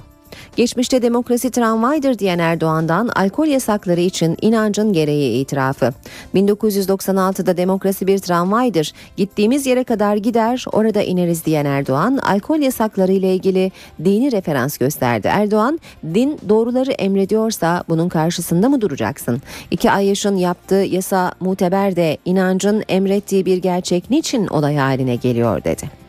Geçmişte 0.55 1.01
demokrasi 1.01 1.51
tramvaydır 1.51 2.19
diyen 2.19 2.39
Erdoğan'dan 2.39 3.07
alkol 3.07 3.47
yasakları 3.47 4.01
için 4.01 4.37
inancın 4.41 4.93
gereği 4.93 5.41
itirafı. 5.41 5.93
1996'da 6.35 7.57
demokrasi 7.57 8.07
bir 8.07 8.17
tramvaydır. 8.17 8.93
Gittiğimiz 9.17 9.65
yere 9.65 9.83
kadar 9.83 10.15
gider, 10.15 10.65
orada 10.71 11.01
ineriz 11.01 11.45
diyen 11.45 11.65
Erdoğan, 11.65 12.17
alkol 12.17 12.59
yasakları 12.59 13.11
ile 13.11 13.33
ilgili 13.33 13.71
dini 14.05 14.31
referans 14.31 14.77
gösterdi. 14.77 15.27
Erdoğan, 15.31 15.79
din 16.13 16.39
doğruları 16.49 16.91
emrediyorsa 16.91 17.83
bunun 17.89 18.09
karşısında 18.09 18.69
mı 18.69 18.81
duracaksın? 18.81 19.41
İki 19.71 19.91
ay 19.91 20.05
yaşın 20.05 20.35
yaptığı 20.35 20.75
yasa 20.75 21.31
muteber 21.39 21.95
de 21.95 22.17
inancın 22.25 22.83
emrettiği 22.89 23.45
bir 23.45 23.57
gerçek 23.57 24.09
niçin 24.09 24.47
olay 24.47 24.75
haline 24.75 25.15
geliyor 25.15 25.63
dedi. 25.63 26.02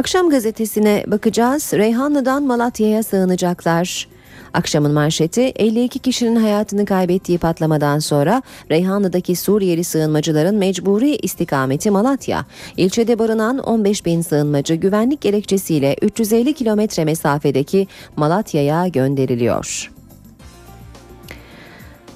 Akşam 0.00 0.30
gazetesine 0.30 1.04
bakacağız. 1.06 1.72
Reyhanlı'dan 1.74 2.42
Malatya'ya 2.42 3.02
sığınacaklar. 3.02 4.08
Akşamın 4.54 4.92
manşeti 4.92 5.40
52 5.40 5.98
kişinin 5.98 6.36
hayatını 6.36 6.84
kaybettiği 6.84 7.38
patlamadan 7.38 7.98
sonra 7.98 8.42
Reyhanlı'daki 8.70 9.36
Suriyeli 9.36 9.84
sığınmacıların 9.84 10.54
mecburi 10.54 11.16
istikameti 11.16 11.90
Malatya. 11.90 12.46
İlçede 12.76 13.18
barınan 13.18 13.58
15 13.58 14.06
bin 14.06 14.22
sığınmacı 14.22 14.74
güvenlik 14.74 15.20
gerekçesiyle 15.20 15.96
350 16.02 16.54
kilometre 16.54 17.04
mesafedeki 17.04 17.86
Malatya'ya 18.16 18.88
gönderiliyor. 18.88 19.99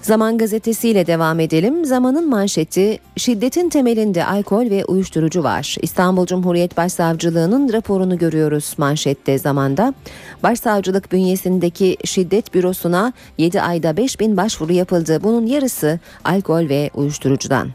Zaman 0.04 0.38
gazetesiyle 0.38 1.06
devam 1.06 1.40
edelim. 1.40 1.84
Zamanın 1.84 2.28
manşeti 2.28 2.98
şiddetin 3.16 3.68
temelinde 3.68 4.24
alkol 4.24 4.70
ve 4.70 4.84
uyuşturucu 4.84 5.44
var. 5.44 5.76
İstanbul 5.82 6.26
Cumhuriyet 6.26 6.76
Başsavcılığı'nın 6.76 7.72
raporunu 7.72 8.18
görüyoruz 8.18 8.74
manşette 8.78 9.38
zamanda. 9.38 9.94
Başsavcılık 10.42 11.12
bünyesindeki 11.12 11.96
şiddet 12.04 12.54
bürosuna 12.54 13.12
7 13.38 13.60
ayda 13.60 13.96
5 13.96 14.20
bin 14.20 14.36
başvuru 14.36 14.72
yapıldı. 14.72 15.20
Bunun 15.22 15.46
yarısı 15.46 16.00
alkol 16.24 16.68
ve 16.68 16.90
uyuşturucudan. 16.94 17.68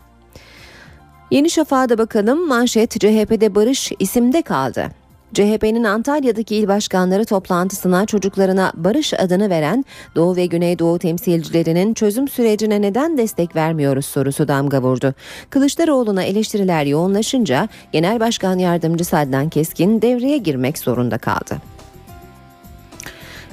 Yeni 1.31 1.49
Şafak'a 1.49 1.89
da 1.89 1.97
bakalım 1.97 2.47
manşet 2.47 2.91
CHP'de 2.91 3.55
barış 3.55 3.91
isimde 3.99 4.41
kaldı. 4.41 4.91
CHP'nin 5.33 5.83
Antalya'daki 5.83 6.55
il 6.55 6.67
başkanları 6.67 7.25
toplantısına 7.25 8.05
çocuklarına 8.05 8.71
barış 8.75 9.13
adını 9.13 9.49
veren 9.49 9.85
Doğu 10.15 10.35
ve 10.35 10.45
Güneydoğu 10.45 10.99
temsilcilerinin 10.99 11.93
çözüm 11.93 12.27
sürecine 12.27 12.81
neden 12.81 13.17
destek 13.17 13.55
vermiyoruz 13.55 14.05
sorusu 14.05 14.47
damga 14.47 14.81
vurdu. 14.81 15.13
Kılıçdaroğlu'na 15.49 16.23
eleştiriler 16.23 16.85
yoğunlaşınca 16.85 17.69
Genel 17.91 18.19
Başkan 18.19 18.57
Yardımcısı 18.57 19.17
Adnan 19.17 19.49
Keskin 19.49 20.01
devreye 20.01 20.37
girmek 20.37 20.77
zorunda 20.77 21.17
kaldı. 21.17 21.78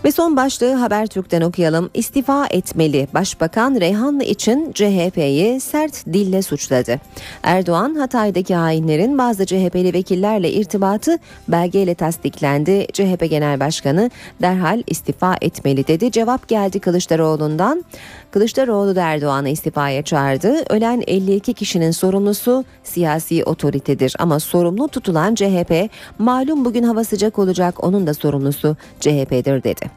Ve 0.07 0.13
son 0.13 0.37
başlığı 0.37 0.73
Habertürk'ten 0.73 1.41
okuyalım. 1.41 1.91
İstifa 1.95 2.47
etmeli. 2.47 3.09
Başbakan 3.15 3.75
Reyhanlı 3.81 4.25
için 4.25 4.73
CHP'yi 4.73 5.61
sert 5.61 6.07
dille 6.07 6.43
suçladı. 6.43 7.01
Erdoğan 7.43 7.95
Hatay'daki 7.95 8.55
hainlerin 8.55 9.19
bazı 9.19 9.47
CHP'li 9.47 9.95
vekillerle 9.95 10.51
irtibatı 10.51 11.19
belgeyle 11.49 11.95
tasdiklendi. 11.95 12.87
CHP 12.93 13.31
Genel 13.31 13.61
Başkanı 13.61 14.11
derhal 14.43 14.83
istifa 14.87 15.37
etmeli 15.41 15.87
dedi. 15.87 16.11
Cevap 16.11 16.49
geldi 16.49 16.81
Kılıçdaroğlu'ndan. 16.81 17.85
Kılıçdaroğlu 18.31 18.97
da 18.97 19.03
Erdoğan'ı 19.03 19.49
istifaya 19.49 20.03
çağırdı. 20.03 20.65
Ölen 20.71 21.03
52 21.07 21.55
kişinin 21.55 21.91
sorumlusu 21.91 22.65
siyasi 22.85 23.45
otoritedir 23.45 24.15
ama 24.19 24.41
sorumlu 24.41 24.89
tutulan 24.89 25.35
CHP 25.35 25.91
malum 26.19 26.65
bugün 26.65 26.83
hava 26.83 27.05
sıcak 27.05 27.39
olacak 27.39 27.85
onun 27.85 28.07
da 28.07 28.15
sorumlusu 28.15 28.77
CHP'dir 29.01 29.63
dedi. 29.65 29.96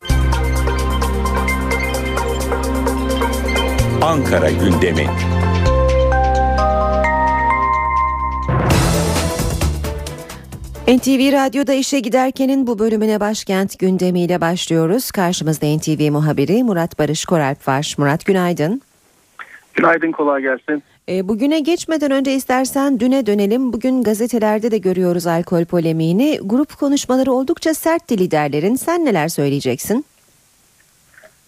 Ankara 4.02 4.50
gündemi. 4.50 5.08
NTV 10.88 11.32
Radyo'da 11.34 11.74
işe 11.74 12.00
giderkenin 12.00 12.68
bu 12.68 12.80
bölümüne 12.80 13.20
başkent 13.20 13.80
gündemiyle 13.80 14.42
başlıyoruz. 14.42 15.12
Karşımızda 15.12 15.66
NTV 15.78 16.12
muhabiri 16.12 16.64
Murat 16.64 17.00
Barış 17.00 17.26
Koralp 17.26 17.68
var. 17.68 17.96
Murat 17.98 18.26
günaydın. 18.26 18.82
Günaydın 19.74 20.12
kolay 20.12 20.42
gelsin. 20.42 20.84
E, 21.10 21.28
bugüne 21.28 21.60
geçmeden 21.60 22.12
önce 22.12 22.34
istersen 22.34 23.00
düne 23.00 23.26
dönelim. 23.26 23.74
Bugün 23.74 24.04
gazetelerde 24.04 24.72
de 24.72 24.78
görüyoruz 24.78 25.28
alkol 25.28 25.66
polemiğini. 25.66 26.40
Grup 26.44 26.80
konuşmaları 26.80 27.32
oldukça 27.32 27.74
sertti 27.74 28.18
liderlerin. 28.18 28.76
Sen 28.76 29.06
neler 29.06 29.28
söyleyeceksin? 29.28 30.06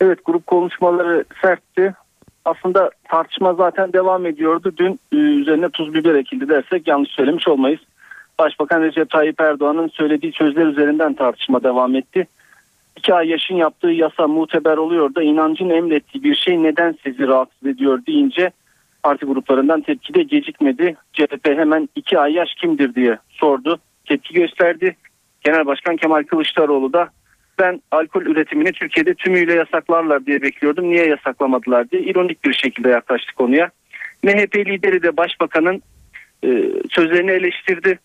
Evet 0.02 0.20
grup 0.26 0.47
konuşmaları 0.47 1.26
sertti. 1.41 1.95
Aslında 2.46 2.92
tartışma 3.04 3.54
zaten 3.54 3.94
devam 3.94 4.26
ediyordu. 4.26 4.74
Dün 4.78 5.00
e, 5.12 5.16
üzerine 5.16 5.70
tuz 5.70 5.94
biber 5.94 6.16
ekildi 6.16 6.50
dersek 6.50 6.88
yanlış 6.88 7.12
söylemiş 7.12 7.48
olmayız. 7.48 7.80
Başbakan 8.39 8.82
Recep 8.82 9.10
Tayyip 9.10 9.42
Erdoğan'ın 9.42 9.88
söylediği 9.88 10.32
sözler 10.32 10.66
üzerinden 10.66 11.14
tartışma 11.14 11.64
devam 11.64 11.96
etti. 11.96 12.28
İki 12.98 13.14
ay 13.14 13.28
yaşın 13.28 13.56
yaptığı 13.56 13.88
yasa 13.88 14.28
muteber 14.28 14.78
oluyor 14.78 15.16
da 15.16 15.24
inancın 15.24 15.70
emrettiği 15.70 16.24
bir 16.24 16.36
şey 16.36 16.64
neden 16.64 16.96
sizi 17.04 17.28
rahatsız 17.28 17.68
ediyor 17.68 18.06
deyince 18.08 18.52
parti 19.04 19.26
gruplarından 19.26 19.82
tepki 19.82 20.14
de 20.14 20.24
gecikmedi. 20.24 20.96
CHP 21.14 21.48
hemen 21.48 21.89
iki 21.96 22.20
ay 22.20 22.34
yaş 22.34 22.50
kimdir 22.54 22.96
diye 22.96 23.18
sordu. 23.30 23.80
Tepki 24.06 24.34
gösterdi. 24.34 24.96
Genel 25.44 25.66
Başkan 25.66 25.96
Kemal 25.96 26.24
Kılıçdaroğlu 26.24 26.94
da 26.94 27.10
ben 27.60 27.82
alkol 27.91 28.22
üretimini 28.22 28.72
Türkiye'de 28.72 29.14
tümüyle 29.14 29.54
yasaklarlar 29.54 30.26
diye 30.26 30.41
bekliyordum. 30.41 30.89
Niye 30.89 31.08
yasaklamadılar 31.08 31.89
diye 31.89 32.02
ironik 32.02 32.45
bir 32.45 32.54
şekilde 32.54 32.89
yaklaştı 32.89 33.36
konuya. 33.36 33.72
MHP 34.24 34.56
lideri 34.56 35.04
de 35.04 35.18
başbakanın 35.18 35.82
e, 36.43 36.49
sözlerini 36.89 37.32
eleştirdi. 37.32 37.99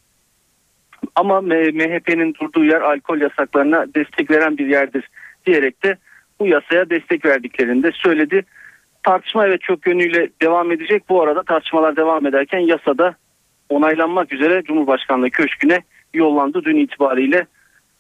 Ama 1.15 1.41
MHP'nin 1.41 2.35
durduğu 2.35 2.65
yer 2.65 2.81
alkol 2.81 3.21
yasaklarına 3.21 3.87
destek 3.95 4.31
veren 4.31 4.59
bir 4.59 4.67
yerdir 4.67 5.09
diyerek 5.47 5.85
de 5.85 5.97
bu 6.41 6.47
yasaya 6.47 6.91
destek 6.91 7.25
verdiklerini 7.25 7.83
de 7.83 7.93
söyledi. 7.93 8.45
Tartışma 9.03 9.47
evet 9.47 9.61
çok 9.61 9.87
yönüyle 9.87 10.29
devam 10.43 10.73
edecek. 10.73 11.03
Bu 11.09 11.23
arada 11.23 11.43
tartışmalar 11.43 11.97
devam 11.97 12.27
ederken 12.27 12.59
yasada 12.59 13.15
onaylanmak 13.69 14.33
üzere 14.33 14.63
Cumhurbaşkanlığı 14.63 15.31
Köşkü'ne 15.31 15.81
yollandı 16.15 16.65
dün 16.65 16.77
itibariyle. 16.77 17.47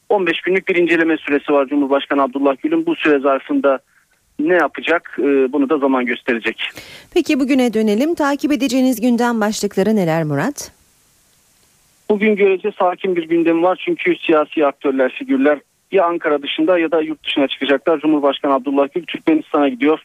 15 0.09 0.40
günlük 0.40 0.68
bir 0.68 0.76
inceleme 0.76 1.16
süresi 1.16 1.52
var 1.52 1.66
Cumhurbaşkanı 1.66 2.22
Abdullah 2.22 2.57
Gül'ün. 2.62 2.86
Bu 2.86 2.96
süre 2.96 3.18
zarfında 3.18 3.78
ne 4.38 4.54
yapacak 4.54 5.16
e, 5.18 5.52
bunu 5.52 5.68
da 5.68 5.78
zaman 5.78 6.07
gösterecek. 6.07 6.70
Peki 7.14 7.40
bugüne 7.40 7.74
dönelim. 7.74 8.14
Takip 8.14 8.52
edeceğiniz 8.52 9.00
gündem 9.00 9.40
başlıkları 9.40 9.96
neler 9.96 10.24
Murat? 10.24 10.72
Bugün 12.11 12.36
görece 12.36 12.72
sakin 12.78 13.16
bir 13.16 13.28
gündem 13.28 13.62
var 13.62 13.82
çünkü 13.84 14.16
siyasi 14.16 14.66
aktörler, 14.66 15.12
figürler 15.12 15.59
ya 15.92 16.04
Ankara 16.04 16.42
dışında 16.42 16.78
ya 16.78 16.90
da 16.90 17.02
yurt 17.02 17.24
dışına 17.24 17.48
çıkacaklar. 17.48 18.00
Cumhurbaşkanı 18.00 18.54
Abdullah 18.54 18.88
Gül 18.94 19.04
Türkmenistan'a 19.04 19.68
gidiyor. 19.68 20.02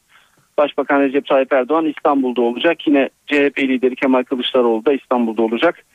Başbakan 0.57 1.01
Recep 1.01 1.25
Tayyip 1.25 1.53
Erdoğan 1.53 1.85
İstanbul'da 1.85 2.41
olacak. 2.41 2.87
Yine 2.87 3.09
CHP 3.27 3.59
lideri 3.59 3.95
Kemal 3.95 4.23
Kılıçdaroğlu 4.23 4.85
da 4.85 4.93
İstanbul'da 4.93 5.41
olacak. 5.41 5.85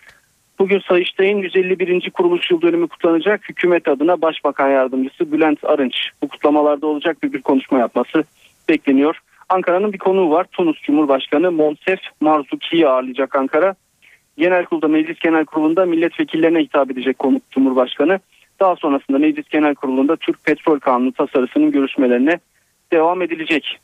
Bugün 0.58 0.82
Sayıştay'ın 0.88 1.38
151. 1.38 2.10
kuruluş 2.10 2.50
yıl 2.50 2.62
dönümü 2.62 2.88
kutlanacak. 2.88 3.48
Hükümet 3.48 3.88
adına 3.88 4.22
Başbakan 4.22 4.68
Yardımcısı 4.68 5.32
Bülent 5.32 5.64
Arınç 5.64 5.94
bu 6.22 6.28
kutlamalarda 6.28 6.86
olacak 6.86 7.22
bir, 7.22 7.32
bir 7.32 7.42
konuşma 7.42 7.78
yapması 7.78 8.24
bekleniyor. 8.68 9.18
Ankara'nın 9.48 9.92
bir 9.92 9.98
konuğu 9.98 10.30
var. 10.30 10.46
Tunus 10.52 10.82
Cumhurbaşkanı 10.82 11.52
Monsef 11.52 11.98
Marzuki'yi 12.20 12.88
ağırlayacak 12.88 13.34
Ankara. 13.34 13.74
Genel 14.38 14.64
Kurulda 14.64 14.88
Meclis 14.88 15.18
Genel 15.18 15.44
Kurulu'nda 15.44 15.86
milletvekillerine 15.86 16.58
hitap 16.58 16.90
edecek 16.90 17.18
konuk 17.18 17.50
Cumhurbaşkanı. 17.50 18.20
Daha 18.60 18.76
sonrasında 18.76 19.18
Meclis 19.18 19.48
Genel 19.48 19.74
Kurulu'nda 19.74 20.16
Türk 20.16 20.44
Petrol 20.44 20.78
Kanunu 20.78 21.12
tasarısının 21.12 21.70
görüşmelerine 21.70 22.38
devam 22.92 23.22
edilecek. 23.22 23.78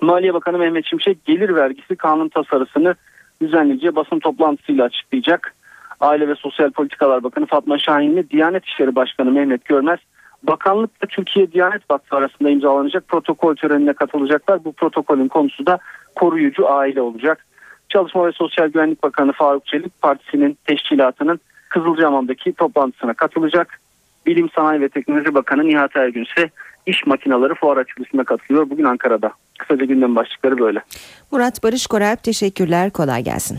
Maliye 0.00 0.34
Bakanı 0.34 0.58
Mehmet 0.58 0.86
Şimşek 0.86 1.24
gelir 1.24 1.54
vergisi 1.54 1.96
kanun 1.96 2.28
tasarısını 2.28 2.94
düzenleyeceği 3.42 3.96
basın 3.96 4.18
toplantısıyla 4.18 4.84
açıklayacak. 4.84 5.54
Aile 6.00 6.28
ve 6.28 6.34
Sosyal 6.34 6.70
Politikalar 6.70 7.22
Bakanı 7.22 7.46
Fatma 7.46 7.78
Şahin 7.78 8.10
ile 8.10 8.30
Diyanet 8.30 8.64
İşleri 8.64 8.94
Başkanı 8.94 9.30
Mehmet 9.30 9.64
Görmez 9.64 9.98
Bakanlıkla 10.42 11.06
Türkiye 11.06 11.52
Diyanet 11.52 11.90
Vakfı 11.90 12.16
arasında 12.16 12.50
imzalanacak 12.50 13.08
protokol 13.08 13.54
törenine 13.54 13.92
katılacaklar. 13.92 14.64
Bu 14.64 14.72
protokolün 14.72 15.28
konusu 15.28 15.66
da 15.66 15.78
koruyucu 16.14 16.70
aile 16.70 17.02
olacak. 17.02 17.46
Çalışma 17.88 18.26
ve 18.26 18.32
Sosyal 18.32 18.68
Güvenlik 18.68 19.02
Bakanı 19.02 19.32
Faruk 19.32 19.66
Çelik 19.66 20.02
partisinin 20.02 20.58
teşkilatının 20.64 21.40
Kızılcahamam'daki 21.68 22.52
toplantısına 22.52 23.14
katılacak. 23.14 23.80
Bilim 24.26 24.50
Sanayi 24.56 24.80
ve 24.80 24.88
Teknoloji 24.88 25.34
Bakanı 25.34 25.64
Nihat 25.64 25.96
Ergün 25.96 26.24
ise 26.24 26.50
iş 26.86 27.06
makineleri 27.06 27.54
fuar 27.54 27.76
açılışına 27.76 28.24
katılıyor 28.24 28.70
bugün 28.70 28.84
Ankara'da. 28.84 29.32
Kısaca 29.58 29.84
gündem 29.84 30.16
başlıkları 30.16 30.58
böyle. 30.58 30.82
Murat 31.30 31.62
Barış 31.64 31.86
Koralp 31.86 32.22
teşekkürler 32.22 32.90
kolay 32.90 33.22
gelsin. 33.24 33.58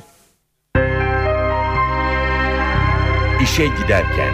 İşe 3.43 3.65
giderken. 3.65 4.33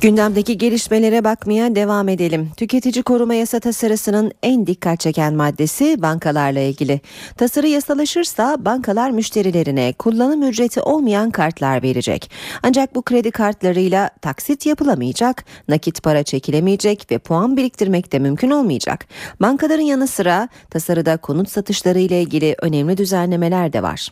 Gündemdeki 0.00 0.58
gelişmelere 0.58 1.24
bakmaya 1.24 1.74
devam 1.74 2.08
edelim. 2.08 2.50
Tüketici 2.56 3.02
koruma 3.02 3.34
yasa 3.34 3.60
tasarısının 3.60 4.32
en 4.42 4.66
dikkat 4.66 5.00
çeken 5.00 5.34
maddesi 5.34 6.02
bankalarla 6.02 6.60
ilgili. 6.60 7.00
Tasarı 7.36 7.68
yasalaşırsa 7.68 8.56
bankalar 8.64 9.10
müşterilerine 9.10 9.92
kullanım 9.92 10.42
ücreti 10.42 10.80
olmayan 10.80 11.30
kartlar 11.30 11.82
verecek. 11.82 12.30
Ancak 12.62 12.94
bu 12.94 13.02
kredi 13.02 13.30
kartlarıyla 13.30 14.10
taksit 14.22 14.66
yapılamayacak, 14.66 15.44
nakit 15.68 16.02
para 16.02 16.22
çekilemeyecek 16.22 17.06
ve 17.10 17.18
puan 17.18 17.56
biriktirmek 17.56 18.12
de 18.12 18.18
mümkün 18.18 18.50
olmayacak. 18.50 19.06
Bankaların 19.40 19.82
yanı 19.82 20.06
sıra 20.06 20.48
tasarıda 20.70 21.16
konut 21.16 21.50
satışları 21.50 21.98
ile 21.98 22.22
ilgili 22.22 22.56
önemli 22.62 22.96
düzenlemeler 22.96 23.72
de 23.72 23.82
var. 23.82 24.08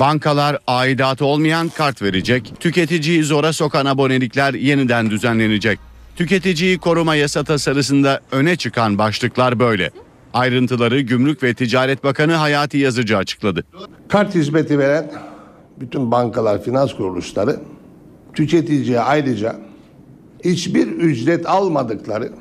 Bankalar 0.00 0.58
aidatı 0.66 1.24
olmayan 1.24 1.68
kart 1.68 2.02
verecek. 2.02 2.52
Tüketiciyi 2.60 3.24
zora 3.24 3.52
sokan 3.52 3.86
abonelikler 3.86 4.54
yeniden 4.54 5.10
düzenlenecek. 5.10 5.78
Tüketiciyi 6.16 6.78
koruma 6.78 7.14
yasa 7.14 7.44
tasarısında 7.44 8.20
öne 8.32 8.56
çıkan 8.56 8.98
başlıklar 8.98 9.58
böyle. 9.58 9.90
Ayrıntıları 10.34 11.00
Gümrük 11.00 11.42
ve 11.42 11.54
Ticaret 11.54 12.04
Bakanı 12.04 12.32
Hayati 12.32 12.78
Yazıcı 12.78 13.16
açıkladı. 13.16 13.64
Kart 14.08 14.34
hizmeti 14.34 14.78
veren 14.78 15.12
bütün 15.80 16.10
bankalar, 16.10 16.62
finans 16.62 16.94
kuruluşları 16.94 17.60
tüketiciye 18.34 19.00
ayrıca 19.00 19.56
hiçbir 20.44 20.86
ücret 20.86 21.46
almadıkları 21.46 22.32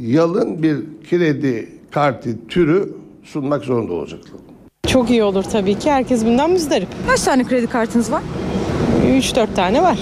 yalın 0.00 0.62
bir 0.62 0.76
kredi 1.10 1.68
kartı 1.90 2.46
türü 2.48 2.94
sunmak 3.24 3.64
zorunda 3.64 3.92
olacaklar. 3.92 4.41
Çok 4.88 5.10
iyi 5.10 5.22
olur 5.22 5.42
tabii 5.44 5.78
ki. 5.78 5.90
Herkes 5.90 6.24
bundan 6.24 6.50
müzdarip. 6.50 6.88
Kaç 7.08 7.20
tane 7.22 7.44
kredi 7.44 7.66
kartınız 7.66 8.12
var? 8.12 8.22
3-4 9.06 9.54
tane 9.54 9.82
var. 9.82 9.98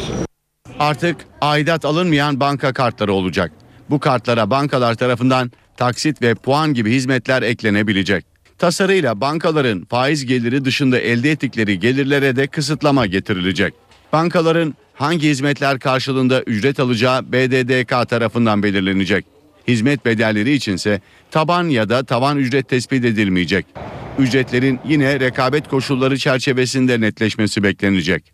Artık 0.79 1.17
aidat 1.41 1.85
alınmayan 1.85 2.41
banka 2.41 2.73
kartları 2.73 3.13
olacak. 3.13 3.53
Bu 3.91 4.01
kartlara 4.01 4.51
bankalar 4.51 4.95
tarafından 4.95 5.51
taksit 5.77 6.23
ve 6.23 6.35
puan 6.35 6.75
gibi 6.75 6.93
hizmetler 6.93 7.43
eklenebilecek. 7.43 8.25
Tasarıyla 8.59 9.21
bankaların 9.21 9.85
faiz 9.85 10.27
geliri 10.27 10.65
dışında 10.65 10.99
elde 10.99 11.31
ettikleri 11.31 11.79
gelirlere 11.79 12.37
de 12.37 12.47
kısıtlama 12.47 13.07
getirilecek. 13.07 13.75
Bankaların 14.13 14.75
hangi 14.95 15.29
hizmetler 15.29 15.79
karşılığında 15.79 16.43
ücret 16.43 16.81
alacağı 16.81 17.33
BDDK 17.33 18.09
tarafından 18.09 18.63
belirlenecek. 18.63 19.25
Hizmet 19.69 20.05
bedelleri 20.05 20.53
içinse 20.53 21.01
taban 21.31 21.69
ya 21.69 21.89
da 21.89 22.05
tavan 22.05 22.39
ücret 22.39 22.69
tespit 22.69 23.05
edilmeyecek. 23.05 23.67
Ücretlerin 24.19 24.81
yine 24.89 25.21
rekabet 25.21 25.69
koşulları 25.69 26.19
çerçevesinde 26.19 27.01
netleşmesi 27.01 27.63
beklenecek. 27.63 28.33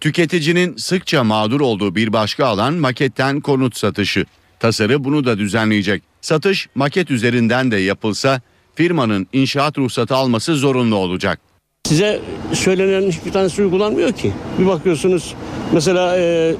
Tüketicinin 0.00 0.76
sıkça 0.76 1.24
mağdur 1.24 1.60
olduğu 1.60 1.94
bir 1.94 2.12
başka 2.12 2.46
alan 2.46 2.74
maketten 2.74 3.40
konut 3.40 3.76
satışı. 3.76 4.24
Tasarı 4.60 5.04
bunu 5.04 5.24
da 5.24 5.38
düzenleyecek. 5.38 6.02
Satış 6.20 6.68
maket 6.74 7.10
üzerinden 7.10 7.70
de 7.70 7.76
yapılsa 7.76 8.40
firmanın 8.74 9.26
inşaat 9.32 9.78
ruhsatı 9.78 10.14
alması 10.14 10.54
zorunlu 10.54 10.96
olacak. 10.96 11.40
Size 11.88 12.20
söylenen 12.52 13.08
hiçbir 13.08 13.32
tanesi 13.32 13.62
uygulanmıyor 13.62 14.12
ki. 14.12 14.32
Bir 14.58 14.66
bakıyorsunuz 14.66 15.34
mesela 15.72 16.16
e, 16.18 16.54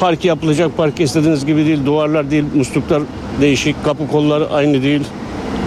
park 0.00 0.24
yapılacak 0.24 0.76
park 0.76 1.00
istediğiniz 1.00 1.46
gibi 1.46 1.66
değil. 1.66 1.86
Duvarlar 1.86 2.30
değil, 2.30 2.44
musluklar 2.54 3.02
değişik, 3.40 3.84
kapı 3.84 4.08
kolları 4.08 4.50
aynı 4.50 4.82
değil. 4.82 5.02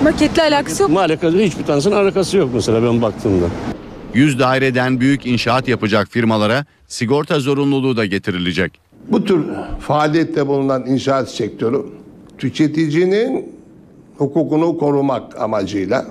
Maketle 0.03 0.41
alakası 0.41 0.83
yok. 0.83 0.91
Alakası, 0.97 1.37
hiçbir 1.37 1.63
tanesinin 1.63 1.95
alakası 1.95 2.37
yok 2.37 2.49
mesela 2.53 2.83
ben 2.83 3.01
baktığımda. 3.01 3.45
100 4.13 4.39
daireden 4.39 4.99
büyük 4.99 5.25
inşaat 5.25 5.67
yapacak 5.67 6.07
firmalara 6.07 6.65
sigorta 6.87 7.39
zorunluluğu 7.39 7.97
da 7.97 8.05
getirilecek. 8.05 8.79
Bu 9.09 9.23
tür 9.23 9.45
faaliyette 9.79 10.47
bulunan 10.47 10.85
inşaat 10.85 11.29
sektörü 11.31 11.85
tüketicinin 12.37 13.45
hukukunu 14.17 14.77
korumak 14.77 15.41
amacıyla 15.41 16.05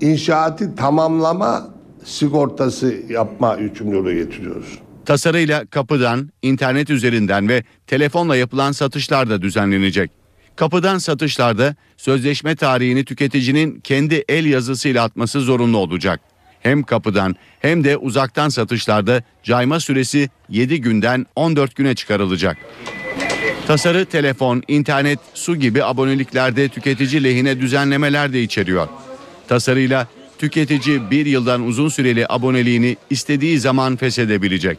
inşaatı 0.00 0.76
tamamlama 0.76 1.73
sigortası 2.04 2.94
yapma 3.08 3.56
yükümlülüğü 3.56 4.24
getiriyoruz. 4.24 4.78
Tasarıyla 5.04 5.66
kapıdan, 5.66 6.30
internet 6.42 6.90
üzerinden 6.90 7.48
ve 7.48 7.64
telefonla 7.86 8.36
yapılan 8.36 8.72
satışlar 8.72 9.30
da 9.30 9.42
düzenlenecek. 9.42 10.10
Kapıdan 10.56 10.98
satışlarda 10.98 11.74
sözleşme 11.96 12.56
tarihini 12.56 13.04
tüketicinin 13.04 13.80
kendi 13.80 14.24
el 14.28 14.44
yazısıyla 14.44 15.04
atması 15.04 15.40
zorunlu 15.40 15.78
olacak. 15.78 16.20
Hem 16.60 16.82
kapıdan 16.82 17.36
hem 17.60 17.84
de 17.84 17.96
uzaktan 17.96 18.48
satışlarda 18.48 19.22
cayma 19.42 19.80
süresi 19.80 20.28
7 20.48 20.80
günden 20.80 21.26
14 21.36 21.76
güne 21.76 21.94
çıkarılacak. 21.94 22.56
Tasarı 23.66 24.04
telefon, 24.04 24.62
internet, 24.68 25.18
su 25.34 25.56
gibi 25.56 25.84
aboneliklerde 25.84 26.68
tüketici 26.68 27.24
lehine 27.24 27.60
düzenlemeler 27.60 28.32
de 28.32 28.42
içeriyor. 28.42 28.88
Tasarıyla 29.48 30.06
tüketici 30.38 31.10
bir 31.10 31.26
yıldan 31.26 31.62
uzun 31.62 31.88
süreli 31.88 32.26
aboneliğini 32.28 32.96
istediği 33.10 33.60
zaman 33.60 33.96
feshedebilecek. 33.96 34.78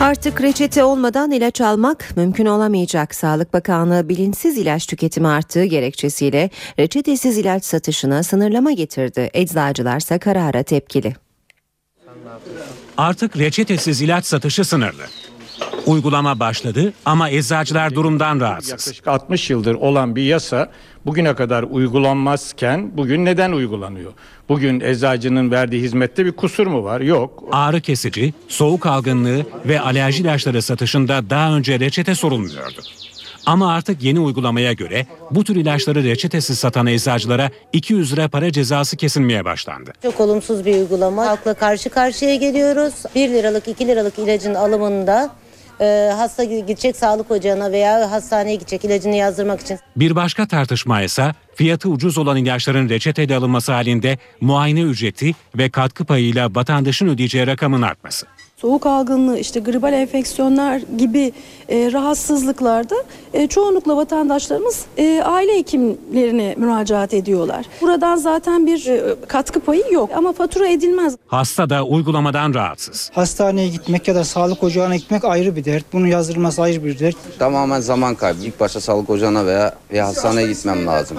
Artık 0.00 0.42
reçete 0.42 0.84
olmadan 0.84 1.30
ilaç 1.30 1.60
almak 1.60 2.16
mümkün 2.16 2.46
olamayacak. 2.46 3.14
Sağlık 3.14 3.52
Bakanlığı 3.52 4.08
bilinçsiz 4.08 4.58
ilaç 4.58 4.86
tüketimi 4.86 5.28
arttığı 5.28 5.64
gerekçesiyle 5.64 6.50
reçetesiz 6.78 7.38
ilaç 7.38 7.64
satışına 7.64 8.22
sınırlama 8.22 8.72
getirdi. 8.72 9.30
Eczacılarsa 9.34 10.18
karara 10.18 10.62
tepkili. 10.62 11.14
Artık 12.96 13.36
reçetesiz 13.36 14.02
ilaç 14.02 14.26
satışı 14.26 14.64
sınırlı. 14.64 15.02
Uygulama 15.86 16.40
başladı 16.40 16.92
ama 17.04 17.30
eczacılar 17.30 17.94
durumdan 17.94 18.40
rahatsız. 18.40 18.70
Yaklaşık 18.70 19.08
60 19.08 19.50
yıldır 19.50 19.74
olan 19.74 20.16
bir 20.16 20.22
yasa 20.22 20.70
bugüne 21.06 21.34
kadar 21.34 21.62
uygulanmazken 21.62 22.96
bugün 22.96 23.24
neden 23.24 23.52
uygulanıyor? 23.52 24.12
Bugün 24.48 24.80
eczacının 24.80 25.50
verdiği 25.50 25.82
hizmette 25.82 26.26
bir 26.26 26.32
kusur 26.32 26.66
mu 26.66 26.84
var? 26.84 27.00
Yok. 27.00 27.44
Ağrı 27.52 27.80
kesici, 27.80 28.34
soğuk 28.48 28.86
algınlığı 28.86 29.46
ve 29.64 29.80
alerji 29.80 30.22
ilaçları 30.22 30.62
satışında 30.62 31.30
daha 31.30 31.56
önce 31.56 31.80
reçete 31.80 32.14
sorulmuyordu. 32.14 32.80
Ama 33.46 33.72
artık 33.72 34.02
yeni 34.02 34.20
uygulamaya 34.20 34.72
göre 34.72 35.06
bu 35.30 35.44
tür 35.44 35.56
ilaçları 35.56 36.04
reçetesiz 36.04 36.58
satan 36.58 36.86
eczacılara 36.86 37.50
200 37.72 38.12
lira 38.12 38.28
para 38.28 38.52
cezası 38.52 38.96
kesilmeye 38.96 39.44
başlandı. 39.44 39.92
Çok 40.02 40.20
olumsuz 40.20 40.66
bir 40.66 40.74
uygulama. 40.74 41.26
Halkla 41.26 41.54
karşı 41.54 41.90
karşıya 41.90 42.34
geliyoruz. 42.34 42.94
1 43.14 43.28
liralık 43.28 43.68
2 43.68 43.86
liralık 43.88 44.18
ilacın 44.18 44.54
alımında 44.54 45.30
e, 45.80 46.12
hasta 46.16 46.44
gidecek 46.44 46.96
sağlık 46.96 47.30
ocağına 47.30 47.72
veya 47.72 48.10
hastaneye 48.10 48.54
gidecek 48.54 48.84
ilacını 48.84 49.14
yazdırmak 49.14 49.60
için. 49.60 49.78
Bir 49.96 50.16
başka 50.16 50.46
tartışma 50.46 51.02
ise 51.02 51.32
fiyatı 51.54 51.88
ucuz 51.88 52.18
olan 52.18 52.36
ilaçların 52.36 52.88
reçetede 52.88 53.36
alınması 53.36 53.72
halinde 53.72 54.18
muayene 54.40 54.80
ücreti 54.80 55.32
ve 55.58 55.70
katkı 55.70 56.04
payıyla 56.04 56.54
vatandaşın 56.54 57.08
ödeyeceği 57.08 57.46
rakamın 57.46 57.82
artması. 57.82 58.26
Soğuk 58.64 58.86
algınlığı, 58.86 59.38
işte 59.38 59.60
gribal 59.60 59.92
enfeksiyonlar 59.92 60.80
gibi 60.98 61.32
e, 61.68 61.92
rahatsızlıklarda 61.92 62.94
e, 63.32 63.46
çoğunlukla 63.46 63.96
vatandaşlarımız 63.96 64.84
e, 64.96 65.22
aile 65.22 65.58
hekimlerine 65.58 66.54
müracaat 66.56 67.14
ediyorlar. 67.14 67.66
Buradan 67.80 68.16
zaten 68.16 68.66
bir 68.66 68.86
e, 68.86 69.14
katkı 69.28 69.60
payı 69.60 69.84
yok 69.90 70.10
ama 70.16 70.32
fatura 70.32 70.68
edilmez. 70.68 71.16
Hasta 71.26 71.70
da 71.70 71.84
uygulamadan 71.84 72.54
rahatsız. 72.54 73.10
Hastaneye 73.14 73.68
gitmek 73.68 74.08
ya 74.08 74.14
da 74.14 74.24
sağlık 74.24 74.62
ocağına 74.62 74.96
gitmek 74.96 75.24
ayrı 75.24 75.56
bir 75.56 75.64
dert. 75.64 75.84
Bunun 75.92 76.06
yazdırılması 76.06 76.62
ayrı 76.62 76.84
bir 76.84 76.98
dert. 76.98 77.16
Tamamen 77.38 77.80
zaman 77.80 78.14
kaybı. 78.14 78.44
İlk 78.44 78.60
başta 78.60 78.80
sağlık 78.80 79.10
ocağına 79.10 79.46
veya, 79.46 79.74
veya 79.92 80.06
hastaneye 80.06 80.46
gitmem 80.48 80.86
lazım. 80.86 81.16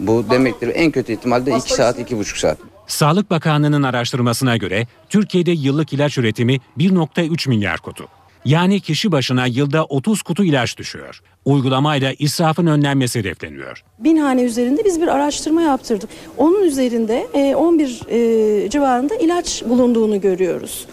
Bu 0.00 0.24
demektir 0.30 0.72
en 0.74 0.90
kötü 0.90 1.12
ihtimalle 1.12 1.56
2 1.56 1.74
saat, 1.74 1.98
2,5 1.98 2.40
saat. 2.40 2.58
Sağlık 2.88 3.30
Bakanlığı'nın 3.30 3.82
araştırmasına 3.82 4.56
göre 4.56 4.86
Türkiye'de 5.08 5.50
yıllık 5.50 5.92
ilaç 5.92 6.18
üretimi 6.18 6.60
1.3 6.78 7.48
milyar 7.48 7.78
kutu. 7.78 8.04
Yani 8.44 8.80
kişi 8.80 9.12
başına 9.12 9.46
yılda 9.46 9.84
30 9.84 10.22
kutu 10.22 10.44
ilaç 10.44 10.78
düşüyor. 10.78 11.20
Uygulamayla 11.44 12.12
israfın 12.18 12.66
önlenmesi 12.66 13.18
hedefleniyor. 13.18 13.84
Bin 13.98 14.16
hane 14.16 14.42
üzerinde 14.42 14.84
biz 14.84 15.00
bir 15.00 15.08
araştırma 15.08 15.62
yaptırdık. 15.62 16.10
Onun 16.36 16.62
üzerinde 16.64 17.26
e, 17.34 17.54
11 17.54 18.00
e, 18.08 18.70
civarında 18.70 19.14
ilaç 19.14 19.62
bulunduğunu 19.68 20.20
görüyoruz. 20.20 20.86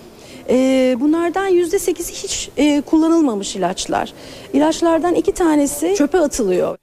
E, 0.50 0.96
bunlardan 1.00 1.50
%8'i 1.50 2.14
hiç 2.24 2.50
e, 2.58 2.82
kullanılmamış 2.82 3.56
ilaçlar. 3.56 4.14
İlaçlardan 4.54 5.16
iki 5.16 5.32
tanesi 5.32 5.96
çöpe 5.98 6.20
atılıyor. 6.20 6.78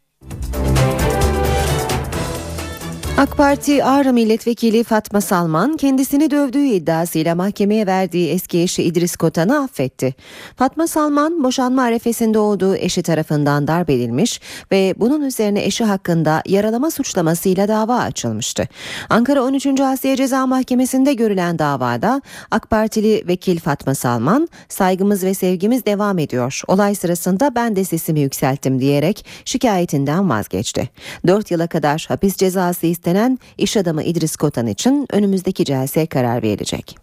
AK 3.19 3.37
Parti 3.37 3.85
Ağrı 3.85 4.13
Milletvekili 4.13 4.85
Fatma 4.85 5.21
Salman 5.21 5.77
kendisini 5.77 6.31
dövdüğü 6.31 6.65
iddiasıyla 6.65 7.35
mahkemeye 7.35 7.87
verdiği 7.87 8.31
eski 8.31 8.63
eşi 8.63 8.83
İdris 8.83 9.17
Kotan'ı 9.17 9.63
affetti. 9.63 10.15
Fatma 10.57 10.87
Salman 10.87 11.45
boşanma 11.45 11.83
arefesinde 11.83 12.39
olduğu 12.39 12.77
eşi 12.77 13.03
tarafından 13.03 13.67
darp 13.69 13.91
edilmiş 13.91 14.41
ve 14.73 14.95
bunun 14.97 15.23
üzerine 15.23 15.65
eşi 15.65 15.85
hakkında 15.85 16.43
yaralama 16.47 16.91
suçlamasıyla 16.91 17.69
dava 17.69 17.99
açılmıştı. 17.99 18.69
Ankara 19.11 19.43
13. 19.43 19.67
Asya 19.81 20.17
Ceza 20.17 20.47
Mahkemesi'nde 20.47 21.15
görülen 21.15 21.59
davada 21.59 22.23
AK 22.51 22.71
Partili 22.71 23.25
vekil 23.29 23.59
Fatma 23.59 23.95
Salman 23.95 24.49
saygımız 24.69 25.25
ve 25.25 25.35
sevgimiz 25.35 25.87
devam 25.87 26.19
ediyor. 26.19 26.61
Olay 26.69 26.95
sırasında 26.95 27.55
ben 27.55 27.77
de 27.77 27.85
sesimi 27.85 28.21
yükselttim 28.21 28.81
diyerek 28.81 29.27
şikayetinden 29.45 30.31
vazgeçti. 30.31 30.89
4 31.27 31.51
yıla 31.51 31.67
kadar 31.67 32.05
hapis 32.09 32.37
cezası 32.37 32.87
istenen 33.03 33.39
iş 33.59 33.77
adamı 33.77 34.03
İdris 34.03 34.37
Kotan 34.37 34.67
için 34.67 35.07
önümüzdeki 35.11 35.65
celse 35.65 36.07
karar 36.07 36.43
verilecek. 36.43 36.97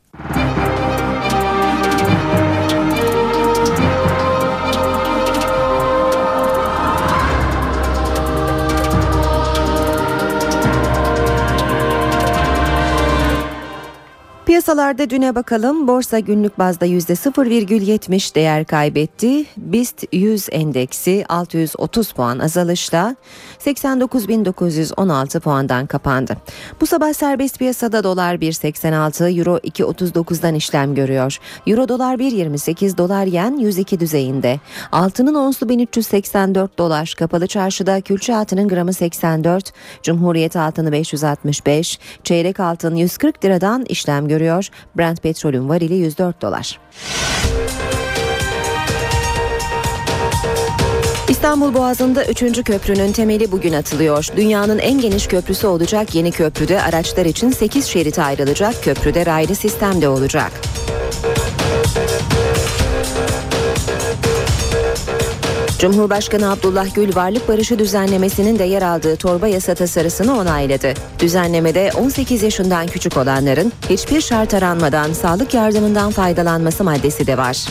Piyasalarda 14.50 15.10
düne 15.10 15.36
bakalım. 15.36 15.88
Borsa 15.88 16.20
günlük 16.20 16.60
bazda 16.60 16.88
%0,70 16.88 18.36
değer 18.36 18.66
kaybetti. 18.66 19.46
BIST 19.58 20.04
100 20.12 20.48
endeksi 20.52 21.26
630 21.30 22.12
puan 22.12 22.40
azalışla 22.40 23.16
89.916 23.60 25.40
puandan 25.40 25.88
kapandı. 25.88 26.38
Bu 26.82 26.86
sabah 26.86 27.14
serbest 27.14 27.60
piyasada 27.60 28.04
dolar 28.04 28.36
1.86, 28.36 29.40
euro 29.40 29.58
2.39'dan 29.58 30.56
işlem 30.56 30.96
görüyor. 30.96 31.38
Euro 31.68 31.88
dolar 31.88 32.16
1.28, 32.16 32.98
dolar 32.98 33.26
yen 33.26 33.58
102 33.58 34.00
düzeyinde. 34.00 34.60
Altının 34.92 35.36
onsu 35.36 35.70
1384 35.70 36.78
dolar. 36.78 37.14
Kapalı 37.18 37.48
çarşıda 37.48 38.02
külçe 38.02 38.36
altının 38.36 38.68
gramı 38.68 38.94
84, 38.94 39.74
Cumhuriyet 40.04 40.56
altını 40.56 40.92
565, 40.92 42.00
çeyrek 42.24 42.60
altın 42.60 42.96
140 42.96 43.46
liradan 43.46 43.86
işlem 43.86 44.28
görüyor. 44.28 44.39
Brent 44.98 45.24
petrolün 45.24 45.70
varili 45.70 45.96
104 45.96 46.42
dolar. 46.42 46.80
İstanbul 51.30 51.74
Boğazı'nda 51.74 52.26
3. 52.26 52.64
köprünün 52.64 53.12
temeli 53.12 53.52
bugün 53.52 53.74
atılıyor. 53.74 54.28
Dünyanın 54.38 54.80
en 54.80 55.02
geniş 55.02 55.28
köprüsü 55.28 55.68
olacak 55.68 56.16
yeni 56.16 56.32
köprüde 56.32 56.82
araçlar 56.82 57.26
için 57.26 57.52
8 57.52 57.86
şerit 57.86 58.20
ayrılacak. 58.20 58.84
Köprüde 58.84 59.26
raylı 59.26 59.56
sistem 59.56 60.02
de 60.02 60.10
olacak. 60.10 60.52
Cumhurbaşkanı 65.80 66.52
Abdullah 66.52 66.96
Gül 66.96 67.16
varlık 67.16 67.48
barışı 67.48 67.80
düzenlemesinin 67.80 68.60
de 68.60 68.64
yer 68.64 68.82
aldığı 68.82 69.16
torba 69.16 69.48
yasa 69.48 69.76
tasarısını 69.76 70.38
onayladı. 70.40 70.94
Düzenlemede 71.20 71.92
18 71.98 72.44
yaşından 72.44 72.88
küçük 72.88 73.18
olanların 73.18 73.74
hiçbir 73.90 74.22
şart 74.22 74.54
aranmadan 74.54 75.14
sağlık 75.14 75.54
yardımından 75.54 76.12
faydalanması 76.12 76.84
maddesi 76.84 77.28
de 77.28 77.38
var. 77.38 77.66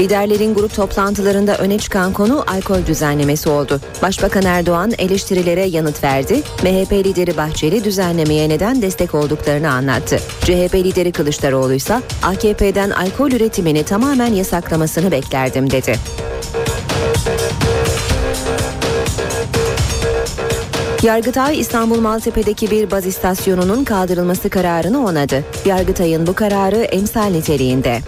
Liderlerin 0.00 0.54
grup 0.54 0.74
toplantılarında 0.74 1.58
öne 1.58 1.78
çıkan 1.78 2.12
konu 2.12 2.44
alkol 2.46 2.86
düzenlemesi 2.86 3.48
oldu. 3.48 3.80
Başbakan 4.02 4.42
Erdoğan 4.42 4.92
eleştirilere 4.98 5.64
yanıt 5.64 6.04
verdi. 6.04 6.42
MHP 6.62 6.92
lideri 6.92 7.36
Bahçeli 7.36 7.84
düzenlemeye 7.84 8.48
neden 8.48 8.82
destek 8.82 9.14
olduklarını 9.14 9.70
anlattı. 9.70 10.18
CHP 10.40 10.74
lideri 10.74 11.12
Kılıçdaroğlu 11.12 11.72
ise 11.72 12.00
AKP'den 12.22 12.90
alkol 12.90 13.32
üretimini 13.32 13.84
tamamen 13.84 14.34
yasaklamasını 14.34 15.10
beklerdim 15.10 15.70
dedi. 15.70 15.94
Yargıtay 21.02 21.60
İstanbul 21.60 22.00
Maltepe'deki 22.00 22.70
bir 22.70 22.90
baz 22.90 23.06
istasyonunun 23.06 23.84
kaldırılması 23.84 24.50
kararını 24.50 25.06
onadı. 25.06 25.44
Yargıtay'ın 25.64 26.26
bu 26.26 26.34
kararı 26.34 26.76
emsal 26.76 27.26
niteliğinde. 27.26 28.00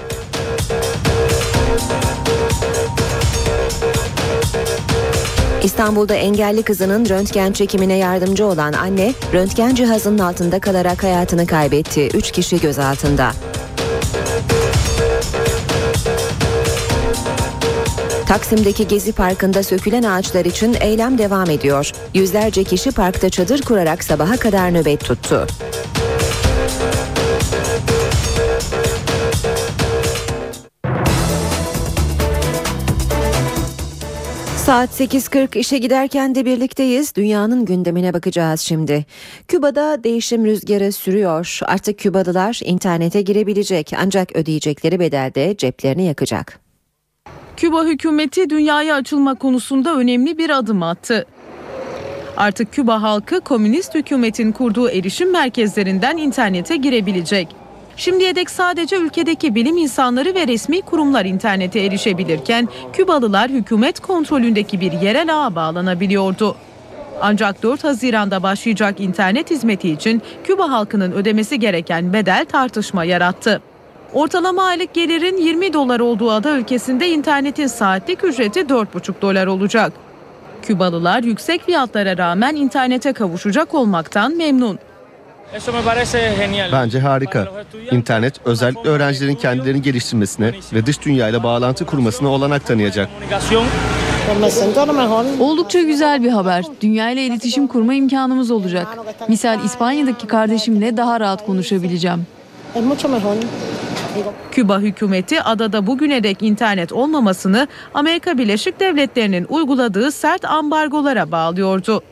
İstanbul'da 5.62 6.14
engelli 6.14 6.62
kızının 6.62 7.08
röntgen 7.08 7.52
çekimine 7.52 7.96
yardımcı 7.96 8.46
olan 8.46 8.72
anne, 8.72 9.14
röntgen 9.32 9.74
cihazının 9.74 10.18
altında 10.18 10.60
kalarak 10.60 11.02
hayatını 11.02 11.46
kaybetti. 11.46 12.08
Üç 12.14 12.30
kişi 12.30 12.60
gözaltında. 12.60 13.32
Taksim'deki 18.28 18.88
Gezi 18.88 19.12
Parkı'nda 19.12 19.62
sökülen 19.62 20.02
ağaçlar 20.02 20.44
için 20.44 20.76
eylem 20.80 21.18
devam 21.18 21.50
ediyor. 21.50 21.92
Yüzlerce 22.14 22.64
kişi 22.64 22.90
parkta 22.90 23.30
çadır 23.30 23.62
kurarak 23.62 24.04
sabaha 24.04 24.36
kadar 24.36 24.70
nöbet 24.74 25.00
tuttu. 25.00 25.46
Saat 34.72 35.00
8.40 35.00 35.58
işe 35.58 35.78
giderken 35.78 36.34
de 36.34 36.44
birlikteyiz. 36.44 37.14
Dünyanın 37.16 37.64
gündemine 37.64 38.14
bakacağız 38.14 38.60
şimdi. 38.60 39.06
Küba'da 39.48 40.04
değişim 40.04 40.44
rüzgarı 40.44 40.92
sürüyor. 40.92 41.58
Artık 41.62 41.98
Kübalılar 41.98 42.60
internete 42.64 43.22
girebilecek 43.22 43.92
ancak 43.98 44.36
ödeyecekleri 44.36 45.00
bedelde 45.00 45.56
ceplerini 45.56 46.04
yakacak. 46.04 46.60
Küba 47.56 47.84
hükümeti 47.84 48.50
dünyaya 48.50 48.94
açılma 48.94 49.34
konusunda 49.34 49.96
önemli 49.96 50.38
bir 50.38 50.50
adım 50.50 50.82
attı. 50.82 51.26
Artık 52.36 52.72
Küba 52.72 53.02
halkı 53.02 53.40
komünist 53.40 53.94
hükümetin 53.94 54.52
kurduğu 54.52 54.90
erişim 54.90 55.32
merkezlerinden 55.32 56.16
internete 56.16 56.76
girebilecek. 56.76 57.61
Şimdiye 57.96 58.36
dek 58.36 58.50
sadece 58.50 58.96
ülkedeki 58.96 59.54
bilim 59.54 59.76
insanları 59.76 60.34
ve 60.34 60.46
resmi 60.46 60.82
kurumlar 60.82 61.24
internete 61.24 61.80
erişebilirken 61.80 62.68
Kübalılar 62.92 63.50
hükümet 63.50 64.00
kontrolündeki 64.00 64.80
bir 64.80 64.92
yerel 64.92 65.46
ağa 65.46 65.54
bağlanabiliyordu. 65.54 66.56
Ancak 67.20 67.62
4 67.62 67.84
Haziran'da 67.84 68.42
başlayacak 68.42 69.00
internet 69.00 69.50
hizmeti 69.50 69.90
için 69.90 70.22
Küba 70.44 70.70
halkının 70.70 71.12
ödemesi 71.12 71.58
gereken 71.60 72.12
bedel 72.12 72.44
tartışma 72.44 73.04
yarattı. 73.04 73.62
Ortalama 74.12 74.64
aylık 74.64 74.94
gelirin 74.94 75.36
20 75.36 75.72
dolar 75.72 76.00
olduğu 76.00 76.30
ada 76.30 76.50
ülkesinde 76.50 77.08
internetin 77.08 77.66
saatlik 77.66 78.24
ücreti 78.24 78.60
4,5 78.60 79.22
dolar 79.22 79.46
olacak. 79.46 79.92
Kübalılar 80.62 81.22
yüksek 81.22 81.64
fiyatlara 81.64 82.18
rağmen 82.18 82.56
internete 82.56 83.12
kavuşacak 83.12 83.74
olmaktan 83.74 84.36
memnun. 84.36 84.78
Bence 86.72 87.00
harika. 87.00 87.48
İnternet 87.90 88.34
özellikle 88.44 88.90
öğrencilerin 88.90 89.34
kendilerini 89.34 89.82
geliştirmesine 89.82 90.52
ve 90.72 90.86
dış 90.86 91.02
dünyayla 91.02 91.42
bağlantı 91.42 91.86
kurmasına 91.86 92.28
olanak 92.28 92.66
tanıyacak. 92.66 93.08
Oldukça 95.40 95.82
güzel 95.82 96.22
bir 96.22 96.30
haber. 96.30 96.64
Dünya 96.80 97.10
ile 97.10 97.26
iletişim 97.26 97.66
kurma 97.66 97.94
imkanımız 97.94 98.50
olacak. 98.50 98.86
Misal 99.28 99.64
İspanya'daki 99.64 100.26
kardeşimle 100.26 100.96
daha 100.96 101.20
rahat 101.20 101.46
konuşabileceğim. 101.46 102.26
Küba 104.50 104.80
hükümeti 104.80 105.42
adada 105.42 105.86
bugüne 105.86 106.22
dek 106.22 106.42
internet 106.42 106.92
olmamasını 106.92 107.68
Amerika 107.94 108.38
Birleşik 108.38 108.80
Devletleri'nin 108.80 109.46
uyguladığı 109.48 110.12
sert 110.12 110.44
ambargolara 110.44 111.32
bağlıyordu. 111.32 112.02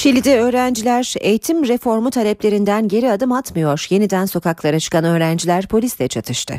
Şili'de 0.00 0.40
öğrenciler 0.40 1.14
eğitim 1.20 1.68
reformu 1.68 2.10
taleplerinden 2.10 2.88
geri 2.88 3.12
adım 3.12 3.32
atmıyor. 3.32 3.86
Yeniden 3.90 4.26
sokaklara 4.26 4.80
çıkan 4.80 5.04
öğrenciler 5.04 5.66
polisle 5.66 6.08
çatıştı. 6.08 6.54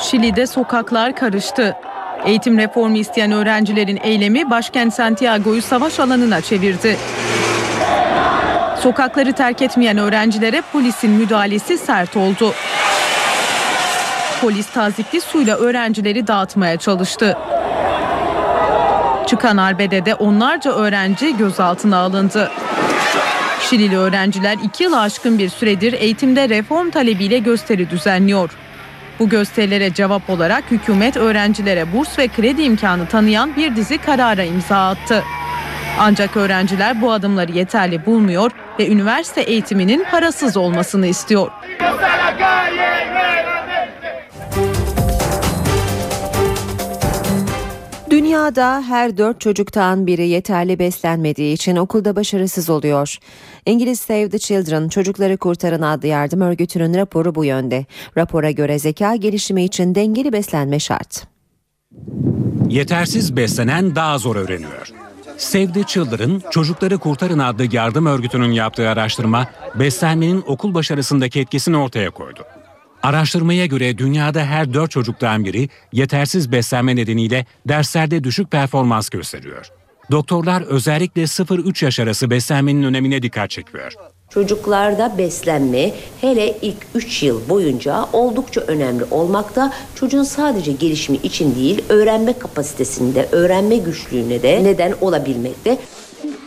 Şili'de 0.00 0.46
sokaklar 0.46 1.16
karıştı. 1.16 1.76
Eğitim 2.26 2.58
reformu 2.58 2.96
isteyen 2.96 3.32
öğrencilerin 3.32 3.98
eylemi 4.02 4.50
başkent 4.50 4.94
Santiago'yu 4.94 5.62
savaş 5.62 6.00
alanına 6.00 6.40
çevirdi. 6.40 6.96
Sokakları 8.80 9.32
terk 9.32 9.62
etmeyen 9.62 9.98
öğrencilere 9.98 10.62
polisin 10.72 11.10
müdahalesi 11.10 11.78
sert 11.78 12.16
oldu. 12.16 12.54
Polis 14.40 14.66
tazikli 14.66 15.20
suyla 15.20 15.56
öğrencileri 15.56 16.26
dağıtmaya 16.26 16.76
çalıştı. 16.76 17.38
Çıkan 19.32 19.56
arbedede 19.56 20.14
onlarca 20.14 20.72
öğrenci 20.72 21.36
gözaltına 21.36 21.96
alındı. 21.96 22.50
Şilili 23.60 23.98
öğrenciler 23.98 24.58
iki 24.64 24.82
yıl 24.82 24.92
aşkın 24.92 25.38
bir 25.38 25.48
süredir 25.48 25.92
eğitimde 25.92 26.48
reform 26.48 26.90
talebiyle 26.90 27.38
gösteri 27.38 27.90
düzenliyor. 27.90 28.50
Bu 29.18 29.28
gösterilere 29.28 29.94
cevap 29.94 30.30
olarak 30.30 30.64
hükümet 30.70 31.16
öğrencilere 31.16 31.92
burs 31.92 32.18
ve 32.18 32.28
kredi 32.28 32.62
imkanı 32.62 33.06
tanıyan 33.06 33.56
bir 33.56 33.76
dizi 33.76 33.98
karara 33.98 34.42
imza 34.42 34.88
attı. 34.88 35.22
Ancak 35.98 36.36
öğrenciler 36.36 37.02
bu 37.02 37.12
adımları 37.12 37.52
yeterli 37.52 38.06
bulmuyor 38.06 38.50
ve 38.78 38.88
üniversite 38.88 39.40
eğitiminin 39.40 40.06
parasız 40.10 40.56
olmasını 40.56 41.06
istiyor. 41.06 41.50
Dünyada 48.12 48.82
her 48.82 49.18
dört 49.18 49.40
çocuktan 49.40 50.06
biri 50.06 50.28
yeterli 50.28 50.78
beslenmediği 50.78 51.54
için 51.54 51.76
okulda 51.76 52.16
başarısız 52.16 52.70
oluyor. 52.70 53.18
İngiliz 53.66 54.00
Save 54.00 54.28
the 54.28 54.38
Children 54.38 54.88
Çocukları 54.88 55.36
Kurtarın 55.36 55.82
adlı 55.82 56.06
yardım 56.06 56.40
örgütünün 56.40 56.94
raporu 56.94 57.34
bu 57.34 57.44
yönde. 57.44 57.86
Rapora 58.16 58.50
göre 58.50 58.78
zeka 58.78 59.16
gelişimi 59.16 59.64
için 59.64 59.94
dengeli 59.94 60.32
beslenme 60.32 60.78
şart. 60.78 61.26
Yetersiz 62.68 63.36
beslenen 63.36 63.94
daha 63.94 64.18
zor 64.18 64.36
öğreniyor. 64.36 64.92
Save 65.36 65.72
the 65.72 65.82
Children, 65.82 66.42
Çocukları 66.50 66.98
Kurtarın 66.98 67.38
adlı 67.38 67.76
yardım 67.76 68.06
örgütünün 68.06 68.52
yaptığı 68.52 68.88
araştırma, 68.88 69.46
beslenmenin 69.74 70.44
okul 70.46 70.74
başarısındaki 70.74 71.40
etkisini 71.40 71.76
ortaya 71.76 72.10
koydu. 72.10 72.40
Araştırmaya 73.02 73.66
göre 73.66 73.98
dünyada 73.98 74.44
her 74.44 74.74
dört 74.74 74.90
çocuktan 74.90 75.44
biri 75.44 75.68
yetersiz 75.92 76.52
beslenme 76.52 76.96
nedeniyle 76.96 77.46
derslerde 77.68 78.24
düşük 78.24 78.50
performans 78.50 79.08
gösteriyor. 79.08 79.66
Doktorlar 80.10 80.62
özellikle 80.62 81.22
0-3 81.22 81.84
yaş 81.84 82.00
arası 82.00 82.30
beslenmenin 82.30 82.82
önemine 82.82 83.22
dikkat 83.22 83.50
çekiyor. 83.50 83.92
Çocuklarda 84.30 85.18
beslenme 85.18 85.92
hele 86.20 86.58
ilk 86.62 86.76
3 86.94 87.22
yıl 87.22 87.48
boyunca 87.48 88.06
oldukça 88.12 88.60
önemli 88.60 89.04
olmakta. 89.10 89.72
Çocuğun 89.94 90.22
sadece 90.22 90.72
gelişimi 90.72 91.18
için 91.18 91.54
değil, 91.54 91.82
öğrenme 91.88 92.38
kapasitesinde, 92.38 93.28
öğrenme 93.32 93.76
güçlüğüne 93.76 94.42
de 94.42 94.64
neden 94.64 94.94
olabilmekte. 95.00 95.78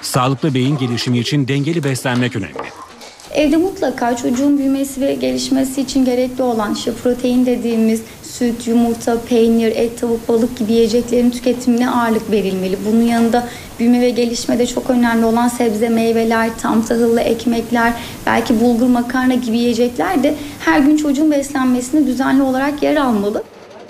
Sağlıklı 0.01 0.53
beyin 0.53 0.77
gelişimi 0.77 1.19
için 1.19 1.47
dengeli 1.47 1.83
beslenmek 1.83 2.35
önemli. 2.35 2.84
Evde 3.33 3.57
mutlaka 3.57 4.15
çocuğun 4.15 4.57
büyümesi 4.57 5.01
ve 5.01 5.13
gelişmesi 5.13 5.81
için 5.81 6.05
gerekli 6.05 6.43
olan 6.43 6.73
işte 6.73 6.91
protein 7.03 7.45
dediğimiz 7.45 8.01
süt, 8.23 8.67
yumurta, 8.67 9.17
peynir, 9.29 9.71
et, 9.75 10.01
tavuk, 10.01 10.29
balık 10.29 10.57
gibi 10.57 10.73
yiyeceklerin 10.73 11.29
tüketimine 11.31 11.89
ağırlık 11.89 12.31
verilmeli. 12.31 12.77
Bunun 12.85 13.01
yanında 13.01 13.47
büyüme 13.79 14.01
ve 14.01 14.09
gelişmede 14.09 14.67
çok 14.67 14.89
önemli 14.89 15.25
olan 15.25 15.47
sebze, 15.47 15.89
meyveler, 15.89 16.49
tam 16.61 16.85
tahıllı 16.85 17.21
ekmekler, 17.21 17.93
belki 18.25 18.59
bulgur 18.59 18.87
makarna 18.87 19.33
gibi 19.35 19.57
yiyecekler 19.57 20.23
de 20.23 20.35
her 20.59 20.79
gün 20.79 20.97
çocuğun 20.97 21.31
beslenmesinde 21.31 22.07
düzenli 22.07 22.43
olarak 22.43 22.83
yer 22.83 22.95
almalı. 22.95 23.43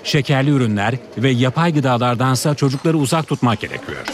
Şekerli 0.04 0.50
ürünler 0.50 0.94
ve 1.18 1.30
yapay 1.30 1.74
gıdalardansa 1.74 2.54
çocukları 2.54 2.98
uzak 2.98 3.26
tutmak 3.26 3.60
gerekiyor. 3.60 4.06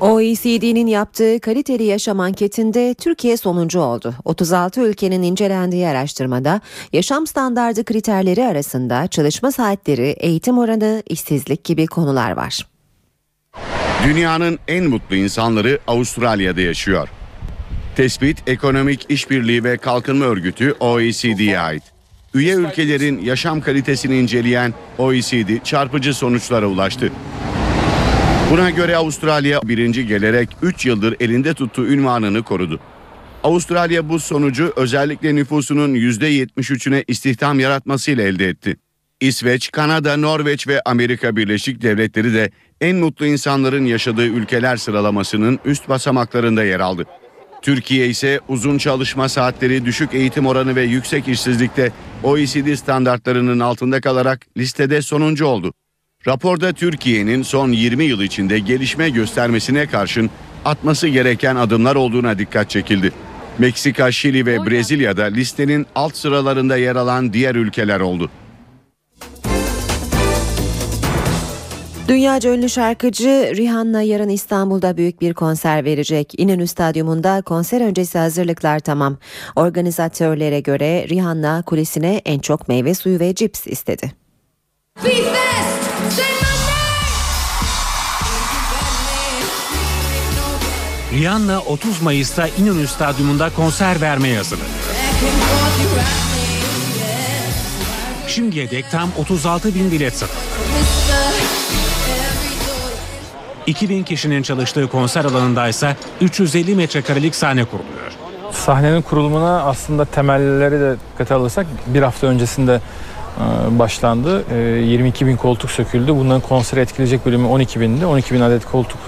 OECD'nin 0.00 0.86
yaptığı 0.86 1.40
kaliteli 1.40 1.82
yaşam 1.82 2.20
anketinde 2.20 2.94
Türkiye 2.94 3.36
sonuncu 3.36 3.80
oldu. 3.80 4.14
36 4.24 4.80
ülkenin 4.80 5.22
incelendiği 5.22 5.88
araştırmada 5.88 6.60
yaşam 6.92 7.26
standardı 7.26 7.84
kriterleri 7.84 8.44
arasında 8.44 9.06
çalışma 9.06 9.52
saatleri, 9.52 10.08
eğitim 10.08 10.58
oranı, 10.58 11.02
işsizlik 11.06 11.64
gibi 11.64 11.86
konular 11.86 12.30
var. 12.30 12.66
Dünyanın 14.04 14.58
en 14.68 14.84
mutlu 14.84 15.16
insanları 15.16 15.78
Avustralya'da 15.86 16.60
yaşıyor. 16.60 17.08
Tespit 17.96 18.48
Ekonomik 18.48 19.06
İşbirliği 19.08 19.64
ve 19.64 19.76
Kalkınma 19.76 20.24
Örgütü 20.24 20.72
OECD'ye 20.80 21.58
ait. 21.58 21.82
Üye 22.34 22.54
ülkelerin 22.54 23.20
yaşam 23.20 23.60
kalitesini 23.60 24.18
inceleyen 24.18 24.74
OECD 24.98 25.64
çarpıcı 25.64 26.14
sonuçlara 26.14 26.66
ulaştı. 26.66 27.12
Buna 28.50 28.70
göre 28.70 28.96
Avustralya 28.96 29.60
birinci 29.64 30.06
gelerek 30.06 30.48
3 30.62 30.86
yıldır 30.86 31.16
elinde 31.20 31.54
tuttuğu 31.54 31.86
ünvanını 31.86 32.42
korudu. 32.42 32.80
Avustralya 33.44 34.08
bu 34.08 34.20
sonucu 34.20 34.72
özellikle 34.76 35.34
nüfusunun 35.34 35.94
%73'üne 35.94 37.04
istihdam 37.08 37.60
yaratmasıyla 37.60 38.24
elde 38.24 38.48
etti. 38.48 38.76
İsveç, 39.20 39.70
Kanada, 39.70 40.16
Norveç 40.16 40.68
ve 40.68 40.82
Amerika 40.84 41.36
Birleşik 41.36 41.82
Devletleri 41.82 42.34
de 42.34 42.50
en 42.80 42.96
mutlu 42.96 43.26
insanların 43.26 43.84
yaşadığı 43.84 44.26
ülkeler 44.26 44.76
sıralamasının 44.76 45.58
üst 45.64 45.88
basamaklarında 45.88 46.64
yer 46.64 46.80
aldı. 46.80 47.04
Türkiye 47.62 48.08
ise 48.08 48.40
uzun 48.48 48.78
çalışma 48.78 49.28
saatleri, 49.28 49.84
düşük 49.84 50.14
eğitim 50.14 50.46
oranı 50.46 50.76
ve 50.76 50.82
yüksek 50.82 51.28
işsizlikte 51.28 51.92
OECD 52.22 52.74
standartlarının 52.74 53.60
altında 53.60 54.00
kalarak 54.00 54.46
listede 54.56 55.02
sonuncu 55.02 55.46
oldu. 55.46 55.72
Raporda 56.28 56.72
Türkiye'nin 56.72 57.42
son 57.42 57.72
20 57.72 58.04
yıl 58.04 58.20
içinde 58.20 58.58
gelişme 58.58 59.10
göstermesine 59.10 59.86
karşın 59.86 60.30
atması 60.64 61.08
gereken 61.08 61.56
adımlar 61.56 61.96
olduğuna 61.96 62.38
dikkat 62.38 62.70
çekildi. 62.70 63.12
Meksika, 63.58 64.12
Şili 64.12 64.46
ve 64.46 64.66
Brezilya'da 64.66 65.24
listenin 65.24 65.86
alt 65.94 66.16
sıralarında 66.16 66.76
yer 66.76 66.96
alan 66.96 67.32
diğer 67.32 67.54
ülkeler 67.54 68.00
oldu. 68.00 68.30
Dünyaca 72.08 72.54
ünlü 72.54 72.68
şarkıcı 72.68 73.52
Rihanna 73.56 74.02
yarın 74.02 74.28
İstanbul'da 74.28 74.96
büyük 74.96 75.20
bir 75.20 75.34
konser 75.34 75.84
verecek. 75.84 76.32
İnönü 76.38 76.66
Stadyumunda 76.66 77.42
konser 77.42 77.80
öncesi 77.80 78.18
hazırlıklar 78.18 78.80
tamam. 78.80 79.16
Organizatörlere 79.56 80.60
göre 80.60 81.06
Rihanna 81.08 81.62
kulisine 81.62 82.22
en 82.24 82.38
çok 82.38 82.68
meyve 82.68 82.94
suyu 82.94 83.20
ve 83.20 83.34
cips 83.34 83.66
istedi. 83.66 84.12
Rihanna 91.12 91.60
30 91.60 92.02
Mayıs'ta 92.02 92.48
İnönü 92.48 92.86
Stadyumunda 92.86 93.50
konser 93.56 94.00
vermeye 94.00 94.36
hazırlanıyor. 94.36 94.74
Şimdiye 98.28 98.70
dek 98.70 98.90
tam 98.90 99.08
36 99.18 99.74
bin 99.74 99.90
bilet 99.90 100.16
satıldı. 100.16 100.38
2000 103.66 104.02
kişinin 104.02 104.42
çalıştığı 104.42 104.88
konser 104.88 105.24
alanında 105.24 105.68
ise 105.68 105.96
350 106.20 106.74
metrekarelik 106.74 107.34
sahne 107.34 107.64
kuruluyor. 107.64 108.12
Sahnenin 108.52 109.02
kurulumuna 109.02 109.62
aslında 109.62 110.04
temelleri 110.04 110.80
de 110.80 110.96
dikkate 111.12 111.34
alırsak 111.34 111.66
bir 111.86 112.02
hafta 112.02 112.26
öncesinde 112.26 112.80
başlandı. 113.70 114.44
E, 114.54 114.56
22 114.56 115.26
bin 115.26 115.36
koltuk 115.36 115.70
söküldü. 115.70 116.14
Bunların 116.14 116.40
konseri 116.40 116.80
etkileyecek 116.80 117.26
bölümü 117.26 117.46
12 117.46 117.80
bindi. 117.80 118.06
12 118.06 118.34
bin 118.34 118.40
adet 118.40 118.64
koltuk 118.64 118.98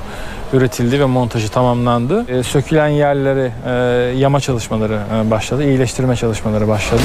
üretildi 0.53 1.01
ve 1.01 1.05
montajı 1.05 1.49
tamamlandı. 1.49 2.39
E, 2.39 2.43
sökülen 2.43 2.89
yerleri 2.89 3.53
e, 3.67 3.73
yama 4.19 4.41
çalışmaları 4.41 5.01
e, 5.15 5.31
başladı. 5.31 5.65
iyileştirme 5.65 6.17
çalışmaları 6.17 6.69
başladı. 6.69 7.03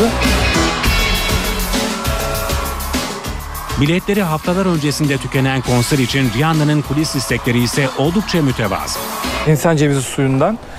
Biletleri 3.82 4.24
haftalar 4.24 4.66
öncesinde 4.66 5.18
tükenen 5.18 5.62
konser 5.62 5.98
için 5.98 6.32
Rihanna'nın 6.38 6.82
kulis 6.82 7.16
istekleri 7.16 7.64
ise 7.64 7.90
oldukça 7.98 8.42
mütevazı. 8.42 9.00
İnsan 9.48 9.76
cevizi 9.76 10.02
suyundan 10.02 10.54
e, 10.54 10.75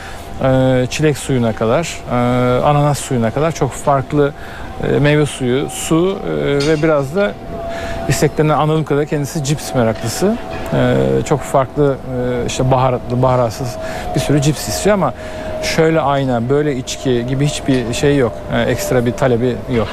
çilek 0.90 1.18
suyuna 1.18 1.52
kadar, 1.52 2.00
e, 2.10 2.14
ananas 2.62 2.98
suyuna 2.98 3.30
kadar 3.30 3.52
çok 3.52 3.72
farklı 3.72 4.32
e, 4.82 4.98
meyve 4.98 5.26
suyu, 5.26 5.70
su 5.70 6.18
e, 6.28 6.68
ve 6.68 6.82
biraz 6.82 7.16
da 7.16 7.32
isteklerine 8.08 8.54
anladığım 8.54 8.84
kadarıyla 8.84 9.10
kendisi 9.10 9.44
cips 9.44 9.74
meraklısı. 9.74 10.36
Çok 11.24 11.40
farklı 11.40 11.96
işte 12.46 12.70
baharatlı, 12.70 13.22
baharatsız 13.22 13.76
bir 14.14 14.20
sürü 14.20 14.42
cips 14.42 14.68
istiyor 14.68 14.94
ama 14.94 15.14
şöyle 15.62 16.00
ayna, 16.00 16.48
böyle 16.48 16.76
içki 16.76 17.26
gibi 17.26 17.46
hiçbir 17.46 17.94
şey 17.94 18.16
yok. 18.16 18.32
Ekstra 18.66 19.06
bir 19.06 19.12
talebi 19.12 19.56
yok. 19.76 19.88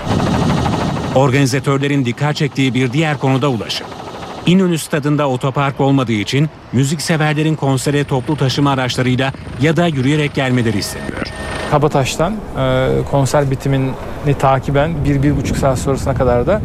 Organizatörlerin 1.16 2.06
dikkat 2.06 2.36
çektiği 2.36 2.74
bir 2.74 2.94
diğer 2.94 3.18
konuda 3.18 3.50
ulaşım. 3.50 3.88
İnönü 4.46 4.78
stadında 4.78 5.30
otopark 5.30 5.82
olmadığı 5.82 6.12
için 6.12 6.50
müzikseverlerin 6.74 7.56
konsere 7.56 8.04
toplu 8.04 8.38
taşıma 8.38 8.72
araçlarıyla 8.72 9.34
ya 9.62 9.78
da 9.78 9.88
yürüyerek 9.88 10.34
gelmeleri 10.34 10.78
isteniyor. 10.78 11.28
Kabataş'tan 11.72 12.34
e, 12.34 12.90
konser 13.12 13.52
bitimini 13.52 13.94
takiben 14.40 15.06
bir, 15.06 15.24
bir 15.24 15.38
buçuk 15.38 15.58
saat 15.58 15.80
sonrasına 15.80 16.14
kadar 16.14 16.48
da 16.48 16.62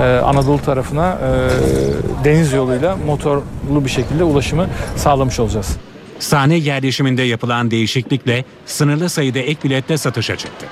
e, 0.00 0.04
Anadolu 0.04 0.62
tarafına 0.62 1.12
e, 1.12 2.24
deniz 2.24 2.52
yoluyla 2.52 2.96
motorlu 2.96 3.84
bir 3.84 3.90
şekilde 3.90 4.24
ulaşımı 4.24 4.66
sağlamış 4.96 5.40
olacağız. 5.40 5.76
Sahne 6.18 6.54
yerleşiminde 6.54 7.22
yapılan 7.22 7.70
değişiklikle 7.70 8.44
sınırlı 8.66 9.08
sayıda 9.08 9.38
ek 9.38 9.60
bilette 9.64 9.96
satışa 9.98 10.36
çıktı. 10.36 10.66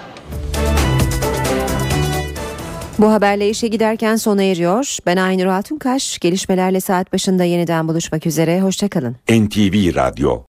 Bu 2.98 3.12
haberle 3.12 3.50
işe 3.50 3.68
giderken 3.68 4.16
sona 4.16 4.42
eriyor. 4.42 4.96
Ben 5.06 5.16
Aynur 5.16 5.46
Altunkaş. 5.46 6.18
Gelişmelerle 6.18 6.80
saat 6.80 7.12
başında 7.12 7.44
yeniden 7.44 7.88
buluşmak 7.88 8.26
üzere. 8.26 8.60
Hoşçakalın. 8.60 9.16
NTV 9.30 9.94
Radyo 9.94 10.36